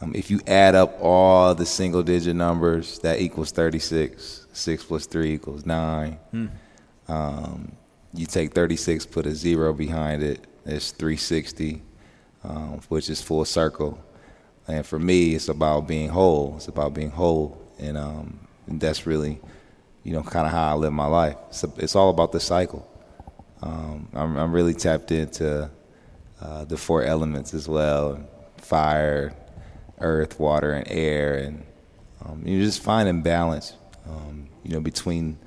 Um, 0.00 0.12
if 0.14 0.30
you 0.30 0.40
add 0.46 0.74
up 0.74 0.96
all 1.00 1.54
the 1.54 1.66
single 1.66 2.02
digit 2.02 2.34
numbers, 2.34 2.98
that 3.00 3.20
equals 3.20 3.50
36. 3.50 4.46
Six 4.52 4.82
plus 4.84 5.06
three 5.06 5.34
equals 5.34 5.66
nine. 5.66 6.18
Um, 7.08 7.72
you 8.14 8.26
take 8.26 8.52
36, 8.54 9.06
put 9.06 9.26
a 9.26 9.34
zero 9.34 9.72
behind 9.72 10.22
it. 10.22 10.46
It's 10.64 10.90
360, 10.92 11.82
um, 12.44 12.80
which 12.88 13.08
is 13.10 13.20
full 13.20 13.44
circle. 13.44 14.02
And 14.70 14.86
for 14.86 14.98
me, 14.98 15.34
it's 15.34 15.48
about 15.48 15.86
being 15.86 16.08
whole. 16.08 16.54
It's 16.56 16.68
about 16.68 16.94
being 16.94 17.10
whole, 17.10 17.60
and, 17.78 17.96
um, 17.98 18.46
and 18.66 18.80
that's 18.80 19.06
really, 19.06 19.40
you 20.04 20.12
know, 20.12 20.22
kind 20.22 20.46
of 20.46 20.52
how 20.52 20.70
I 20.70 20.74
live 20.74 20.92
my 20.92 21.06
life. 21.06 21.36
It's, 21.48 21.64
a, 21.64 21.72
it's 21.78 21.96
all 21.96 22.10
about 22.10 22.32
the 22.32 22.40
cycle. 22.40 22.86
Um, 23.62 24.08
I'm, 24.14 24.36
I'm 24.36 24.52
really 24.52 24.74
tapped 24.74 25.12
into 25.12 25.70
uh, 26.40 26.64
the 26.64 26.76
four 26.76 27.02
elements 27.02 27.52
as 27.52 27.68
well: 27.68 28.26
fire, 28.58 29.34
earth, 29.98 30.38
water, 30.38 30.72
and 30.72 30.86
air, 30.88 31.34
and 31.34 31.64
um, 32.24 32.42
you 32.44 32.62
just 32.62 32.82
finding 32.82 33.22
balance, 33.22 33.74
um, 34.08 34.48
you 34.64 34.72
know, 34.72 34.80
between 34.80 35.38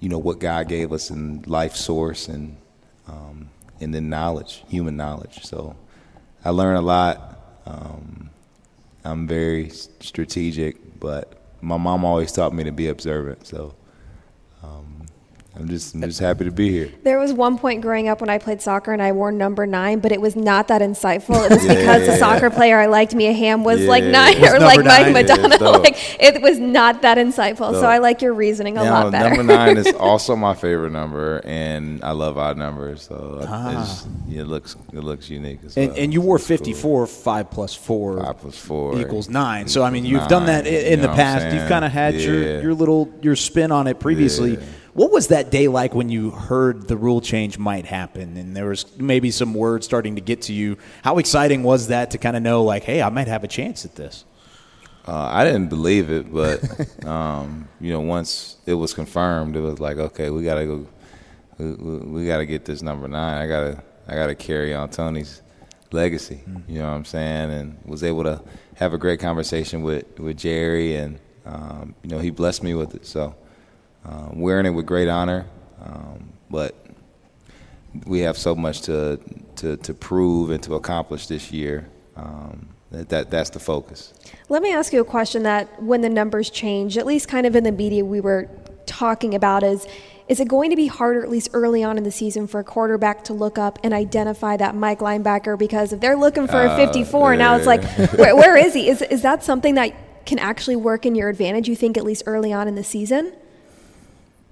you 0.00 0.08
know 0.08 0.18
what 0.18 0.38
God 0.38 0.66
gave 0.68 0.92
us 0.92 1.10
in 1.10 1.42
life 1.42 1.76
source 1.76 2.28
and 2.28 2.56
um, 3.06 3.50
and 3.80 3.94
then 3.94 4.08
knowledge, 4.08 4.64
human 4.68 4.96
knowledge. 4.96 5.44
So 5.44 5.76
I 6.44 6.50
learn 6.50 6.76
a 6.76 6.82
lot. 6.82 7.39
Um, 7.70 8.30
I'm 9.04 9.26
very 9.26 9.70
strategic, 9.70 10.98
but 10.98 11.40
my 11.60 11.76
mom 11.76 12.04
always 12.04 12.32
taught 12.32 12.52
me 12.52 12.64
to 12.64 12.72
be 12.72 12.88
observant. 12.88 13.46
So 13.46 13.74
um, 14.62 15.06
I'm 15.60 15.68
just 15.68 15.94
I'm 15.94 16.00
just 16.02 16.20
happy 16.20 16.44
to 16.46 16.50
be 16.50 16.70
here. 16.70 16.90
There 17.04 17.18
was 17.18 17.32
one 17.34 17.58
point 17.58 17.82
growing 17.82 18.08
up 18.08 18.20
when 18.22 18.30
I 18.30 18.38
played 18.38 18.62
soccer 18.62 18.92
and 18.94 19.02
I 19.02 19.12
wore 19.12 19.30
number 19.30 19.66
nine, 19.66 20.00
but 20.00 20.10
it 20.10 20.20
was 20.20 20.34
not 20.34 20.68
that 20.68 20.80
insightful. 20.80 21.44
It 21.44 21.50
was 21.50 21.64
Yeah, 21.64 21.74
because 21.74 22.06
the 22.06 22.12
yeah, 22.12 22.16
soccer 22.16 22.48
player 22.48 22.78
I 22.78 22.86
liked, 22.86 23.14
Mia 23.14 23.32
Hamm, 23.34 23.62
was 23.62 23.82
like 23.84 24.02
nine 24.02 24.40
Was 24.40 24.54
or 24.54 24.58
like 24.60 24.78
number 24.78 24.88
Mike 24.88 25.14
nine? 25.16 25.26
Yeah, 25.26 25.46
Madonna. 25.48 25.78
like 25.84 25.96
it 26.22 26.40
was 26.40 26.58
not 26.58 27.02
that 27.02 27.18
insightful. 27.18 27.72
So 27.74 27.82
I 27.86 27.98
like 27.98 28.22
your 28.22 28.32
reasoning 28.32 28.78
a 28.78 28.84
Now, 28.84 29.02
lot 29.04 29.12
better. 29.12 29.36
number 29.36 29.42
nine 29.54 29.76
is 29.76 29.92
also 29.98 30.34
my 30.34 30.54
favorite 30.54 30.92
number, 30.92 31.42
and 31.44 32.02
I 32.02 32.12
love 32.12 32.38
odd 32.38 32.56
numbers, 32.56 33.02
so 33.02 33.38
it's, 33.42 34.06
yeah, 34.26 34.40
it 34.42 34.46
looks 34.46 34.76
it 34.94 35.00
looks 35.04 35.28
unique. 35.28 35.60
As 35.66 35.76
And, 35.76 35.90
well. 35.92 36.00
and 36.00 36.12
you 36.14 36.20
wore 36.22 36.36
It's 36.36 36.46
cool. 36.46 36.56
54, 36.56 37.06
5 37.06 37.50
plus 37.50 37.74
4 37.74 38.22
Five 38.24 38.38
plus 38.38 38.56
four 38.56 38.98
equals 38.98 39.28
9. 39.28 39.68
So, 39.68 39.82
I 39.82 39.90
mean, 39.90 40.04
you've 40.06 40.20
Nine, 40.20 40.28
done 40.30 40.46
that 40.46 40.64
i- 40.64 40.68
in 40.68 40.90
you 40.92 40.96
the 40.96 41.02
know 41.02 41.08
what 41.08 41.16
past. 41.16 41.54
You've 41.54 41.68
kind 41.68 41.84
of 41.84 41.92
had 41.92 42.14
your, 42.14 42.34
Yeah. 42.42 42.60
your 42.62 42.74
little 42.74 43.12
your 43.20 43.36
spin 43.36 43.70
on 43.72 43.86
it 43.86 44.00
previously. 44.00 44.58
What 44.92 45.12
was 45.12 45.28
that 45.28 45.50
day 45.50 45.68
like 45.68 45.94
when 45.94 46.08
you 46.08 46.30
heard 46.30 46.88
the 46.88 46.96
rule 46.96 47.20
change 47.20 47.58
might 47.58 47.86
happen 47.86 48.36
and 48.36 48.56
there 48.56 48.66
was 48.66 48.86
maybe 48.98 49.30
some 49.30 49.54
words 49.54 49.86
starting 49.86 50.16
to 50.16 50.20
get 50.20 50.42
to 50.42 50.52
you? 50.52 50.78
How 51.02 51.18
exciting 51.18 51.62
was 51.62 51.88
that 51.88 52.10
to 52.12 52.18
kind 52.18 52.36
of 52.36 52.42
know, 52.42 52.64
like, 52.64 52.82
hey, 52.82 53.00
I 53.00 53.08
might 53.08 53.28
have 53.28 53.44
a 53.44 53.48
chance 53.48 53.84
at 53.84 53.94
this? 53.94 54.24
Uh, 55.06 55.28
I 55.32 55.44
didn't 55.44 55.68
believe 55.68 56.10
it, 56.10 56.32
but 56.32 57.04
um, 57.06 57.68
you 57.80 57.92
know, 57.92 58.00
once 58.00 58.56
it 58.66 58.74
was 58.74 58.92
confirmed, 58.92 59.56
it 59.56 59.60
was 59.60 59.78
like, 59.78 59.96
okay, 59.96 60.30
we 60.30 60.42
gotta 60.42 60.66
go, 60.66 60.86
we, 61.58 61.72
we, 61.72 61.98
we 61.98 62.26
gotta 62.26 62.46
get 62.46 62.64
this 62.64 62.82
number 62.82 63.06
nine. 63.06 63.40
I 63.40 63.46
gotta, 63.46 63.82
I 64.08 64.14
gotta 64.14 64.34
carry 64.34 64.74
on 64.74 64.90
Tony's 64.90 65.40
legacy. 65.92 66.42
You 66.68 66.80
know 66.80 66.88
what 66.88 66.94
I'm 66.94 67.04
saying? 67.04 67.50
And 67.50 67.78
was 67.84 68.02
able 68.02 68.24
to 68.24 68.42
have 68.74 68.92
a 68.92 68.98
great 68.98 69.20
conversation 69.20 69.82
with 69.82 70.18
with 70.18 70.36
Jerry, 70.36 70.96
and 70.96 71.18
um, 71.46 71.94
you 72.02 72.10
know, 72.10 72.18
he 72.18 72.30
blessed 72.30 72.62
me 72.62 72.74
with 72.74 72.94
it. 72.94 73.06
So 73.06 73.34
um, 74.04 74.40
wearing 74.40 74.66
it 74.66 74.70
with 74.70 74.86
great 74.86 75.08
honor, 75.08 75.46
um, 75.82 76.32
but 76.50 76.74
we 78.06 78.20
have 78.20 78.36
so 78.36 78.54
much 78.54 78.82
to 78.82 79.18
to 79.56 79.76
to 79.78 79.94
prove 79.94 80.50
and 80.50 80.62
to 80.62 80.74
accomplish 80.74 81.26
this 81.26 81.52
year. 81.52 81.88
Um, 82.16 82.68
that, 82.90 83.08
that 83.10 83.30
that's 83.30 83.50
the 83.50 83.60
focus. 83.60 84.12
Let 84.48 84.62
me 84.62 84.72
ask 84.72 84.92
you 84.92 85.00
a 85.00 85.04
question 85.04 85.44
that 85.44 85.82
when 85.82 86.00
the 86.00 86.08
numbers 86.08 86.50
change, 86.50 86.98
at 86.98 87.06
least 87.06 87.28
kind 87.28 87.46
of 87.46 87.54
in 87.54 87.64
the 87.64 87.72
media 87.72 88.04
we 88.04 88.20
were 88.20 88.48
talking 88.86 89.34
about 89.34 89.62
is 89.62 89.86
is 90.30 90.38
it 90.38 90.46
going 90.46 90.70
to 90.70 90.76
be 90.76 90.86
harder, 90.86 91.24
at 91.24 91.28
least 91.28 91.48
early 91.54 91.82
on 91.82 91.98
in 91.98 92.04
the 92.04 92.12
season, 92.12 92.46
for 92.46 92.60
a 92.60 92.64
quarterback 92.64 93.24
to 93.24 93.32
look 93.32 93.58
up 93.58 93.80
and 93.82 93.92
identify 93.92 94.56
that 94.58 94.76
Mike 94.76 95.00
linebacker? 95.00 95.58
Because 95.58 95.92
if 95.92 95.98
they're 95.98 96.14
looking 96.14 96.46
for 96.46 96.62
a 96.62 96.76
54, 96.76 97.34
now 97.34 97.56
it's 97.56 97.66
like, 97.66 97.82
where, 98.16 98.36
where 98.36 98.56
is 98.56 98.72
he? 98.72 98.88
Is, 98.88 99.02
is 99.02 99.22
that 99.22 99.42
something 99.42 99.74
that 99.74 99.92
can 100.26 100.38
actually 100.38 100.76
work 100.76 101.04
in 101.04 101.16
your 101.16 101.28
advantage, 101.28 101.68
you 101.68 101.74
think, 101.74 101.98
at 101.98 102.04
least 102.04 102.22
early 102.26 102.52
on 102.52 102.68
in 102.68 102.76
the 102.76 102.84
season? 102.84 103.32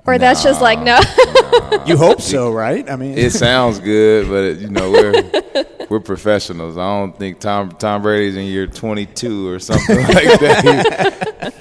Or 0.06 0.16
that's 0.18 0.42
just 0.42 0.62
like, 0.62 0.78
no. 0.80 0.98
You 1.84 1.96
hope 1.98 2.20
so, 2.22 2.50
right? 2.64 2.88
I 2.90 2.96
mean, 2.96 3.18
It 3.18 3.30
sounds 3.32 3.78
good, 3.78 4.26
but 4.28 4.42
it, 4.44 4.58
you 4.60 4.68
know 4.68 4.90
we're 4.90 5.64
we're 5.90 6.00
professionals. 6.00 6.78
I 6.78 6.84
don't 6.98 7.18
think 7.18 7.40
Tom 7.40 7.70
Tom 7.72 8.02
Brady's 8.02 8.36
in 8.36 8.46
year 8.46 8.66
22 8.66 9.48
or 9.48 9.58
something 9.58 9.96
like 10.02 10.40
that. 10.40 11.54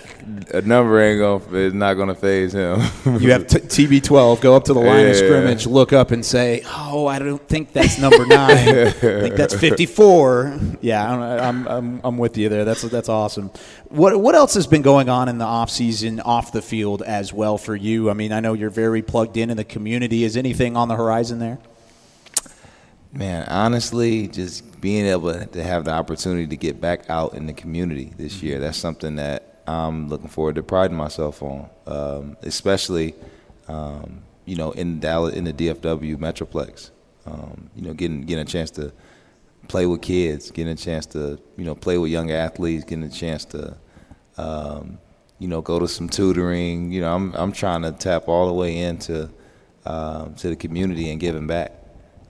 A 0.53 0.61
number 0.61 0.99
ain't 0.99 1.19
gonna 1.19 1.57
is 1.57 1.73
not 1.73 1.95
gonna 1.95 2.15
phase 2.15 2.53
him. 2.53 2.79
You 3.19 3.31
have 3.31 3.47
t- 3.47 3.59
TB12 3.59 4.41
go 4.41 4.55
up 4.55 4.63
to 4.65 4.73
the 4.73 4.79
line 4.79 5.01
of 5.07 5.07
Yeah. 5.09 5.13
scrimmage, 5.15 5.65
look 5.65 5.93
up, 5.93 6.11
and 6.11 6.25
say, 6.25 6.63
"Oh, 6.75 7.07
I 7.07 7.19
don't 7.19 7.45
think 7.47 7.73
that's 7.73 7.97
number 7.99 8.25
nine. 8.25 8.51
I 8.87 8.91
think 8.91 9.35
that's 9.35 9.53
54." 9.59 10.59
Yeah, 10.81 11.11
I'm, 11.11 11.21
I'm, 11.21 11.67
I'm, 11.67 12.01
I'm 12.03 12.17
with 12.17 12.37
you 12.37 12.49
there. 12.49 12.65
That's 12.65 12.81
that's 12.83 13.09
awesome. 13.09 13.51
What 13.89 14.19
what 14.19 14.35
else 14.35 14.53
has 14.55 14.67
been 14.67 14.81
going 14.81 15.09
on 15.09 15.29
in 15.29 15.37
the 15.37 15.45
off 15.45 15.69
season, 15.69 16.19
off 16.19 16.51
the 16.51 16.61
field 16.61 17.01
as 17.01 17.31
well 17.33 17.57
for 17.57 17.75
you? 17.75 18.09
I 18.09 18.13
mean, 18.13 18.31
I 18.31 18.39
know 18.39 18.53
you're 18.53 18.69
very 18.69 19.01
plugged 19.01 19.37
in 19.37 19.49
in 19.49 19.57
the 19.57 19.63
community. 19.63 20.23
Is 20.23 20.37
anything 20.37 20.75
on 20.77 20.87
the 20.87 20.95
horizon 20.95 21.39
there? 21.39 21.59
Man, 23.13 23.47
honestly, 23.47 24.27
just 24.27 24.79
being 24.81 25.05
able 25.05 25.33
to 25.33 25.63
have 25.63 25.85
the 25.85 25.91
opportunity 25.91 26.45
to 26.47 26.57
get 26.57 26.79
back 26.81 27.09
out 27.09 27.33
in 27.33 27.47
the 27.47 27.53
community 27.53 28.13
this 28.17 28.43
year, 28.43 28.59
that's 28.59 28.77
something 28.77 29.15
that 29.15 29.56
I'm 29.67 30.07
looking 30.07 30.29
forward 30.29 30.55
to 30.55 30.63
priding 30.63 30.95
myself 30.95 31.43
on, 31.43 31.69
um, 31.85 32.37
especially, 32.41 33.15
um, 33.67 34.23
you 34.45 34.55
know, 34.55 34.71
in 34.71 34.99
Dallas, 34.99 35.35
in 35.35 35.43
the 35.43 35.53
DFW 35.53 36.15
Metroplex. 36.17 36.91
Um, 37.25 37.69
you 37.75 37.81
know, 37.81 37.93
getting 37.93 38.21
getting 38.21 38.43
a 38.43 38.49
chance 38.49 38.71
to 38.71 38.93
play 39.67 39.85
with 39.85 40.01
kids, 40.01 40.49
getting 40.51 40.71
a 40.71 40.77
chance 40.77 41.05
to, 41.07 41.37
you 41.57 41.65
know, 41.65 41.75
play 41.75 41.97
with 41.97 42.09
young 42.09 42.31
athletes, 42.31 42.85
getting 42.85 43.03
a 43.03 43.09
chance 43.09 43.43
to, 43.45 43.75
um, 44.37 44.97
you 45.39 45.49
know, 45.49 45.61
go 45.61 45.77
to 45.79 45.87
some 45.87 46.07
tutoring. 46.07 46.91
You 46.91 47.01
know, 47.01 47.13
I'm 47.13 47.33
I'm 47.33 47.51
trying 47.51 47.81
to 47.81 47.91
tap 47.91 48.29
all 48.29 48.47
the 48.47 48.53
way 48.53 48.77
into 48.77 49.29
um, 49.85 50.35
to 50.35 50.49
the 50.49 50.55
community 50.55 51.11
and 51.11 51.19
giving 51.19 51.47
back 51.47 51.73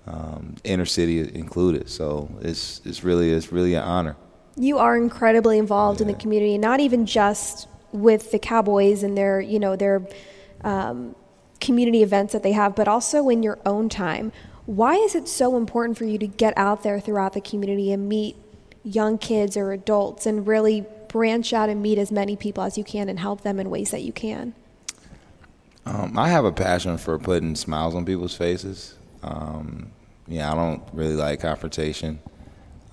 um, 0.07 0.55
inner 0.63 0.85
city 0.85 1.19
included. 1.19 1.89
So 1.89 2.29
it's 2.41 2.81
it's 2.85 3.03
really 3.03 3.31
it's 3.31 3.51
really 3.51 3.75
an 3.75 3.83
honor. 3.83 4.15
You 4.57 4.77
are 4.77 4.97
incredibly 4.97 5.57
involved 5.57 6.01
in 6.01 6.07
the 6.07 6.13
community, 6.13 6.57
not 6.57 6.79
even 6.79 7.05
just 7.05 7.67
with 7.91 8.31
the 8.31 8.39
Cowboys 8.39 9.03
and 9.03 9.17
their, 9.17 9.39
you 9.39 9.59
know, 9.59 9.75
their 9.75 10.05
um, 10.63 11.15
community 11.59 12.03
events 12.03 12.33
that 12.33 12.43
they 12.43 12.51
have, 12.51 12.75
but 12.75 12.87
also 12.87 13.29
in 13.29 13.43
your 13.43 13.59
own 13.65 13.87
time. 13.89 14.31
Why 14.65 14.95
is 14.95 15.15
it 15.15 15.27
so 15.27 15.55
important 15.55 15.97
for 15.97 16.05
you 16.05 16.17
to 16.17 16.27
get 16.27 16.53
out 16.57 16.83
there 16.83 16.99
throughout 16.99 17.33
the 17.33 17.41
community 17.41 17.91
and 17.91 18.09
meet 18.09 18.35
young 18.83 19.17
kids 19.17 19.55
or 19.55 19.71
adults 19.71 20.25
and 20.25 20.45
really 20.47 20.85
branch 21.07 21.53
out 21.53 21.69
and 21.69 21.81
meet 21.81 21.97
as 21.97 22.11
many 22.11 22.35
people 22.35 22.63
as 22.63 22.77
you 22.77 22.83
can 22.83 23.09
and 23.09 23.19
help 23.19 23.41
them 23.41 23.59
in 23.59 23.69
ways 23.69 23.91
that 23.91 24.01
you 24.01 24.11
can? 24.11 24.53
Um, 25.85 26.17
I 26.17 26.27
have 26.29 26.43
a 26.43 26.51
passion 26.51 26.97
for 26.97 27.17
putting 27.17 27.55
smiles 27.55 27.95
on 27.95 28.03
people's 28.03 28.35
faces. 28.35 28.95
Um, 29.23 29.91
yeah, 30.27 30.51
I 30.51 30.55
don't 30.55 30.83
really 30.91 31.15
like 31.15 31.39
confrontation, 31.39 32.19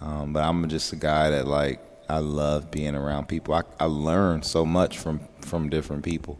um, 0.05 0.33
but 0.33 0.45
I'm 0.45 0.69
just 0.69 0.93
a 0.93 0.97
guy 0.97 1.31
that 1.31 1.47
like 1.47 1.81
I 2.09 2.19
love 2.19 2.71
being 2.71 2.95
around 2.95 3.27
people. 3.29 3.55
I, 3.55 3.63
I 3.81 3.87
learn 3.87 4.43
so 4.43 4.65
much 4.65 4.99
from 4.99 5.21
from 5.41 5.71
different 5.71 6.05
people. 6.05 6.39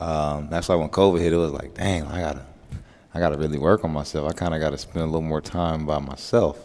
Um, 0.00 0.48
that's 0.50 0.68
why 0.68 0.74
when 0.74 0.88
COVID 0.88 1.20
hit, 1.20 1.32
it 1.32 1.36
was 1.36 1.52
like, 1.52 1.74
dang, 1.74 2.04
I 2.04 2.20
gotta 2.20 2.46
I 3.14 3.20
gotta 3.20 3.38
really 3.38 3.58
work 3.58 3.84
on 3.84 3.92
myself. 3.92 4.28
I 4.28 4.32
kind 4.32 4.54
of 4.54 4.60
got 4.60 4.70
to 4.70 4.78
spend 4.78 5.02
a 5.02 5.06
little 5.06 5.20
more 5.20 5.40
time 5.40 5.86
by 5.86 5.98
myself. 5.98 6.58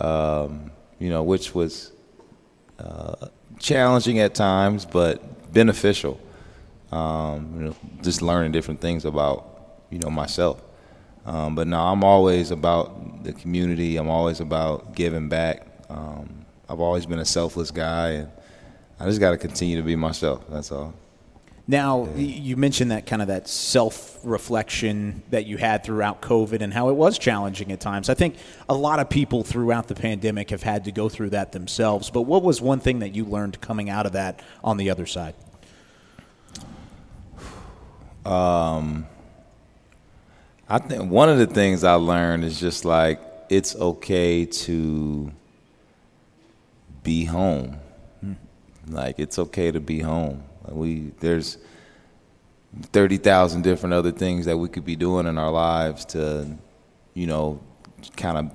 Um, 0.00 0.72
you 0.98 1.08
know, 1.08 1.22
which 1.22 1.54
was 1.54 1.92
uh, 2.78 3.28
challenging 3.58 4.18
at 4.18 4.34
times, 4.34 4.84
but 4.84 5.52
beneficial 5.52 6.18
um, 6.92 7.54
you 7.56 7.64
know, 7.64 7.76
just 8.02 8.22
learning 8.22 8.52
different 8.52 8.80
things 8.80 9.04
about 9.04 9.80
you 9.90 9.98
know 9.98 10.10
myself. 10.10 10.62
Um, 11.24 11.54
but 11.54 11.66
no, 11.66 11.80
I'm 11.80 12.02
always 12.02 12.50
about 12.50 13.24
the 13.24 13.32
community. 13.32 13.96
I'm 13.96 14.08
always 14.08 14.40
about 14.40 14.94
giving 14.94 15.28
back. 15.28 15.66
Um, 15.88 16.44
I've 16.68 16.80
always 16.80 17.06
been 17.06 17.20
a 17.20 17.24
selfless 17.24 17.70
guy, 17.70 18.10
and 18.10 18.30
I 18.98 19.06
just 19.06 19.20
got 19.20 19.30
to 19.30 19.38
continue 19.38 19.76
to 19.76 19.82
be 19.82 19.94
myself. 19.94 20.44
That's 20.48 20.72
all. 20.72 20.94
Now, 21.68 21.98
y 22.00 22.20
you 22.20 22.56
mentioned 22.56 22.90
that 22.90 23.06
kind 23.06 23.22
of 23.22 23.28
that 23.28 23.46
self 23.48 24.18
reflection 24.24 25.22
that 25.30 25.46
you 25.46 25.58
had 25.58 25.84
throughout 25.84 26.20
COVID 26.20 26.60
and 26.60 26.72
how 26.72 26.88
it 26.88 26.94
was 26.94 27.18
challenging 27.18 27.70
at 27.70 27.80
times. 27.80 28.08
I 28.08 28.14
think 28.14 28.36
a 28.68 28.74
lot 28.74 28.98
of 28.98 29.08
people 29.08 29.44
throughout 29.44 29.86
the 29.86 29.94
pandemic 29.94 30.50
have 30.50 30.62
had 30.62 30.84
to 30.84 30.92
go 30.92 31.08
through 31.08 31.30
that 31.30 31.52
themselves. 31.52 32.10
But 32.10 32.22
what 32.22 32.42
was 32.42 32.60
one 32.60 32.80
thing 32.80 32.98
that 32.98 33.14
you 33.14 33.24
learned 33.24 33.60
coming 33.60 33.90
out 33.90 34.06
of 34.06 34.12
that 34.12 34.42
on 34.64 34.76
the 34.76 34.90
other 34.90 35.06
side? 35.06 35.34
I 40.68 40.78
think 40.78 41.10
one 41.10 41.28
of 41.28 41.38
the 41.38 41.46
things 41.46 41.84
I 41.84 41.94
learned 41.94 42.44
is 42.44 42.58
just 42.58 42.84
like 42.84 43.20
it's 43.48 43.76
okay 43.76 44.46
to 44.46 45.30
be 47.02 47.24
home. 47.24 47.78
Like 48.88 49.18
it's 49.18 49.38
okay 49.38 49.70
to 49.70 49.80
be 49.80 50.00
home. 50.00 50.44
We 50.68 51.12
there's 51.20 51.58
thirty 52.86 53.16
thousand 53.16 53.62
different 53.62 53.94
other 53.94 54.12
things 54.12 54.46
that 54.46 54.56
we 54.56 54.68
could 54.68 54.84
be 54.84 54.96
doing 54.96 55.26
in 55.26 55.38
our 55.38 55.50
lives 55.50 56.04
to, 56.06 56.56
you 57.14 57.26
know, 57.26 57.60
kind 58.16 58.38
of 58.38 58.50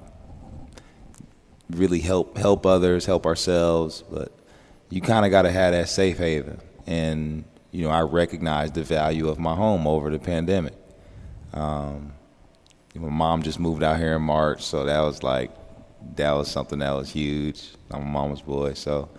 really 1.70 2.00
help 2.00 2.38
help 2.38 2.66
others, 2.66 3.06
help 3.06 3.26
ourselves. 3.26 4.04
But 4.10 4.32
you 4.90 5.02
kind 5.02 5.26
of 5.26 5.32
got 5.32 5.44
to 5.44 5.52
have 5.52 5.74
that 5.74 5.90
safe 5.90 6.18
haven. 6.18 6.60
And 6.86 7.44
you 7.72 7.84
know, 7.84 7.90
I 7.90 8.02
recognize 8.02 8.72
the 8.72 8.84
value 8.84 9.30
of 9.30 9.40
my 9.40 9.56
home 9.56 9.88
over 9.88 10.10
the 10.10 10.20
pandemic. 10.20 10.74
Um, 11.58 12.14
my 12.96 13.10
mom 13.10 13.44
just 13.44 13.60
moved 13.60 13.84
out 13.84 13.98
here 13.98 14.16
in 14.16 14.22
March, 14.22 14.64
so 14.64 14.86
that 14.86 15.00
was 15.02 15.24
like 15.24 15.52
that 16.16 16.32
was 16.32 16.50
something 16.50 16.80
that 16.80 16.92
was 16.92 17.10
huge. 17.10 17.72
I'm 17.92 18.02
a 18.02 18.06
mama's 18.06 18.42
boy, 18.42 18.74
so 18.74 19.10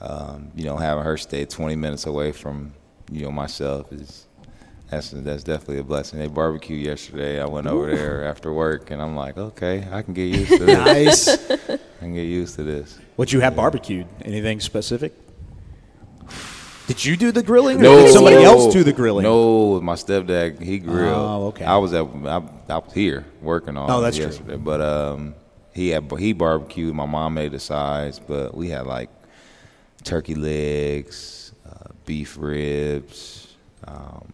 um, 0.00 0.50
you 0.54 0.64
know, 0.64 0.76
having 0.76 1.04
her 1.04 1.16
stay 1.16 1.44
20 1.44 1.76
minutes 1.76 2.06
away 2.06 2.32
from 2.32 2.72
you 3.10 3.22
know 3.22 3.32
myself 3.32 3.92
is 3.92 4.26
that's 4.90 5.10
that's 5.10 5.44
definitely 5.44 5.78
a 5.78 5.84
blessing. 5.84 6.18
They 6.18 6.26
barbecued 6.28 6.84
yesterday. 6.84 7.40
I 7.40 7.46
went 7.46 7.66
over 7.66 7.94
there 7.94 8.24
after 8.24 8.52
work, 8.52 8.90
and 8.90 9.00
I'm 9.02 9.14
like, 9.16 9.36
okay, 9.38 9.86
I 9.90 10.02
can 10.02 10.14
get 10.14 10.24
used 10.34 10.50
to 10.52 10.58
this. 10.64 11.26
Nice. 11.28 11.50
I 11.70 11.78
can 12.00 12.14
get 12.14 12.22
used 12.22 12.56
to 12.56 12.62
this. 12.62 12.98
what 13.16 13.32
you 13.32 13.40
have 13.40 13.54
barbecued? 13.56 14.06
Anything 14.22 14.60
specific? 14.60 15.12
Did 16.90 17.04
you 17.04 17.16
do 17.16 17.30
the 17.30 17.42
grilling, 17.44 17.78
or 17.78 17.82
No, 17.82 17.96
did 18.02 18.12
somebody 18.12 18.36
you? 18.36 18.42
else 18.42 18.72
do 18.72 18.82
the 18.82 18.92
grilling? 18.92 19.22
No, 19.22 19.80
my 19.80 19.94
stepdad 19.94 20.60
he 20.60 20.80
grilled. 20.80 21.14
Oh, 21.30 21.46
okay. 21.48 21.64
I 21.64 21.76
was 21.76 21.92
at 21.92 22.04
I, 22.04 22.42
I 22.68 22.78
was 22.78 22.92
here 22.92 23.24
working 23.40 23.76
on. 23.76 23.88
Oh, 23.88 23.98
it 23.98 24.02
that's 24.02 24.16
true. 24.16 24.26
yesterday, 24.26 24.56
But 24.56 24.80
um, 24.80 25.34
he 25.72 25.90
had 25.90 26.10
he 26.18 26.32
barbecued. 26.32 26.92
My 26.94 27.06
mom 27.06 27.34
made 27.34 27.52
the 27.52 27.60
sides, 27.60 28.18
but 28.18 28.56
we 28.56 28.70
had 28.70 28.86
like 28.88 29.08
turkey 30.02 30.34
legs, 30.34 31.52
uh, 31.64 31.90
beef 32.06 32.36
ribs. 32.38 33.54
Um, 33.86 34.26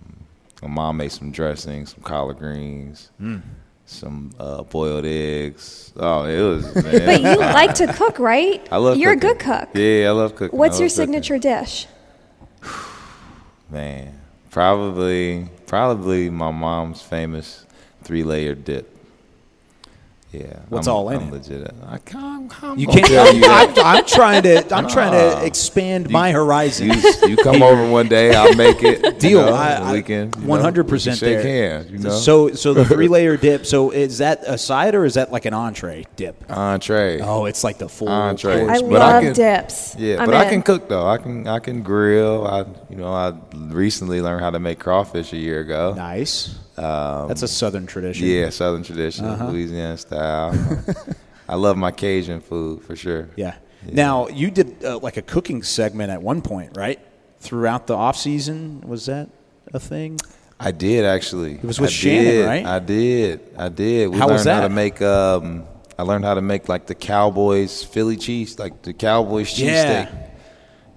my 0.62 0.68
mom 0.68 0.96
made 0.96 1.12
some 1.12 1.30
dressing, 1.32 1.84
some 1.84 2.02
collard 2.02 2.38
greens, 2.38 3.10
Hmm. 3.18 3.36
some 3.84 4.30
uh, 4.40 4.62
boiled 4.62 5.04
eggs. 5.04 5.92
Oh, 5.96 6.24
it 6.24 6.40
was. 6.40 6.74
Man. 6.84 7.04
But 7.06 7.20
you 7.20 7.36
like 7.38 7.74
to 7.74 7.92
cook, 7.92 8.18
right? 8.18 8.66
I 8.72 8.78
love. 8.78 8.96
You're 8.96 9.14
cooking. 9.14 9.30
a 9.30 9.34
good 9.34 9.38
cook. 9.44 9.68
Yeah, 9.74 10.08
I 10.08 10.12
love 10.12 10.34
cooking. 10.36 10.58
What's 10.58 10.76
I 10.76 10.80
your 10.80 10.88
love 10.88 10.96
cooking. 10.96 11.12
signature 11.12 11.38
dish? 11.38 11.86
Man, 13.68 14.20
probably 14.50 15.48
probably 15.66 16.30
my 16.30 16.52
mom's 16.52 17.02
famous 17.02 17.66
three 18.02 18.22
layer 18.22 18.54
dip. 18.54 18.95
Yeah, 20.32 20.58
What's 20.68 20.86
I'm, 20.88 20.94
all 20.94 21.08
in 21.10 21.16
I'm 21.22 21.28
it? 21.28 21.32
legit. 21.32 21.74
I 21.86 21.98
can't. 21.98 22.62
I'm 22.62 22.78
You 22.78 22.88
can't. 22.88 23.06
tell 23.06 23.32
you 23.34 23.40
that. 23.42 23.78
I'm, 23.78 23.98
I'm 23.98 24.04
trying 24.04 24.42
to. 24.42 24.74
I'm 24.74 24.86
trying 24.88 25.12
to 25.12 25.46
expand 25.46 26.10
my 26.10 26.30
horizon. 26.32 26.88
You, 26.90 27.28
you 27.28 27.36
come 27.36 27.62
over 27.62 27.88
one 27.88 28.08
day, 28.08 28.34
I'll 28.34 28.54
make 28.54 28.82
it. 28.82 29.18
Deal. 29.20 29.30
You 29.30 29.46
know, 29.46 29.54
I- 29.54 29.74
I- 29.74 29.92
we 29.92 30.02
can. 30.02 30.32
100% 30.32 30.42
we 30.42 30.98
can 30.98 31.04
there. 31.04 31.14
Shake 31.14 31.44
hands. 31.46 31.90
You 31.90 31.98
know. 31.98 32.10
So, 32.10 32.52
so 32.52 32.74
the 32.74 32.84
three 32.84 33.08
layer 33.08 33.36
dip. 33.38 33.64
So, 33.64 33.92
is 33.92 34.18
that 34.18 34.42
a 34.46 34.58
side 34.58 34.94
or 34.94 35.04
is 35.06 35.14
that 35.14 35.30
like 35.32 35.44
an 35.46 35.54
entree 35.54 36.04
dip? 36.16 36.44
entree. 36.50 37.20
Oh, 37.20 37.46
it's 37.46 37.62
like 37.64 37.78
the 37.78 37.88
full 37.88 38.08
Entree. 38.08 38.58
course 38.66 38.78
I 38.78 38.80
But 38.82 38.90
meal. 38.90 38.98
love 38.98 39.22
can- 39.22 39.32
dips. 39.32 39.94
Yeah, 39.96 40.18
I'm 40.20 40.26
but 40.26 40.34
I 40.34 40.50
can 40.50 40.60
cook 40.62 40.88
though. 40.88 41.06
I 41.06 41.18
can 41.18 41.46
I 41.46 41.60
can 41.60 41.82
grill. 41.82 42.46
I 42.46 42.66
you 42.90 42.96
know 42.96 43.12
I 43.12 43.32
recently 43.54 44.20
learned 44.20 44.42
how 44.42 44.50
to 44.50 44.58
make 44.58 44.80
crawfish 44.80 45.32
a 45.32 45.38
year 45.38 45.60
ago. 45.60 45.94
Nice. 45.96 46.56
That's 46.76 47.42
a 47.42 47.48
southern 47.48 47.86
tradition. 47.86 48.26
Yeah, 48.26 48.50
Southern 48.50 48.82
tradition, 48.82 49.24
Uh-huh. 49.24 49.48
Louisiana 49.48 49.96
style. 49.96 50.54
I 51.48 51.54
love 51.54 51.76
my 51.76 51.90
Cajun 51.92 52.40
food 52.40 52.82
for 52.82 52.96
sure. 52.96 53.28
Yeah. 53.36 53.54
Now 53.90 54.26
you 54.28 54.50
did 54.50 54.84
uh, 54.84 54.98
like 54.98 55.16
a 55.16 55.22
cooking 55.22 55.62
segment 55.62 56.10
at 56.10 56.20
one 56.20 56.42
point, 56.42 56.76
right? 56.76 56.98
Throughout 57.38 57.86
the 57.86 57.94
off 57.94 58.16
season, 58.16 58.80
was 58.86 59.06
that 59.06 59.28
a 59.72 59.78
thing? 59.78 60.18
I 60.58 60.72
did 60.72 61.04
actually. 61.04 61.54
It 61.54 61.64
was 61.64 61.78
with 61.78 61.90
I 61.90 61.92
Shannon, 61.92 62.24
did. 62.24 62.46
right? 62.46 62.66
I 62.66 62.78
did. 62.80 63.40
I 63.56 63.68
did. 63.68 64.08
We 64.08 64.18
How 64.18 64.26
learned 64.26 64.38
was 64.38 64.46
how 64.46 64.62
to 64.62 64.68
make. 64.68 65.00
Um, 65.02 65.64
I 65.98 66.02
learned 66.02 66.24
how 66.24 66.34
to 66.34 66.42
make 66.42 66.68
like 66.68 66.86
the 66.86 66.94
Cowboys 66.94 67.84
Philly 67.84 68.16
cheese, 68.16 68.58
like 68.58 68.82
the 68.82 68.92
Cowboys 68.92 69.56
Yeah. 69.58 70.10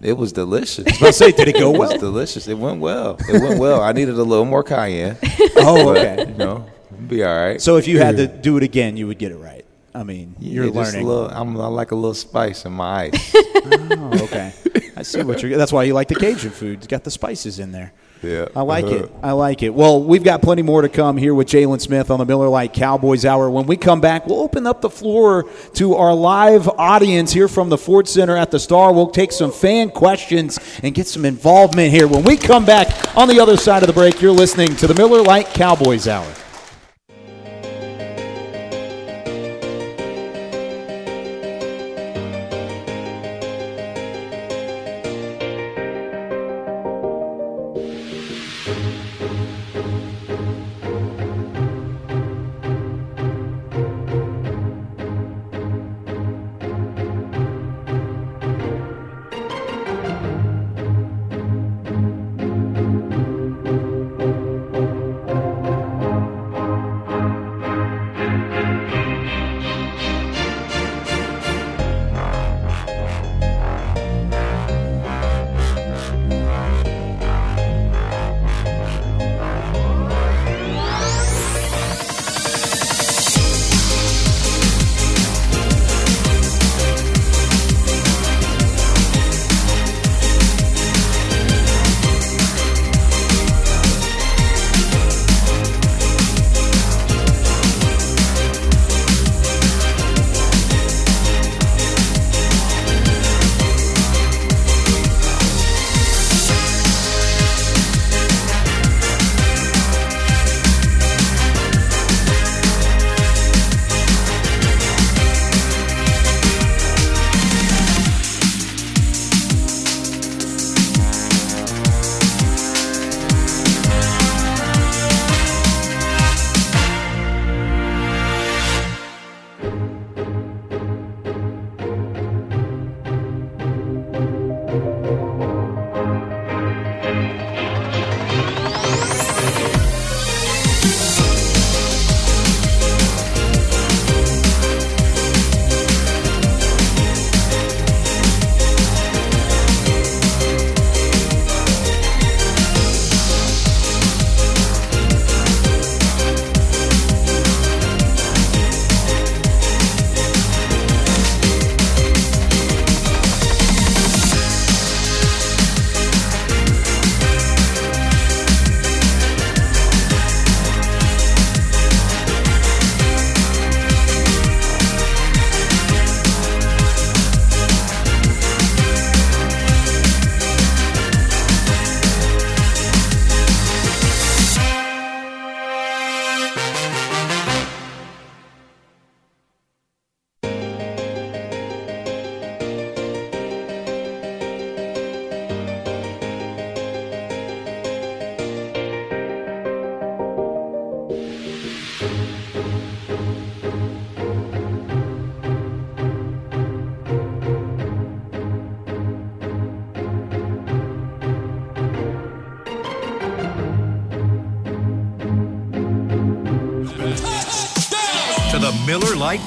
Cheesesteak. 0.02 0.08
It 0.08 0.18
was 0.18 0.34
delicious. 0.34 0.86
I 0.88 0.92
was 0.92 0.98
about 0.98 1.08
to 1.08 1.14
say, 1.14 1.32
did 1.32 1.48
it 1.48 1.56
go 1.60 1.74
It 1.74 1.78
was 1.78 1.94
delicious. 2.00 2.48
It 2.48 2.58
went 2.58 2.80
well. 2.80 3.18
It 3.28 3.42
went 3.42 3.60
well. 3.60 3.82
I 3.82 3.92
needed 3.92 4.18
a 4.18 4.24
little 4.24 4.46
more 4.46 4.64
cayenne. 4.64 5.18
Oh, 5.62 5.94
but, 5.94 5.98
okay. 5.98 6.32
You 6.32 6.38
know, 6.38 6.66
be 7.08 7.24
all 7.24 7.36
right. 7.36 7.62
So 7.62 7.76
if 7.76 7.88
you 7.88 8.00
had 8.00 8.16
to 8.18 8.28
do 8.28 8.56
it 8.56 8.64
again, 8.64 8.96
you 8.96 9.08
would 9.08 9.18
get 9.18 9.32
it 9.32 9.38
right. 9.38 9.66
I 9.94 10.04
mean, 10.04 10.36
you're 10.40 10.66
just 10.66 10.76
learning. 10.76 11.04
A 11.04 11.08
little, 11.08 11.30
I'm, 11.30 11.60
I 11.60 11.68
like 11.68 11.92
a 11.92 11.96
little 11.96 12.14
spice 12.14 12.64
in 12.66 12.72
my 12.72 13.06
ice. 13.14 13.32
Oh, 13.36 14.20
okay. 14.24 14.54
I 14.96 15.02
see 15.02 15.24
what 15.24 15.42
you're. 15.42 15.58
That's 15.58 15.74
why 15.74 15.84
you 15.84 15.94
like 15.94 16.08
the 16.08 16.16
Cajun 16.16 16.52
food. 16.52 16.78
It's 16.78 16.88
got 16.88 17.04
the 17.04 17.12
spices 17.12 17.60
in 17.60 17.72
there. 17.74 17.92
Yeah. 18.22 18.48
I 18.56 18.62
like 18.62 18.86
it. 18.86 19.06
Uh-huh. 19.06 19.20
I 19.24 19.32
like 19.32 19.64
it. 19.64 19.74
Well, 19.74 20.04
we've 20.04 20.24
got 20.24 20.42
plenty 20.42 20.62
more 20.62 20.82
to 20.82 20.90
come 20.90 21.16
here 21.16 21.34
with 21.34 21.48
Jaylon 21.48 21.80
Smith 21.80 22.12
on 22.12 22.20
the 22.20 22.26
Miller 22.26 22.50
Lite 22.50 22.74
Cowboys 22.74 23.26
Hour. 23.26 23.50
When 23.50 23.66
we 23.66 23.78
come 23.78 24.02
back, 24.02 24.28
we'll 24.28 24.42
open 24.42 24.68
up 24.68 24.82
the 24.82 24.90
floor 24.90 25.50
to 25.76 25.96
our 25.96 26.14
live 26.14 26.68
audience 26.68 27.32
here 27.32 27.48
from 27.48 27.70
the 27.70 27.78
Ford 27.78 28.08
Center 28.08 28.36
at 28.36 28.52
the 28.52 28.60
Star. 28.60 28.92
We'll 28.92 29.12
take 29.12 29.32
some 29.32 29.52
fan 29.52 29.90
questions 29.90 30.60
and 30.84 30.94
get 30.94 31.08
some 31.08 31.24
involvement 31.24 31.92
here. 31.92 32.08
When 32.08 32.24
we 32.24 32.36
come 32.36 32.66
back 32.66 33.16
on 33.16 33.30
the 33.30 33.40
other 33.40 33.56
side 33.56 33.84
of 33.84 33.88
the 33.88 33.94
break, 33.94 34.22
you're 34.22 34.32
listening 34.32 34.76
to 34.78 34.88
the 34.88 34.96
Miller 34.96 35.22
Lite 35.22 35.48
Cowboys 35.48 36.08
Hour. 36.08 36.28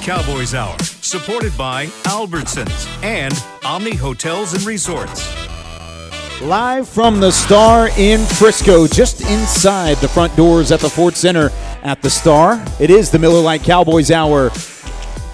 Cowboys 0.03 0.53
Hour, 0.53 0.77
supported 0.99 1.57
by 1.57 1.85
Albertsons 2.03 3.03
and 3.03 3.33
Omni 3.63 3.95
Hotels 3.95 4.53
and 4.53 4.61
Resorts. 4.65 5.33
Live 6.41 6.89
from 6.89 7.21
the 7.21 7.31
Star 7.31 7.87
in 7.97 8.19
Frisco, 8.25 8.85
just 8.85 9.21
inside 9.21 9.95
the 9.97 10.09
front 10.09 10.35
doors 10.35 10.73
at 10.73 10.81
the 10.81 10.89
Ford 10.89 11.15
Center 11.15 11.51
at 11.83 12.01
the 12.01 12.09
Star. 12.09 12.61
It 12.81 12.89
is 12.89 13.11
the 13.11 13.17
Miller 13.17 13.39
Lite 13.39 13.63
Cowboys 13.63 14.11
Hour 14.11 14.51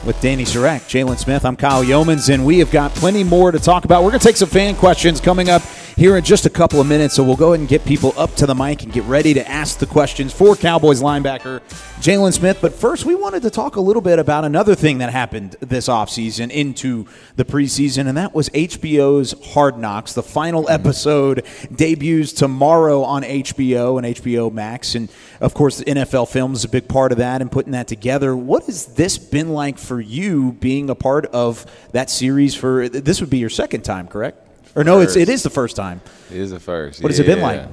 with 0.06 0.16
Danny 0.22 0.44
Sarek, 0.44 0.82
Jaylon 0.82 1.18
Smith. 1.18 1.46
I'm 1.46 1.56
Kyle 1.56 1.84
Youmans, 1.84 2.32
and 2.32 2.46
we 2.46 2.60
have 2.60 2.70
got 2.70 2.94
plenty 2.94 3.24
more 3.24 3.52
to 3.52 3.58
talk 3.58 3.86
about. 3.86 4.04
We're 4.04 4.12
going 4.12 4.20
to 4.20 4.28
take 4.28 4.38
some 4.38 4.50
fan 4.50 4.76
questions 4.76 5.20
coming 5.20 5.50
up 5.50 5.64
here 6.00 6.16
in 6.16 6.24
just 6.24 6.46
a 6.46 6.50
couple 6.50 6.80
of 6.80 6.88
minutes, 6.88 7.14
so 7.14 7.22
we'll 7.22 7.36
go 7.36 7.50
ahead 7.50 7.60
and 7.60 7.68
get 7.68 7.84
people 7.84 8.14
up 8.16 8.34
to 8.34 8.46
the 8.46 8.56
mic 8.56 8.84
and 8.84 8.94
get 8.94 9.04
ready 9.04 9.34
to 9.34 9.46
ask 9.50 9.80
the 9.80 9.86
questions 9.86 10.32
for 10.32 10.56
Cowboys 10.56 11.02
linebacker 11.02 11.60
Jaylon 12.00 12.32
Smith. 12.32 12.60
But 12.62 12.74
first, 12.74 13.04
we 13.04 13.16
wanted 13.16 13.42
to 13.42 13.50
talk 13.50 13.76
a 13.76 13.82
little 13.82 14.02
bit 14.02 14.18
about 14.18 14.46
another 14.46 14.76
thing 14.76 15.00
that 15.00 15.10
happened 15.10 15.58
this 15.60 15.90
offseason 15.90 16.52
into 16.52 17.06
the 17.36 17.44
preseason, 17.44 18.08
and 18.08 18.18
that 18.18 18.34
was 18.34 18.48
HBO's 18.52 19.36
Hard 19.52 19.78
Knocks. 19.78 20.14
The 20.14 20.24
final 20.24 20.70
episode 20.70 21.46
debuts 21.76 22.32
tomorrow 22.32 23.04
on 23.04 23.24
HBO 23.24 23.98
and 23.98 24.16
HBO 24.16 24.54
Max. 24.54 24.96
And 24.96 25.12
of 25.42 25.54
course, 25.54 25.80
the 25.80 25.86
NFL 25.86 26.30
film 26.30 26.54
is 26.54 26.64
a 26.64 26.70
big 26.70 26.88
part 26.88 27.12
of 27.12 27.18
that 27.18 27.42
and 27.42 27.52
putting 27.52 27.74
that 27.74 27.90
together. 27.90 28.38
What 28.38 28.68
has 28.68 28.86
this 28.86 29.18
been 29.18 29.50
like 29.50 29.78
for 29.78 30.00
you 30.00 30.54
being 30.54 30.90
a 30.90 30.96
part 30.96 31.26
of 31.26 31.66
that 31.92 32.10
series 32.10 32.56
for 32.56 32.88
this 32.88 33.20
would 33.20 33.30
be 33.30 33.40
your 33.40 33.50
second 33.50 33.82
time, 33.82 34.08
correct? 34.08 34.46
Or 34.76 34.84
no, 34.84 35.00
it's 35.00 35.16
it 35.16 35.30
is 35.30 35.44
the 35.44 35.50
first 35.50 35.76
time. 35.76 36.02
It 36.30 36.38
is 36.38 36.52
the 36.52 36.60
first. 36.60 37.02
What 37.02 37.12
has 37.12 37.20
it 37.20 37.26
been 37.26 37.42
like? 37.42 37.68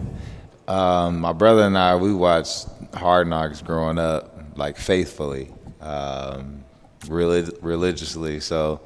Um, 0.69 1.21
my 1.21 1.33
brother 1.33 1.63
and 1.63 1.79
I, 1.79 1.95
we 1.97 2.13
watched 2.13 2.67
Hard 2.95 3.29
Knocks 3.29 3.63
growing 3.63 3.99
up, 3.99 4.57
like 4.57 4.77
faithfully, 4.77 5.53
um, 5.81 6.65
relig- 7.09 7.57
religiously. 7.63 8.41
So, 8.41 8.81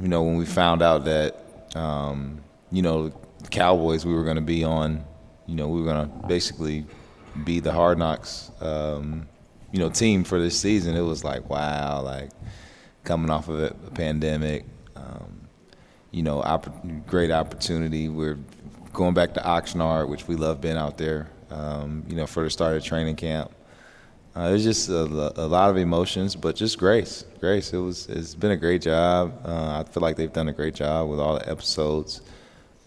you 0.00 0.08
know, 0.08 0.22
when 0.22 0.36
we 0.36 0.46
found 0.46 0.80
out 0.80 1.04
that, 1.04 1.76
um, 1.76 2.40
you 2.70 2.80
know, 2.80 3.08
the 3.42 3.48
Cowboys, 3.50 4.06
we 4.06 4.14
were 4.14 4.24
going 4.24 4.36
to 4.36 4.42
be 4.42 4.64
on, 4.64 5.04
you 5.46 5.56
know, 5.56 5.68
we 5.68 5.80
were 5.82 5.92
going 5.92 6.08
to 6.08 6.26
basically 6.26 6.86
be 7.44 7.60
the 7.60 7.72
Hard 7.72 7.98
Knocks, 7.98 8.50
um, 8.60 9.26
you 9.72 9.80
know, 9.80 9.90
team 9.90 10.24
for 10.24 10.40
this 10.40 10.58
season. 10.58 10.96
It 10.96 11.02
was 11.02 11.22
like, 11.24 11.50
wow, 11.50 12.00
like 12.00 12.30
coming 13.02 13.28
off 13.28 13.48
of 13.48 13.60
a 13.60 13.74
pandemic, 13.90 14.64
um, 14.96 15.33
you 16.14 16.22
know, 16.22 16.40
opp- 16.42 16.72
great 17.06 17.32
opportunity. 17.32 18.08
We're 18.08 18.38
going 18.92 19.14
back 19.14 19.34
to 19.34 19.40
Oxnard, 19.40 20.08
which 20.08 20.28
we 20.28 20.36
love 20.36 20.60
being 20.60 20.76
out 20.76 20.96
there, 20.96 21.28
um, 21.50 22.04
you 22.08 22.14
know, 22.14 22.26
for 22.26 22.44
the 22.44 22.50
start 22.50 22.76
of 22.76 22.84
training 22.84 23.16
camp. 23.16 23.50
Uh, 24.36 24.42
it 24.42 24.52
was 24.52 24.64
just 24.64 24.88
a, 24.88 25.02
a, 25.36 25.46
lot 25.46 25.70
of 25.70 25.76
emotions, 25.76 26.34
but 26.36 26.56
just 26.56 26.78
grace. 26.78 27.24
Grace. 27.40 27.72
It 27.72 27.78
was. 27.78 28.08
It's 28.08 28.34
been 28.34 28.52
a 28.52 28.56
great 28.56 28.82
job. 28.82 29.40
Uh, 29.44 29.84
I 29.84 29.90
feel 29.90 30.02
like 30.02 30.16
they've 30.16 30.32
done 30.32 30.48
a 30.48 30.52
great 30.52 30.74
job 30.74 31.08
with 31.08 31.20
all 31.20 31.34
the 31.34 31.48
episodes. 31.48 32.20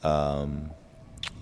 Um, 0.03 0.71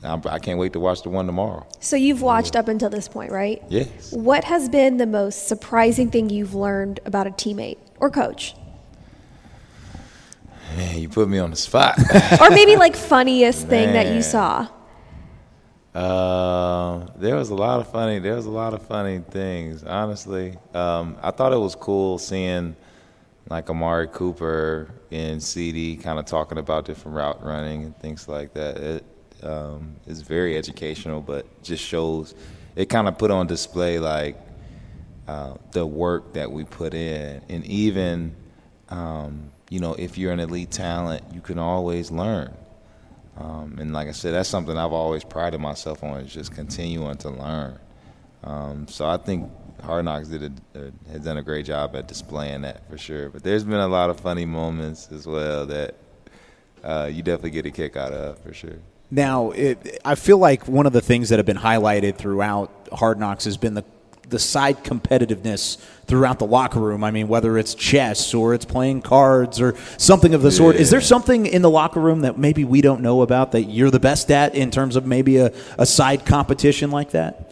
I'm, 0.04 0.22
I 0.28 0.38
can 0.38 0.54
not 0.54 0.60
wait 0.60 0.74
to 0.74 0.80
watch 0.80 1.02
the 1.02 1.10
one 1.10 1.26
tomorrow. 1.26 1.66
So 1.80 1.96
you've 1.96 2.22
watched 2.22 2.56
up 2.56 2.68
until 2.68 2.90
this 2.90 3.08
point, 3.08 3.32
right? 3.32 3.64
Yes. 3.70 4.12
What 4.12 4.44
has 4.44 4.70
been 4.70 4.98
the 4.98 5.08
most 5.08 5.48
surprising 5.48 6.12
thing 6.12 6.30
you've 6.30 6.54
learned 6.54 7.00
about 7.06 7.26
a 7.26 7.32
teammate 7.32 7.78
or 8.00 8.12
coach? 8.12 8.56
Man, 10.76 11.00
you 11.00 11.10
put 11.10 11.30
me 11.30 11.40
on 11.40 11.52
the 11.52 11.56
spot. 11.56 11.98
or 12.42 12.50
maybe 12.50 12.76
like 12.76 12.96
funniest 12.96 13.68
thing 13.68 13.94
that 13.94 14.14
you 14.14 14.22
saw. 14.22 14.68
Uh, 15.94 17.08
there 17.16 17.38
was 17.38 17.50
a 17.50 17.56
lot 17.56 17.80
of 17.80 17.90
funny. 17.90 18.20
There 18.20 18.36
was 18.36 18.46
a 18.46 18.52
lot 18.52 18.74
of 18.74 18.86
funny 18.86 19.20
things. 19.20 19.84
Honestly, 19.84 20.58
um, 20.74 21.18
I 21.22 21.32
thought 21.32 21.54
it 21.54 21.60
was 21.60 21.76
cool 21.76 22.18
seeing 22.18 22.76
like 23.50 23.70
Amari 23.70 24.08
Cooper 24.08 24.90
and 25.12 25.42
CD 25.42 25.96
kind 25.96 26.20
of 26.20 26.26
talking 26.26 26.58
about 26.58 26.86
different 26.86 27.16
route 27.16 27.44
running 27.44 27.84
and 27.86 27.98
things 28.00 28.28
like 28.28 28.54
that. 28.56 28.78
It 28.78 29.06
um, 29.44 29.96
is 30.06 30.22
very 30.22 30.58
educational, 30.58 31.22
but 31.22 31.46
just 31.64 31.84
shows 31.84 32.36
it 32.76 32.90
kind 32.90 33.08
of 33.08 33.18
put 33.18 33.32
on 33.32 33.48
display 33.48 34.00
like 34.00 34.38
uh, 35.28 35.56
the 35.72 35.86
work 35.86 36.34
that 36.34 36.52
we 36.52 36.66
put 36.66 36.94
in, 36.94 37.42
and 37.48 37.66
even 37.66 38.36
um, 38.90 39.52
you 39.70 39.80
know 39.80 39.94
if 39.96 40.18
you're 40.18 40.32
an 40.32 40.40
elite 40.40 40.72
talent, 40.72 41.24
you 41.34 41.42
can 41.42 41.60
always 41.60 42.12
learn. 42.12 42.54
Um, 43.38 43.78
and 43.80 43.92
like 43.92 44.08
I 44.08 44.12
said, 44.12 44.34
that's 44.34 44.48
something 44.48 44.78
I've 44.78 44.94
always 44.94 45.24
prided 45.24 45.60
myself 45.60 46.04
on 46.04 46.22
is 46.22 46.34
just 46.34 46.54
continuing 46.54 47.18
to 47.18 47.30
learn. 47.30 47.78
Um, 48.44 48.88
so 48.88 49.06
I 49.06 49.18
think 49.18 49.52
Hard 49.84 50.06
Knocks 50.06 50.30
did 50.30 50.44
a, 50.44 50.80
uh, 50.80 50.92
has 51.12 51.22
done 51.22 51.38
a 51.38 51.44
great 51.44 51.66
job 51.66 51.96
at 51.96 52.08
displaying 52.08 52.62
that 52.62 52.88
for 52.90 52.98
sure. 52.98 53.30
But 53.30 53.44
there's 53.44 53.64
been 53.64 53.74
a 53.80 53.88
lot 53.88 54.10
of 54.10 54.20
funny 54.20 54.46
moments 54.46 55.12
as 55.12 55.28
well 55.28 55.66
that 55.66 55.96
uh, 56.84 57.10
you 57.12 57.24
definitely 57.24 57.52
get 57.52 57.66
a 57.66 57.72
kick 57.72 57.98
out 57.98 58.14
of 58.14 58.40
for 58.40 58.54
sure. 58.54 58.80
Now, 59.12 59.52
it, 59.52 60.00
I 60.04 60.16
feel 60.16 60.38
like 60.38 60.68
one 60.68 60.86
of 60.86 60.94
the 60.94 61.02
things 61.02 61.30
that 61.30 61.38
have 61.38 61.46
been 61.46 61.58
highlighted 61.58 62.16
throughout 62.16 62.72
Hard 62.92 63.20
Knocks 63.20 63.46
has 63.46 63.58
been 63.58 63.74
the 63.74 63.84
the 64.30 64.40
side 64.40 64.84
competitiveness 64.84 65.78
throughout 66.06 66.40
the 66.40 66.46
locker 66.46 66.80
room. 66.80 67.04
I 67.04 67.12
mean, 67.12 67.28
whether 67.28 67.58
it's 67.58 67.74
chess 67.74 68.34
or 68.34 68.54
it's 68.54 68.66
playing 68.66 69.02
cards 69.02 69.60
or 69.60 69.76
something 69.98 70.34
of 70.34 70.42
the 70.42 70.50
yeah. 70.50 70.58
sort. 70.58 70.76
Is 70.76 70.90
there 70.90 71.02
something 71.02 71.46
in 71.46 71.62
the 71.62 71.70
locker 71.70 72.00
room 72.00 72.22
that 72.22 72.38
maybe 72.38 72.64
we 72.64 72.82
don't 72.82 73.02
know 73.02 73.22
about 73.22 73.52
that 73.54 73.64
you're 73.64 73.92
the 73.92 74.00
best 74.00 74.32
at 74.32 74.56
in 74.56 74.72
terms 74.72 74.96
of 74.96 75.06
maybe 75.06 75.38
a, 75.38 75.52
a 75.78 75.86
side 75.86 76.26
competition 76.26 76.92
like 76.92 77.12
that? 77.12 77.52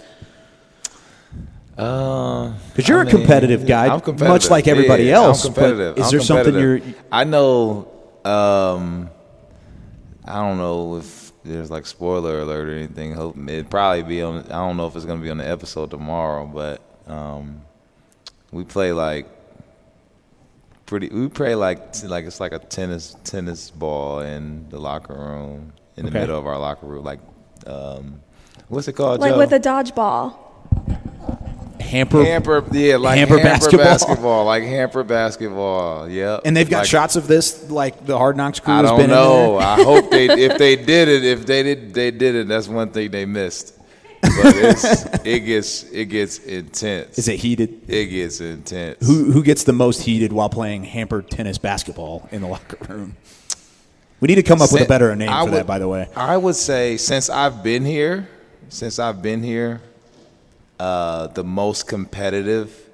Because 1.75 2.53
uh, 2.79 2.83
you're 2.85 2.99
I 2.99 3.07
a 3.07 3.09
competitive 3.09 3.65
guy, 3.65 3.87
competitive. 3.99 4.27
much 4.27 4.49
like 4.51 4.67
everybody 4.67 5.05
yeah, 5.05 5.15
else. 5.15 5.43
I'm 5.43 5.53
competitive. 5.53 5.97
Is 5.97 6.05
I'm 6.05 6.11
there 6.11 6.19
something 6.21 6.53
you're? 6.53 6.81
I 7.11 7.23
know. 7.23 7.89
Um, 8.23 9.09
I 10.23 10.35
don't 10.35 10.57
know 10.57 10.97
if 10.97 11.22
there's 11.43 11.69
like 11.69 11.85
spoiler 11.85 12.39
alert 12.39 12.69
or 12.69 12.75
anything. 12.75 13.13
Hope 13.13 13.37
it 13.49 13.69
probably 13.69 14.03
be 14.03 14.21
on. 14.21 14.45
I 14.45 14.65
don't 14.65 14.77
know 14.77 14.87
if 14.87 14.95
it's 14.95 15.05
gonna 15.05 15.21
be 15.21 15.29
on 15.29 15.37
the 15.37 15.47
episode 15.47 15.91
tomorrow, 15.91 16.45
but 16.45 16.81
um, 17.11 17.61
we 18.51 18.63
play 18.63 18.91
like 18.93 19.27
pretty. 20.85 21.09
We 21.09 21.27
play 21.27 21.55
like 21.55 22.03
like 22.03 22.25
it's 22.25 22.39
like 22.39 22.53
a 22.53 22.59
tennis 22.59 23.15
tennis 23.23 23.69
ball 23.69 24.19
in 24.19 24.69
the 24.69 24.79
locker 24.79 25.13
room 25.13 25.73
in 25.97 26.05
the 26.05 26.11
middle 26.11 26.37
of 26.37 26.47
our 26.47 26.57
locker 26.57 26.85
room. 26.85 27.03
Like 27.03 27.19
um, 27.67 28.21
what's 28.69 28.87
it 28.87 28.93
called? 28.93 29.19
Like 29.19 29.33
Joe? 29.33 29.37
with 29.37 29.53
a 29.53 29.59
dodgeball 29.59 30.42
hamper, 31.83 32.23
hamper, 32.23 32.65
yeah, 32.71 32.97
like 32.97 33.17
hamper, 33.17 33.37
hamper 33.37 33.49
basketball. 33.49 33.85
basketball. 33.85 34.45
like 34.45 34.63
hamper 34.63 35.03
basketball. 35.03 36.09
Yeah, 36.09 36.39
and 36.43 36.55
they've 36.55 36.69
got 36.69 36.79
like, 36.79 36.87
shots 36.87 37.15
of 37.15 37.27
this, 37.27 37.69
like 37.69 38.05
the 38.05 38.17
Hard 38.17 38.37
Knocks 38.37 38.59
crew. 38.59 38.73
I 38.73 38.81
don't 38.81 39.09
know. 39.09 39.57
I 39.57 39.83
hope 39.83 40.09
they, 40.09 40.29
if 40.29 40.57
they 40.57 40.75
did 40.75 41.07
it, 41.07 41.23
if 41.23 41.45
they 41.45 41.63
did, 41.63 41.93
they 41.93 42.11
did 42.11 42.35
it. 42.35 42.47
That's 42.47 42.67
one 42.67 42.91
thing 42.91 43.11
they 43.11 43.25
missed. 43.25 43.79
But 44.21 44.55
it 45.25 45.41
gets 45.41 45.83
it 45.83 46.05
gets 46.05 46.39
intense. 46.39 47.17
Is 47.17 47.27
it 47.27 47.39
heated? 47.39 47.89
It 47.89 48.05
gets 48.05 48.39
intense. 48.39 49.05
Who 49.05 49.31
who 49.31 49.43
gets 49.43 49.65
the 49.65 49.73
most 49.73 50.03
heated 50.03 50.31
while 50.31 50.49
playing 50.49 50.85
hamper 50.85 51.21
tennis 51.21 51.57
basketball 51.57 52.27
in 52.31 52.41
the 52.41 52.47
locker 52.49 52.77
room? 52.87 53.17
We 54.21 54.27
need 54.27 54.35
to 54.35 54.43
come 54.43 54.61
up 54.61 54.69
since, 54.69 54.79
with 54.79 54.87
a 54.87 54.89
better 54.89 55.13
name 55.17 55.27
I 55.29 55.43
for 55.43 55.51
would, 55.51 55.59
that. 55.59 55.67
By 55.67 55.79
the 55.79 55.87
way, 55.89 56.07
I 56.15 56.37
would 56.37 56.55
say 56.55 56.95
since 56.95 57.29
I've 57.29 57.61
been 57.61 57.83
here, 57.83 58.29
since 58.69 58.97
I've 58.97 59.21
been 59.21 59.43
here, 59.43 59.81
uh, 60.79 61.27
the 61.27 61.43
most 61.43 61.87
competitive 61.87 62.89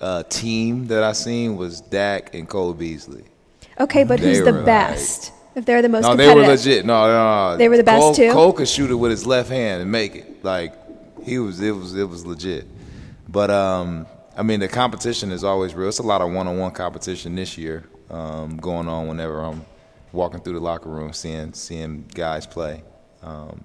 uh, 0.00 0.22
team 0.24 0.86
that 0.88 1.02
I 1.02 1.12
seen 1.12 1.56
was 1.56 1.80
Dak 1.80 2.34
and 2.34 2.48
Cole 2.48 2.74
Beasley. 2.74 3.24
Okay, 3.80 4.04
but 4.04 4.20
they 4.20 4.28
who's 4.28 4.44
the 4.44 4.62
best? 4.64 5.24
Like, 5.24 5.40
if 5.56 5.64
they're 5.66 5.82
the 5.82 5.88
most 5.88 6.02
no, 6.02 6.16
they 6.16 6.32
were 6.34 6.42
legit. 6.42 6.84
No, 6.84 7.06
no, 7.06 7.50
no. 7.52 7.56
They 7.56 7.68
were 7.68 7.76
the 7.76 7.84
best 7.84 8.00
Cole, 8.00 8.14
too. 8.14 8.32
Cole 8.32 8.52
could 8.52 8.68
shoot 8.68 8.90
it 8.90 8.94
with 8.94 9.10
his 9.10 9.26
left 9.26 9.48
hand 9.48 9.82
and 9.82 9.90
make 9.90 10.16
it. 10.16 10.44
Like 10.44 10.74
he 11.24 11.38
was, 11.38 11.60
it 11.60 11.72
was, 11.72 11.94
it 11.94 12.08
was 12.08 12.26
legit. 12.26 12.66
But 13.28 13.50
um, 13.50 14.06
I 14.36 14.42
mean, 14.42 14.60
the 14.60 14.68
competition 14.68 15.30
is 15.30 15.44
always 15.44 15.74
real. 15.74 15.88
It's 15.88 15.98
a 15.98 16.02
lot 16.02 16.20
of 16.20 16.32
one-on-one 16.32 16.72
competition 16.72 17.34
this 17.34 17.56
year 17.56 17.84
um, 18.10 18.56
going 18.56 18.88
on 18.88 19.08
whenever 19.08 19.40
I'm 19.40 19.64
walking 20.12 20.40
through 20.40 20.54
the 20.54 20.60
locker 20.60 20.88
room, 20.88 21.12
seeing 21.12 21.52
seeing 21.52 22.04
guys 22.14 22.46
play. 22.46 22.82
Um, 23.22 23.64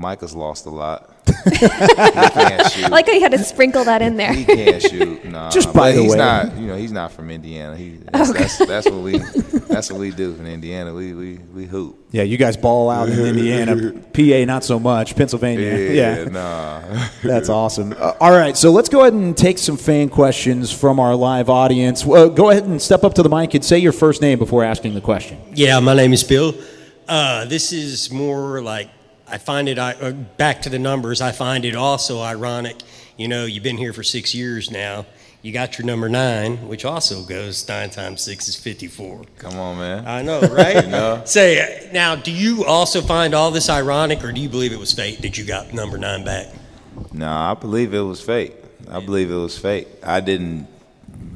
Micah's 0.00 0.34
lost 0.34 0.64
a 0.64 0.70
lot. 0.70 1.10
he 1.44 1.58
can't 1.58 2.72
shoot. 2.72 2.84
I 2.84 2.88
like 2.88 3.06
how 3.06 3.12
you 3.12 3.20
had 3.20 3.32
to 3.32 3.38
sprinkle 3.38 3.84
that 3.84 4.00
in 4.00 4.16
there. 4.16 4.32
He 4.32 4.46
can't 4.46 4.82
shoot. 4.82 5.20
Nah, 5.30 5.50
Just 5.50 5.72
by 5.72 5.92
the 5.92 6.02
he's 6.02 6.12
way, 6.12 6.18
not. 6.18 6.56
You 6.56 6.66
know, 6.66 6.76
he's 6.76 6.90
not 6.90 7.12
from 7.12 7.30
Indiana. 7.30 7.76
He, 7.76 7.98
that's, 8.10 8.30
okay. 8.30 8.40
that's, 8.40 8.58
that's, 8.58 8.86
what 8.90 9.02
we. 9.02 9.18
That's 9.70 9.92
what 9.92 10.00
we 10.00 10.10
do 10.10 10.34
in 10.34 10.46
Indiana. 10.48 10.92
We 10.92 11.14
we 11.14 11.36
we 11.54 11.64
hoop. 11.64 11.96
Yeah, 12.10 12.24
you 12.24 12.36
guys 12.36 12.56
ball 12.56 12.90
out 12.90 13.08
in 13.08 13.20
Indiana. 13.20 13.92
PA, 14.12 14.44
not 14.44 14.64
so 14.64 14.80
much. 14.80 15.14
Pennsylvania. 15.14 15.76
Yeah, 15.76 16.18
yeah. 16.18 16.24
nah. 16.24 17.08
that's 17.22 17.48
awesome. 17.48 17.94
Uh, 17.96 18.14
all 18.20 18.32
right, 18.32 18.56
so 18.56 18.72
let's 18.72 18.88
go 18.88 19.02
ahead 19.02 19.12
and 19.12 19.38
take 19.38 19.58
some 19.58 19.76
fan 19.76 20.08
questions 20.08 20.72
from 20.72 20.98
our 20.98 21.14
live 21.14 21.48
audience. 21.48 22.04
Uh, 22.04 22.26
go 22.26 22.50
ahead 22.50 22.64
and 22.64 22.82
step 22.82 23.04
up 23.04 23.14
to 23.14 23.22
the 23.22 23.28
mic 23.28 23.54
and 23.54 23.64
say 23.64 23.78
your 23.78 23.92
first 23.92 24.20
name 24.20 24.40
before 24.40 24.64
asking 24.64 24.94
the 24.94 25.00
question. 25.00 25.38
Yeah, 25.54 25.78
my 25.78 25.94
name 25.94 26.12
is 26.12 26.24
Bill. 26.24 26.52
Uh, 27.06 27.44
this 27.44 27.72
is 27.72 28.10
more 28.10 28.60
like 28.60 28.90
I 29.30 29.38
find 29.38 29.68
it, 29.68 29.78
uh, 29.78 30.12
back 30.36 30.62
to 30.62 30.68
the 30.68 30.78
numbers, 30.78 31.20
I 31.20 31.32
find 31.32 31.64
it 31.64 31.76
also 31.76 32.20
ironic. 32.20 32.76
You 33.16 33.28
know, 33.28 33.44
you've 33.44 33.62
been 33.62 33.78
here 33.78 33.92
for 33.92 34.02
six 34.02 34.34
years 34.34 34.70
now, 34.70 35.06
you 35.42 35.52
got 35.52 35.78
your 35.78 35.86
number 35.86 36.08
nine, 36.08 36.68
which 36.68 36.84
also 36.84 37.22
goes 37.22 37.66
nine 37.66 37.88
times 37.88 38.20
six 38.20 38.46
is 38.48 38.56
54. 38.56 39.22
Come 39.38 39.58
on, 39.58 39.78
man. 39.78 40.06
I 40.06 40.20
know, 40.20 40.40
right? 40.40 40.86
know? 40.88 41.22
Say, 41.24 41.88
now, 41.92 42.14
do 42.14 42.30
you 42.30 42.64
also 42.66 43.00
find 43.00 43.32
all 43.32 43.50
this 43.50 43.70
ironic, 43.70 44.22
or 44.22 44.32
do 44.32 44.40
you 44.40 44.50
believe 44.50 44.72
it 44.72 44.78
was 44.78 44.92
fate 44.92 45.22
that 45.22 45.38
you 45.38 45.46
got 45.46 45.72
number 45.72 45.96
nine 45.96 46.24
back? 46.24 46.48
No, 47.12 47.30
I 47.30 47.54
believe 47.54 47.94
it 47.94 48.00
was 48.00 48.20
fate. 48.20 48.54
I 48.90 49.00
believe 49.00 49.30
it 49.30 49.36
was 49.36 49.56
fate. 49.56 49.88
I 50.02 50.20
didn't 50.20 50.66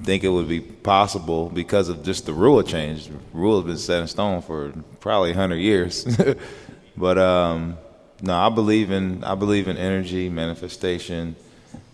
think 0.03 0.23
it 0.23 0.29
would 0.29 0.49
be 0.49 0.61
possible 0.61 1.49
because 1.49 1.89
of 1.89 2.03
just 2.03 2.27
the 2.27 2.35
rule 2.35 2.63
change. 2.63 3.07
The 3.07 3.19
rule 3.33 3.63
has 3.63 3.67
been 3.67 3.79
set 3.79 4.03
in 4.03 4.09
stone 4.09 4.43
for 4.43 4.73
probably 5.01 5.31
100 5.31 5.57
years. 5.57 6.05
but 6.97 7.17
um, 7.17 7.79
no, 8.23 8.35
I 8.35 8.49
believe 8.49 8.91
in 8.91 9.25
I 9.25 9.35
believe 9.35 9.69
in 9.69 9.77
energy, 9.77 10.29
manifestation, 10.29 11.37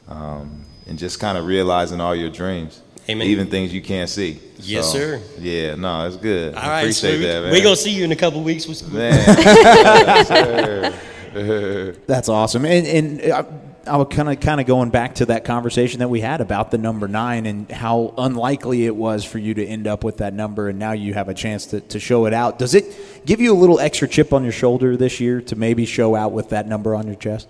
um, 0.09 0.65
and 0.87 0.99
just 0.99 1.21
kind 1.21 1.39
of 1.39 1.47
realizing 1.47 2.01
all 2.01 2.15
your 2.15 2.31
dreams, 2.31 2.83
Amen. 3.09 3.27
even 3.27 3.47
things 3.49 3.73
you 3.73 3.83
can't 3.83 4.11
see. 4.11 4.41
Yes, 4.59 4.87
So, 4.87 4.93
sir. 4.99 5.23
Yeah, 5.39 5.75
no, 5.77 6.07
it's 6.07 6.17
good. 6.17 6.55
All 6.55 6.63
I 6.63 6.69
right, 6.69 6.81
appreciate 6.83 7.17
Smooth. 7.19 7.23
that, 7.29 7.43
man. 7.43 7.53
We're 7.53 7.63
going 7.63 7.77
to 7.77 7.81
see 7.81 7.93
you 7.95 8.05
in 8.05 8.13
a 8.13 8.17
couple 8.17 8.43
weeks. 8.43 8.67
With 8.67 8.91
man. 8.93 10.95
Yes. 11.33 11.97
That's 12.09 12.29
awesome. 12.29 12.65
And, 12.65 12.87
and 12.87 13.31
uh, 13.33 13.45
I 13.87 13.97
was 13.97 14.09
kind 14.11 14.29
of 14.29 14.41
kind 14.41 14.61
of 14.61 14.67
going 14.67 14.91
back 14.91 15.17
to 15.17 15.27
that 15.27 15.45
conversation 15.45 16.01
that 16.01 16.09
we 16.09 16.21
had 16.21 16.41
about 16.41 16.71
the 16.71 16.79
number 16.79 17.09
nine 17.09 17.47
and 17.47 17.71
how 17.71 18.15
unlikely 18.19 18.85
it 18.85 18.95
was 18.95 19.25
for 19.25 19.39
you 19.39 19.55
to 19.55 19.65
end 19.65 19.87
up 19.87 20.05
with 20.05 20.19
that 20.19 20.35
number, 20.35 20.69
and 20.69 20.79
now 20.79 20.93
you 20.93 21.15
have 21.15 21.29
a 21.29 21.35
chance 21.35 21.67
to, 21.67 21.81
to 21.81 21.99
show 21.99 22.27
it 22.27 22.35
out. 22.35 22.59
Does 22.59 22.75
it 22.75 23.25
give 23.25 23.41
you 23.41 23.53
a 23.53 23.59
little 23.59 23.81
extra 23.81 24.07
chip 24.07 24.33
on 24.33 24.43
your 24.43 24.53
shoulder 24.53 24.97
this 24.97 25.21
year 25.21 25.41
to 25.43 25.57
maybe 25.57 25.87
show 25.87 26.15
out 26.15 26.33
with 26.33 26.51
that 26.51 26.69
number 26.69 26.95
on 26.95 27.07
your 27.07 27.17
chest? 27.17 27.49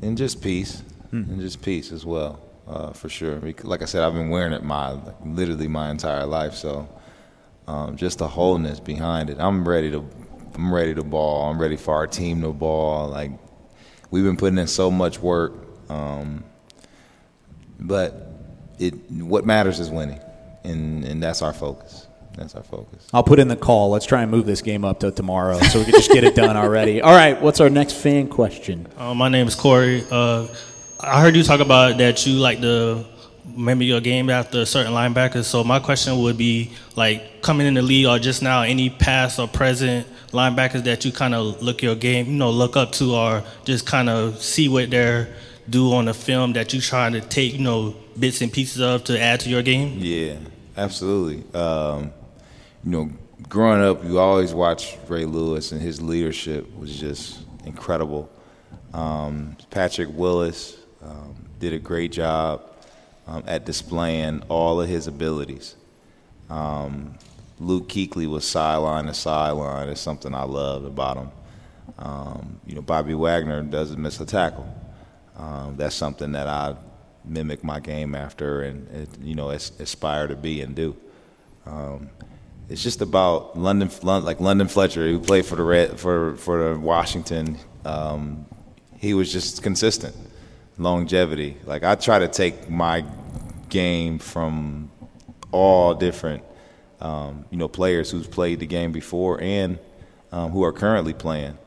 and 0.00 0.16
just 0.16 0.40
peace, 0.40 0.82
and 1.10 1.40
just 1.40 1.60
peace 1.60 1.92
as 1.92 2.06
well, 2.06 2.40
uh, 2.66 2.92
for 2.92 3.08
sure. 3.08 3.40
Like 3.62 3.82
I 3.82 3.84
said, 3.84 4.02
I've 4.02 4.14
been 4.14 4.30
wearing 4.30 4.52
it 4.52 4.62
my 4.62 4.92
like, 4.92 5.14
literally 5.24 5.68
my 5.68 5.90
entire 5.90 6.24
life, 6.24 6.54
so 6.54 6.88
um, 7.66 7.96
just 7.96 8.18
the 8.18 8.28
wholeness 8.28 8.80
behind 8.80 9.28
it. 9.28 9.36
I'm 9.38 9.68
ready 9.68 9.90
to, 9.90 10.04
I'm 10.54 10.72
ready 10.72 10.94
to 10.94 11.02
ball. 11.02 11.50
I'm 11.50 11.60
ready 11.60 11.76
for 11.76 11.94
our 11.94 12.06
team 12.06 12.40
to 12.42 12.52
ball. 12.52 13.08
Like 13.08 13.32
we've 14.12 14.22
been 14.22 14.36
putting 14.36 14.58
in 14.58 14.68
so 14.68 14.90
much 14.90 15.18
work, 15.18 15.54
um, 15.88 16.44
but 17.80 18.28
it 18.78 18.92
what 19.10 19.44
matters 19.44 19.80
is 19.80 19.90
winning, 19.90 20.20
and 20.62 21.04
and 21.04 21.20
that's 21.20 21.42
our 21.42 21.52
focus. 21.52 22.06
That's 22.36 22.54
our 22.54 22.62
focus. 22.62 23.08
I'll 23.12 23.24
put 23.24 23.40
in 23.40 23.48
the 23.48 23.56
call. 23.56 23.90
Let's 23.90 24.06
try 24.06 24.22
and 24.22 24.30
move 24.30 24.46
this 24.46 24.62
game 24.62 24.84
up 24.84 25.00
to 25.00 25.10
tomorrow 25.10 25.58
so 25.58 25.80
we 25.80 25.84
can 25.84 25.94
just 25.94 26.10
get 26.10 26.24
it 26.24 26.34
done 26.34 26.56
already. 26.56 27.02
All 27.02 27.14
right, 27.14 27.40
what's 27.42 27.60
our 27.60 27.68
next 27.68 27.94
fan 27.94 28.28
question? 28.28 28.86
Uh, 28.96 29.12
my 29.12 29.28
name 29.28 29.48
is 29.48 29.54
Corey. 29.54 30.04
Uh, 30.10 30.46
I 31.00 31.20
heard 31.20 31.34
you 31.34 31.42
talk 31.42 31.60
about 31.60 31.98
that 31.98 32.24
you 32.26 32.38
like 32.38 32.60
to 32.60 33.04
remember 33.54 33.84
your 33.84 34.00
game 34.00 34.30
after 34.30 34.64
certain 34.64 34.92
linebackers. 34.92 35.44
So 35.44 35.64
my 35.64 35.78
question 35.78 36.22
would 36.22 36.38
be 36.38 36.72
like 36.96 37.42
coming 37.42 37.66
in 37.66 37.74
the 37.74 37.82
league 37.82 38.06
or 38.06 38.18
just 38.18 38.40
now, 38.40 38.62
any 38.62 38.88
past 38.88 39.38
or 39.38 39.48
present 39.48 40.06
linebackers 40.32 40.84
that 40.84 41.04
you 41.04 41.12
kind 41.12 41.34
of 41.34 41.62
look 41.62 41.82
your 41.82 41.94
game, 41.94 42.26
you 42.26 42.32
know, 42.32 42.50
look 42.50 42.76
up 42.76 42.92
to 42.92 43.14
or 43.14 43.44
just 43.64 43.86
kind 43.86 44.08
of 44.08 44.42
see 44.42 44.68
what 44.68 44.90
they're 44.90 45.28
do 45.68 45.92
on 45.92 46.06
the 46.06 46.14
film 46.14 46.54
that 46.54 46.72
you 46.72 46.80
trying 46.80 47.12
to 47.12 47.20
take, 47.20 47.52
you 47.52 47.60
know, 47.60 47.94
bits 48.18 48.40
and 48.40 48.52
pieces 48.52 48.80
of 48.80 49.04
to 49.04 49.20
add 49.20 49.40
to 49.40 49.48
your 49.48 49.62
game. 49.62 49.96
Yeah, 49.98 50.36
absolutely. 50.76 51.44
Um, 51.58 52.12
you 52.84 52.90
know, 52.90 53.10
growing 53.48 53.82
up, 53.82 54.04
you 54.04 54.18
always 54.18 54.52
watched 54.52 54.98
Ray 55.08 55.24
Lewis, 55.24 55.72
and 55.72 55.80
his 55.80 56.02
leadership 56.02 56.76
was 56.76 56.98
just 56.98 57.40
incredible. 57.64 58.30
Um, 58.92 59.56
Patrick 59.70 60.08
Willis 60.12 60.76
um, 61.02 61.34
did 61.58 61.72
a 61.72 61.78
great 61.78 62.12
job 62.12 62.62
um, 63.26 63.44
at 63.46 63.64
displaying 63.64 64.42
all 64.48 64.80
of 64.80 64.88
his 64.88 65.06
abilities. 65.06 65.76
Luke 67.62 67.88
Kuechly 67.88 68.28
was 68.28 68.44
sideline 68.44 69.06
to 69.06 69.14
sideline. 69.14 69.88
It's 69.88 70.00
something 70.00 70.34
I 70.34 70.42
love 70.42 70.84
about 70.84 71.16
him. 71.16 71.30
Um, 71.98 72.60
you 72.66 72.74
know, 72.74 72.82
Bobby 72.82 73.14
Wagner 73.14 73.62
doesn't 73.62 74.00
miss 74.00 74.20
a 74.20 74.26
tackle. 74.26 74.66
Um, 75.36 75.76
that's 75.76 75.94
something 75.94 76.32
that 76.32 76.48
I 76.48 76.76
mimic 77.24 77.62
my 77.62 77.78
game 77.78 78.14
after 78.14 78.62
and, 78.62 78.88
and 78.88 79.08
you 79.22 79.34
know 79.34 79.50
aspire 79.50 80.26
to 80.26 80.36
be 80.36 80.60
and 80.60 80.74
do. 80.74 80.96
Um, 81.64 82.10
it's 82.68 82.82
just 82.82 83.00
about 83.00 83.56
London, 83.56 83.90
like 84.02 84.40
London 84.40 84.68
Fletcher, 84.68 85.06
who 85.06 85.18
played 85.20 85.46
for 85.46 85.56
the 85.56 85.62
Red, 85.62 86.00
for 86.00 86.36
for 86.36 86.70
the 86.70 86.78
Washington. 86.78 87.58
Um, 87.84 88.46
he 88.98 89.14
was 89.14 89.32
just 89.32 89.62
consistent, 89.62 90.16
longevity. 90.78 91.56
Like 91.64 91.84
I 91.84 91.94
try 91.94 92.18
to 92.18 92.28
take 92.28 92.68
my 92.68 93.04
game 93.68 94.18
from 94.18 94.90
all 95.50 95.94
different, 95.94 96.42
um, 97.02 97.44
you 97.50 97.58
know, 97.58 97.68
players 97.68 98.10
who's 98.10 98.26
played 98.26 98.60
the 98.60 98.66
game 98.66 98.92
before 98.92 99.40
and 99.40 99.78
um, 100.30 100.50
who 100.52 100.62
are 100.62 100.72
currently 100.72 101.12
playing, 101.12 101.58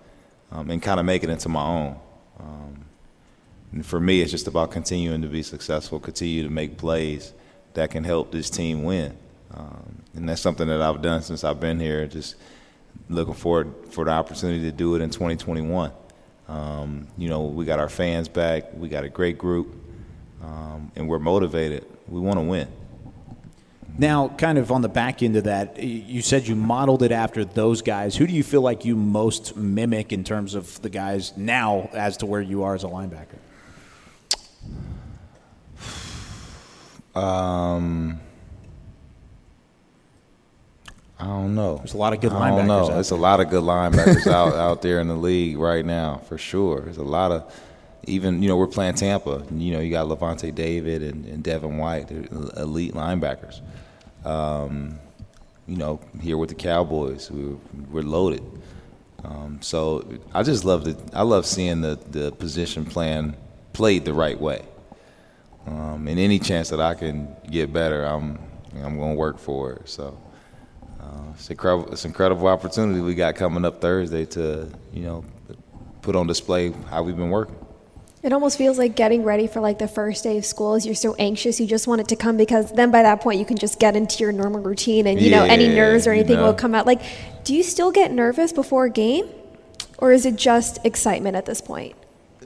um, 0.51 0.71
and 0.71 0.81
kind 0.81 0.99
of 0.99 1.05
make 1.05 1.23
it 1.23 1.29
into 1.29 1.49
my 1.49 1.63
own. 1.63 1.99
Um, 2.39 2.86
and 3.73 3.86
for 3.86 3.99
me, 3.99 4.21
it's 4.21 4.31
just 4.31 4.47
about 4.47 4.71
continuing 4.71 5.21
to 5.21 5.27
be 5.27 5.43
successful, 5.43 5.99
continue 5.99 6.43
to 6.43 6.49
make 6.49 6.77
plays 6.77 7.33
that 7.73 7.91
can 7.91 8.05
help 8.05 8.31
this 8.31 8.49
team 8.49 8.83
win. 8.83 9.17
Um, 9.53 10.01
and 10.15 10.27
that's 10.29 10.41
something 10.41 10.67
that 10.67 10.81
I've 10.81 11.01
done 11.01 11.21
since 11.21 11.43
I've 11.43 11.59
been 11.59 11.79
here. 11.79 12.07
Just 12.07 12.36
looking 13.09 13.33
forward 13.33 13.73
for 13.89 14.05
the 14.05 14.11
opportunity 14.11 14.61
to 14.63 14.71
do 14.71 14.95
it 14.95 15.01
in 15.01 15.09
2021. 15.09 15.91
Um, 16.47 17.07
you 17.17 17.27
know, 17.27 17.43
we 17.43 17.65
got 17.65 17.79
our 17.79 17.89
fans 17.89 18.29
back. 18.29 18.73
We 18.73 18.88
got 18.88 19.03
a 19.03 19.09
great 19.09 19.38
group, 19.38 19.75
um, 20.41 20.91
and 20.95 21.09
we're 21.09 21.19
motivated. 21.19 21.86
We 22.07 22.21
want 22.21 22.38
to 22.38 22.45
win. 22.45 22.67
Now, 23.97 24.27
kind 24.27 24.57
of 24.57 24.71
on 24.71 24.81
the 24.81 24.89
back 24.89 25.23
end 25.23 25.37
of 25.37 25.45
that, 25.45 25.81
you 25.81 26.21
said 26.21 26.47
you 26.47 26.55
modeled 26.55 27.01
it 27.01 27.13
after 27.13 27.45
those 27.45 27.81
guys. 27.81 28.15
Who 28.15 28.27
do 28.27 28.33
you 28.33 28.43
feel 28.43 28.61
like 28.61 28.83
you 28.83 28.95
most 28.95 29.55
mimic 29.55 30.11
in 30.11 30.23
terms 30.23 30.53
of 30.53 30.81
the 30.81 30.89
guys 30.89 31.35
now 31.37 31.89
as 31.93 32.17
to 32.17 32.25
where 32.25 32.41
you 32.41 32.63
are 32.63 32.75
as 32.75 32.83
a 32.83 32.87
linebacker? 32.87 33.39
Um, 37.17 38.19
I 41.17 41.25
don't 41.25 41.55
know. 41.55 41.77
There's 41.77 41.93
a 41.93 41.97
lot 41.97 42.11
of 42.11 42.19
good 42.19 42.33
linebackers. 42.33 42.41
I 42.43 42.57
don't 42.57 42.67
know. 42.67 42.87
There's 42.89 43.11
a 43.11 43.15
lot 43.15 43.39
of 43.39 43.49
good 43.49 43.63
linebackers 43.73 44.27
out 44.27 44.53
out 44.53 44.81
there 44.81 44.99
in 44.99 45.07
the 45.07 45.15
league 45.15 45.57
right 45.57 45.85
now, 45.85 46.17
for 46.27 46.37
sure. 46.37 46.81
There's 46.81 46.97
a 46.97 47.03
lot 47.03 47.31
of 47.31 47.53
even 48.06 48.41
you 48.41 48.49
know 48.49 48.58
we're 48.58 48.68
playing 48.68 48.95
Tampa. 48.95 49.45
You 49.51 49.74
know 49.74 49.80
you 49.80 49.89
got 49.89 50.08
Lavonte 50.08 50.53
David 50.53 51.01
and, 51.03 51.26
and 51.26 51.43
Devin 51.43 51.78
White, 51.78 52.12
elite 52.12 52.93
linebackers. 52.93 53.62
Um, 54.26 54.99
you 55.68 55.78
know 55.78 55.99
here 56.22 56.38
with 56.38 56.49
the 56.49 56.56
Cowboys, 56.56 57.30
we're, 57.32 57.58
we're 57.89 58.03
loaded. 58.03 58.43
Um, 59.24 59.60
so 59.62 60.08
I 60.34 60.43
just 60.43 60.66
love 60.66 60.84
the 60.86 60.97
I 61.18 61.24
love 61.24 61.45
seeing 61.45 61.82
the 61.82 61.95
the 61.95 62.32
position 62.32 62.86
plan 62.86 63.36
played 63.74 64.06
the 64.06 64.14
right 64.14 64.39
way. 64.39 64.64
Um, 65.66 66.08
and 66.08 66.20
any 66.20 66.38
chance 66.38 66.70
that 66.70 66.80
I 66.80 66.93
can 66.93 67.36
get 67.49 67.74
better, 67.74 68.03
I'm 68.03 68.39
I'm 68.84 68.97
going 68.97 69.14
to 69.14 69.18
work 69.18 69.39
for 69.39 69.74
it. 69.74 69.89
So 69.89 70.18
uh, 71.01 71.32
it's 71.34 71.49
incredible. 71.49 71.91
It's 71.91 72.06
incredible 72.06 72.47
opportunity 72.47 73.01
we 73.01 73.16
got 73.16 73.36
coming 73.36 73.66
up 73.66 73.82
Thursday 73.82 74.26
to 74.26 74.70
you 74.93 75.03
know 75.03 75.26
put 76.01 76.16
on 76.16 76.28
display 76.28 76.72
how 76.89 77.01
we've 77.01 77.18
been 77.18 77.32
working. 77.32 77.64
It 78.26 78.34
almost 78.34 78.57
feels 78.57 78.80
like 78.80 78.95
getting 78.95 79.23
ready 79.23 79.45
for 79.45 79.59
like 79.59 79.78
the 79.78 79.88
first 79.88 80.23
day 80.23 80.39
of 80.39 80.45
school 80.45 80.73
is 80.73 80.84
you're 80.84 80.95
so 80.95 81.13
anxious 81.19 81.59
you 81.59 81.67
just 81.67 81.86
want 81.88 82.01
it 82.01 82.07
to 82.07 82.15
come 82.15 82.38
because 82.38 82.71
then 82.71 82.89
by 82.89 83.03
that 83.03 83.21
point 83.21 83.38
you 83.38 83.45
can 83.45 83.55
just 83.55 83.78
get 83.78 83.95
into 83.95 84.23
your 84.23 84.32
normal 84.32 84.61
routine 84.61 85.05
and 85.05 85.21
you 85.21 85.30
know 85.30 85.43
any 85.43 85.67
nerves 85.67 86.07
or 86.07 86.13
you 86.15 86.21
anything 86.21 86.38
know. 86.38 86.47
will 86.47 86.53
come 86.55 86.73
out. 86.73 86.88
Like, 86.88 87.03
do 87.43 87.53
you 87.53 87.61
still 87.61 87.91
get 87.91 88.11
nervous 88.11 88.51
before 88.51 88.86
a 88.86 88.89
game, 88.89 89.30
or 89.99 90.11
is 90.11 90.26
it 90.26 90.38
just 90.38 90.84
excitement 90.84 91.36
at 91.36 91.45
this 91.45 91.61
point? 91.61 91.95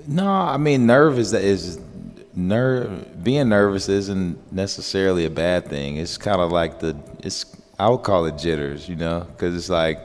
No, 0.06 0.30
I 0.30 0.58
mean 0.58 0.86
nervous 0.86 1.32
is 1.32 1.80
nerve. 2.36 3.24
Being 3.24 3.48
nervous 3.48 3.88
isn't 3.88 4.52
necessarily 4.52 5.24
a 5.24 5.30
bad 5.30 5.70
thing. 5.70 5.96
It's 5.96 6.18
kind 6.18 6.42
of 6.42 6.52
like 6.52 6.82
the 6.82 6.98
it's 7.20 7.46
I 7.80 7.88
would 7.88 8.04
call 8.04 8.26
it 8.26 8.38
jitters, 8.38 8.90
you 8.90 8.98
know, 8.98 9.26
because 9.32 9.56
it's 9.56 9.70
like 9.70 10.02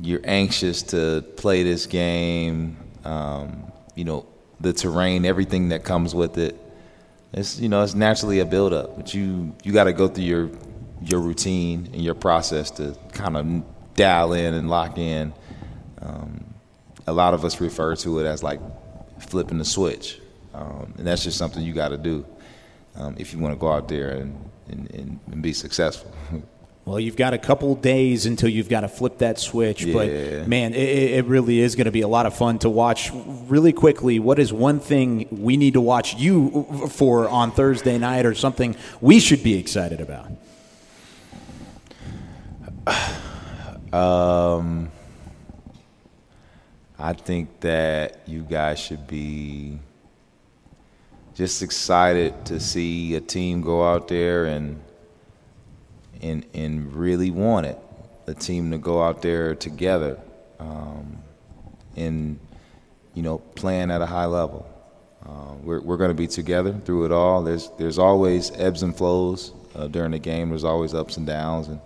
you're 0.00 0.22
anxious 0.24 0.82
to 0.84 1.26
play 1.36 1.62
this 1.62 1.84
game. 1.84 2.78
Um, 3.04 3.69
you 3.94 4.04
know, 4.04 4.26
the 4.60 4.72
terrain, 4.72 5.24
everything 5.24 5.70
that 5.70 5.84
comes 5.84 6.14
with 6.14 6.38
it. 6.38 6.58
It's 7.32 7.58
you 7.60 7.68
know, 7.68 7.82
it's 7.82 7.94
naturally 7.94 8.40
a 8.40 8.44
build 8.44 8.72
up, 8.72 8.96
but 8.96 9.14
you 9.14 9.54
you 9.62 9.72
got 9.72 9.84
to 9.84 9.92
go 9.92 10.08
through 10.08 10.24
your 10.24 10.50
your 11.02 11.20
routine 11.20 11.88
and 11.92 12.02
your 12.02 12.14
process 12.14 12.70
to 12.72 12.96
kind 13.12 13.36
of 13.36 13.94
dial 13.94 14.32
in 14.32 14.54
and 14.54 14.68
lock 14.68 14.98
in. 14.98 15.32
Um, 16.02 16.44
a 17.06 17.12
lot 17.12 17.34
of 17.34 17.44
us 17.44 17.60
refer 17.60 17.96
to 17.96 18.18
it 18.20 18.26
as 18.26 18.42
like 18.42 18.60
flipping 19.20 19.58
the 19.58 19.64
switch, 19.64 20.20
um, 20.54 20.94
and 20.98 21.06
that's 21.06 21.22
just 21.22 21.38
something 21.38 21.62
you 21.62 21.72
got 21.72 21.88
to 21.88 21.98
do 21.98 22.26
um, 22.96 23.14
if 23.18 23.32
you 23.32 23.38
want 23.38 23.54
to 23.54 23.58
go 23.58 23.70
out 23.70 23.88
there 23.88 24.10
and, 24.10 24.50
and, 24.68 25.20
and 25.30 25.42
be 25.42 25.52
successful. 25.52 26.12
Well, 26.90 26.98
you've 26.98 27.14
got 27.14 27.34
a 27.34 27.38
couple 27.38 27.76
days 27.76 28.26
until 28.26 28.48
you've 28.48 28.68
got 28.68 28.80
to 28.80 28.88
flip 28.88 29.18
that 29.18 29.38
switch, 29.38 29.84
Yeah. 29.84 29.92
but 30.40 30.48
man, 30.48 30.74
it, 30.74 31.18
it 31.18 31.24
really 31.26 31.60
is 31.60 31.76
going 31.76 31.84
to 31.84 31.92
be 31.92 32.00
a 32.00 32.08
lot 32.08 32.26
of 32.26 32.34
fun 32.36 32.58
to 32.58 32.68
watch. 32.68 33.12
Really 33.14 33.72
quickly, 33.72 34.18
what 34.18 34.40
is 34.40 34.52
one 34.52 34.80
thing 34.80 35.28
we 35.30 35.56
need 35.56 35.74
to 35.74 35.80
watch 35.80 36.16
you 36.16 36.88
for 36.90 37.28
on 37.28 37.52
Thursday 37.52 37.96
night, 37.96 38.26
or 38.26 38.34
something 38.34 38.74
we 39.00 39.20
should 39.20 39.44
be 39.44 39.54
excited 39.56 40.00
about? 40.00 40.32
Um, 43.92 44.88
I 46.96 47.12
think 47.12 47.58
that 47.58 48.20
you 48.24 48.42
guys 48.42 48.78
should 48.78 49.08
be 49.08 49.80
just 51.34 51.60
excited 51.62 52.44
to 52.46 52.60
see 52.60 53.16
a 53.16 53.20
team 53.20 53.62
go 53.62 53.82
out 53.82 54.06
there 54.06 54.44
and 54.44 54.80
and 56.22 56.46
and 56.54 56.94
really 56.94 57.30
want 57.30 57.66
it. 57.66 57.78
A 58.26 58.34
team 58.34 58.70
to 58.70 58.78
go 58.78 59.02
out 59.02 59.22
there 59.22 59.54
together, 59.54 60.18
um, 60.58 61.18
and 61.96 62.38
you 63.14 63.22
know, 63.22 63.38
playing 63.38 63.90
at 63.90 64.00
a 64.00 64.06
high 64.06 64.26
level. 64.26 64.66
Uh, 65.24 65.54
we're 65.62 65.80
we're 65.80 65.96
going 65.96 66.10
to 66.10 66.14
be 66.14 66.26
together 66.26 66.72
through 66.84 67.04
it 67.06 67.12
all. 67.12 67.42
There's 67.42 67.70
there's 67.78 67.98
always 67.98 68.50
ebbs 68.52 68.82
and 68.82 68.96
flows 68.96 69.52
uh, 69.74 69.88
during 69.88 70.12
the 70.12 70.18
game. 70.18 70.50
There's 70.50 70.64
always 70.64 70.94
ups 70.94 71.16
and 71.16 71.26
downs, 71.26 71.68
and 71.68 71.80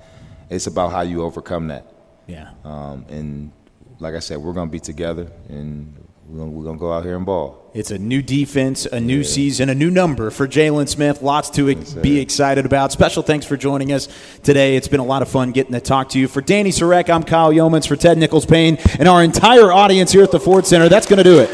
it's 0.51 0.67
about 0.67 0.93
how 0.93 1.01
you 1.01 1.23
overcome 1.23 1.69
that. 1.69 1.93
Yeah. 2.27 2.51
Um, 2.65 3.07
and 3.09 3.53
like 3.99 4.15
I 4.15 4.19
said, 4.19 4.39
we're 4.39 4.53
going 4.53 4.69
to 4.69 4.73
be 4.73 4.81
together, 4.81 5.31
and 5.49 6.04
we're 6.27 6.39
going 6.39 6.55
we're 6.55 6.73
to 6.73 6.79
go 6.79 6.93
out 6.93 7.05
here 7.05 7.17
and 7.17 7.27
ball. 7.27 7.71
It's 7.75 7.91
a 7.91 7.99
new 7.99 8.23
defense, 8.23 8.87
a 8.87 9.01
new 9.01 9.25
season, 9.25 9.69
a 9.69 9.75
new 9.75 9.91
number 9.91 10.31
for 10.31 10.47
Jaylon 10.47 10.89
Smith. 10.89 11.23
Lots 11.23 11.51
to 11.51 11.69
ex- 11.71 11.93
be 11.93 12.21
excited 12.21 12.65
about. 12.65 12.93
Special 12.93 13.23
thanks 13.23 13.47
for 13.47 13.57
joining 13.57 13.93
us 13.93 14.09
today. 14.43 14.77
It's 14.77 14.89
been 14.89 15.01
a 15.01 15.05
lot 15.05 15.23
of 15.23 15.29
fun 15.29 15.53
getting 15.53 15.73
to 15.73 15.81
talk 15.81 16.09
to 16.11 16.21
you. 16.21 16.29
For 16.29 16.41
Danny 16.41 16.71
Sarek, 16.71 17.11
I'm 17.11 17.25
Kyle 17.25 17.53
Youmans. 17.53 17.87
For 17.89 17.97
Ted 17.97 18.17
Nichols 18.17 18.47
Payne 18.47 18.77
and 18.99 19.09
our 19.09 19.23
entire 19.23 19.73
audience 19.73 20.13
here 20.13 20.23
at 20.23 20.31
the 20.31 20.41
Ford 20.41 20.67
Center, 20.67 20.89
that's 20.89 21.07
going 21.07 21.19
to 21.19 21.25
do 21.25 21.41
it. 21.41 21.51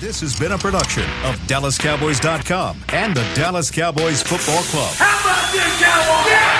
This 0.00 0.20
has 0.20 0.38
been 0.38 0.52
a 0.52 0.58
production 0.58 1.02
of 1.24 1.34
DallasCowboys.com 1.48 2.84
and 2.90 3.16
the 3.16 3.28
Dallas 3.34 3.70
Cowboys 3.70 4.22
Football 4.22 4.62
Club. 4.62 4.94
How 4.94 5.20
about 5.20 5.52
this, 5.52 5.82
Cowboys? 5.82 6.30
Yeah! 6.30 6.57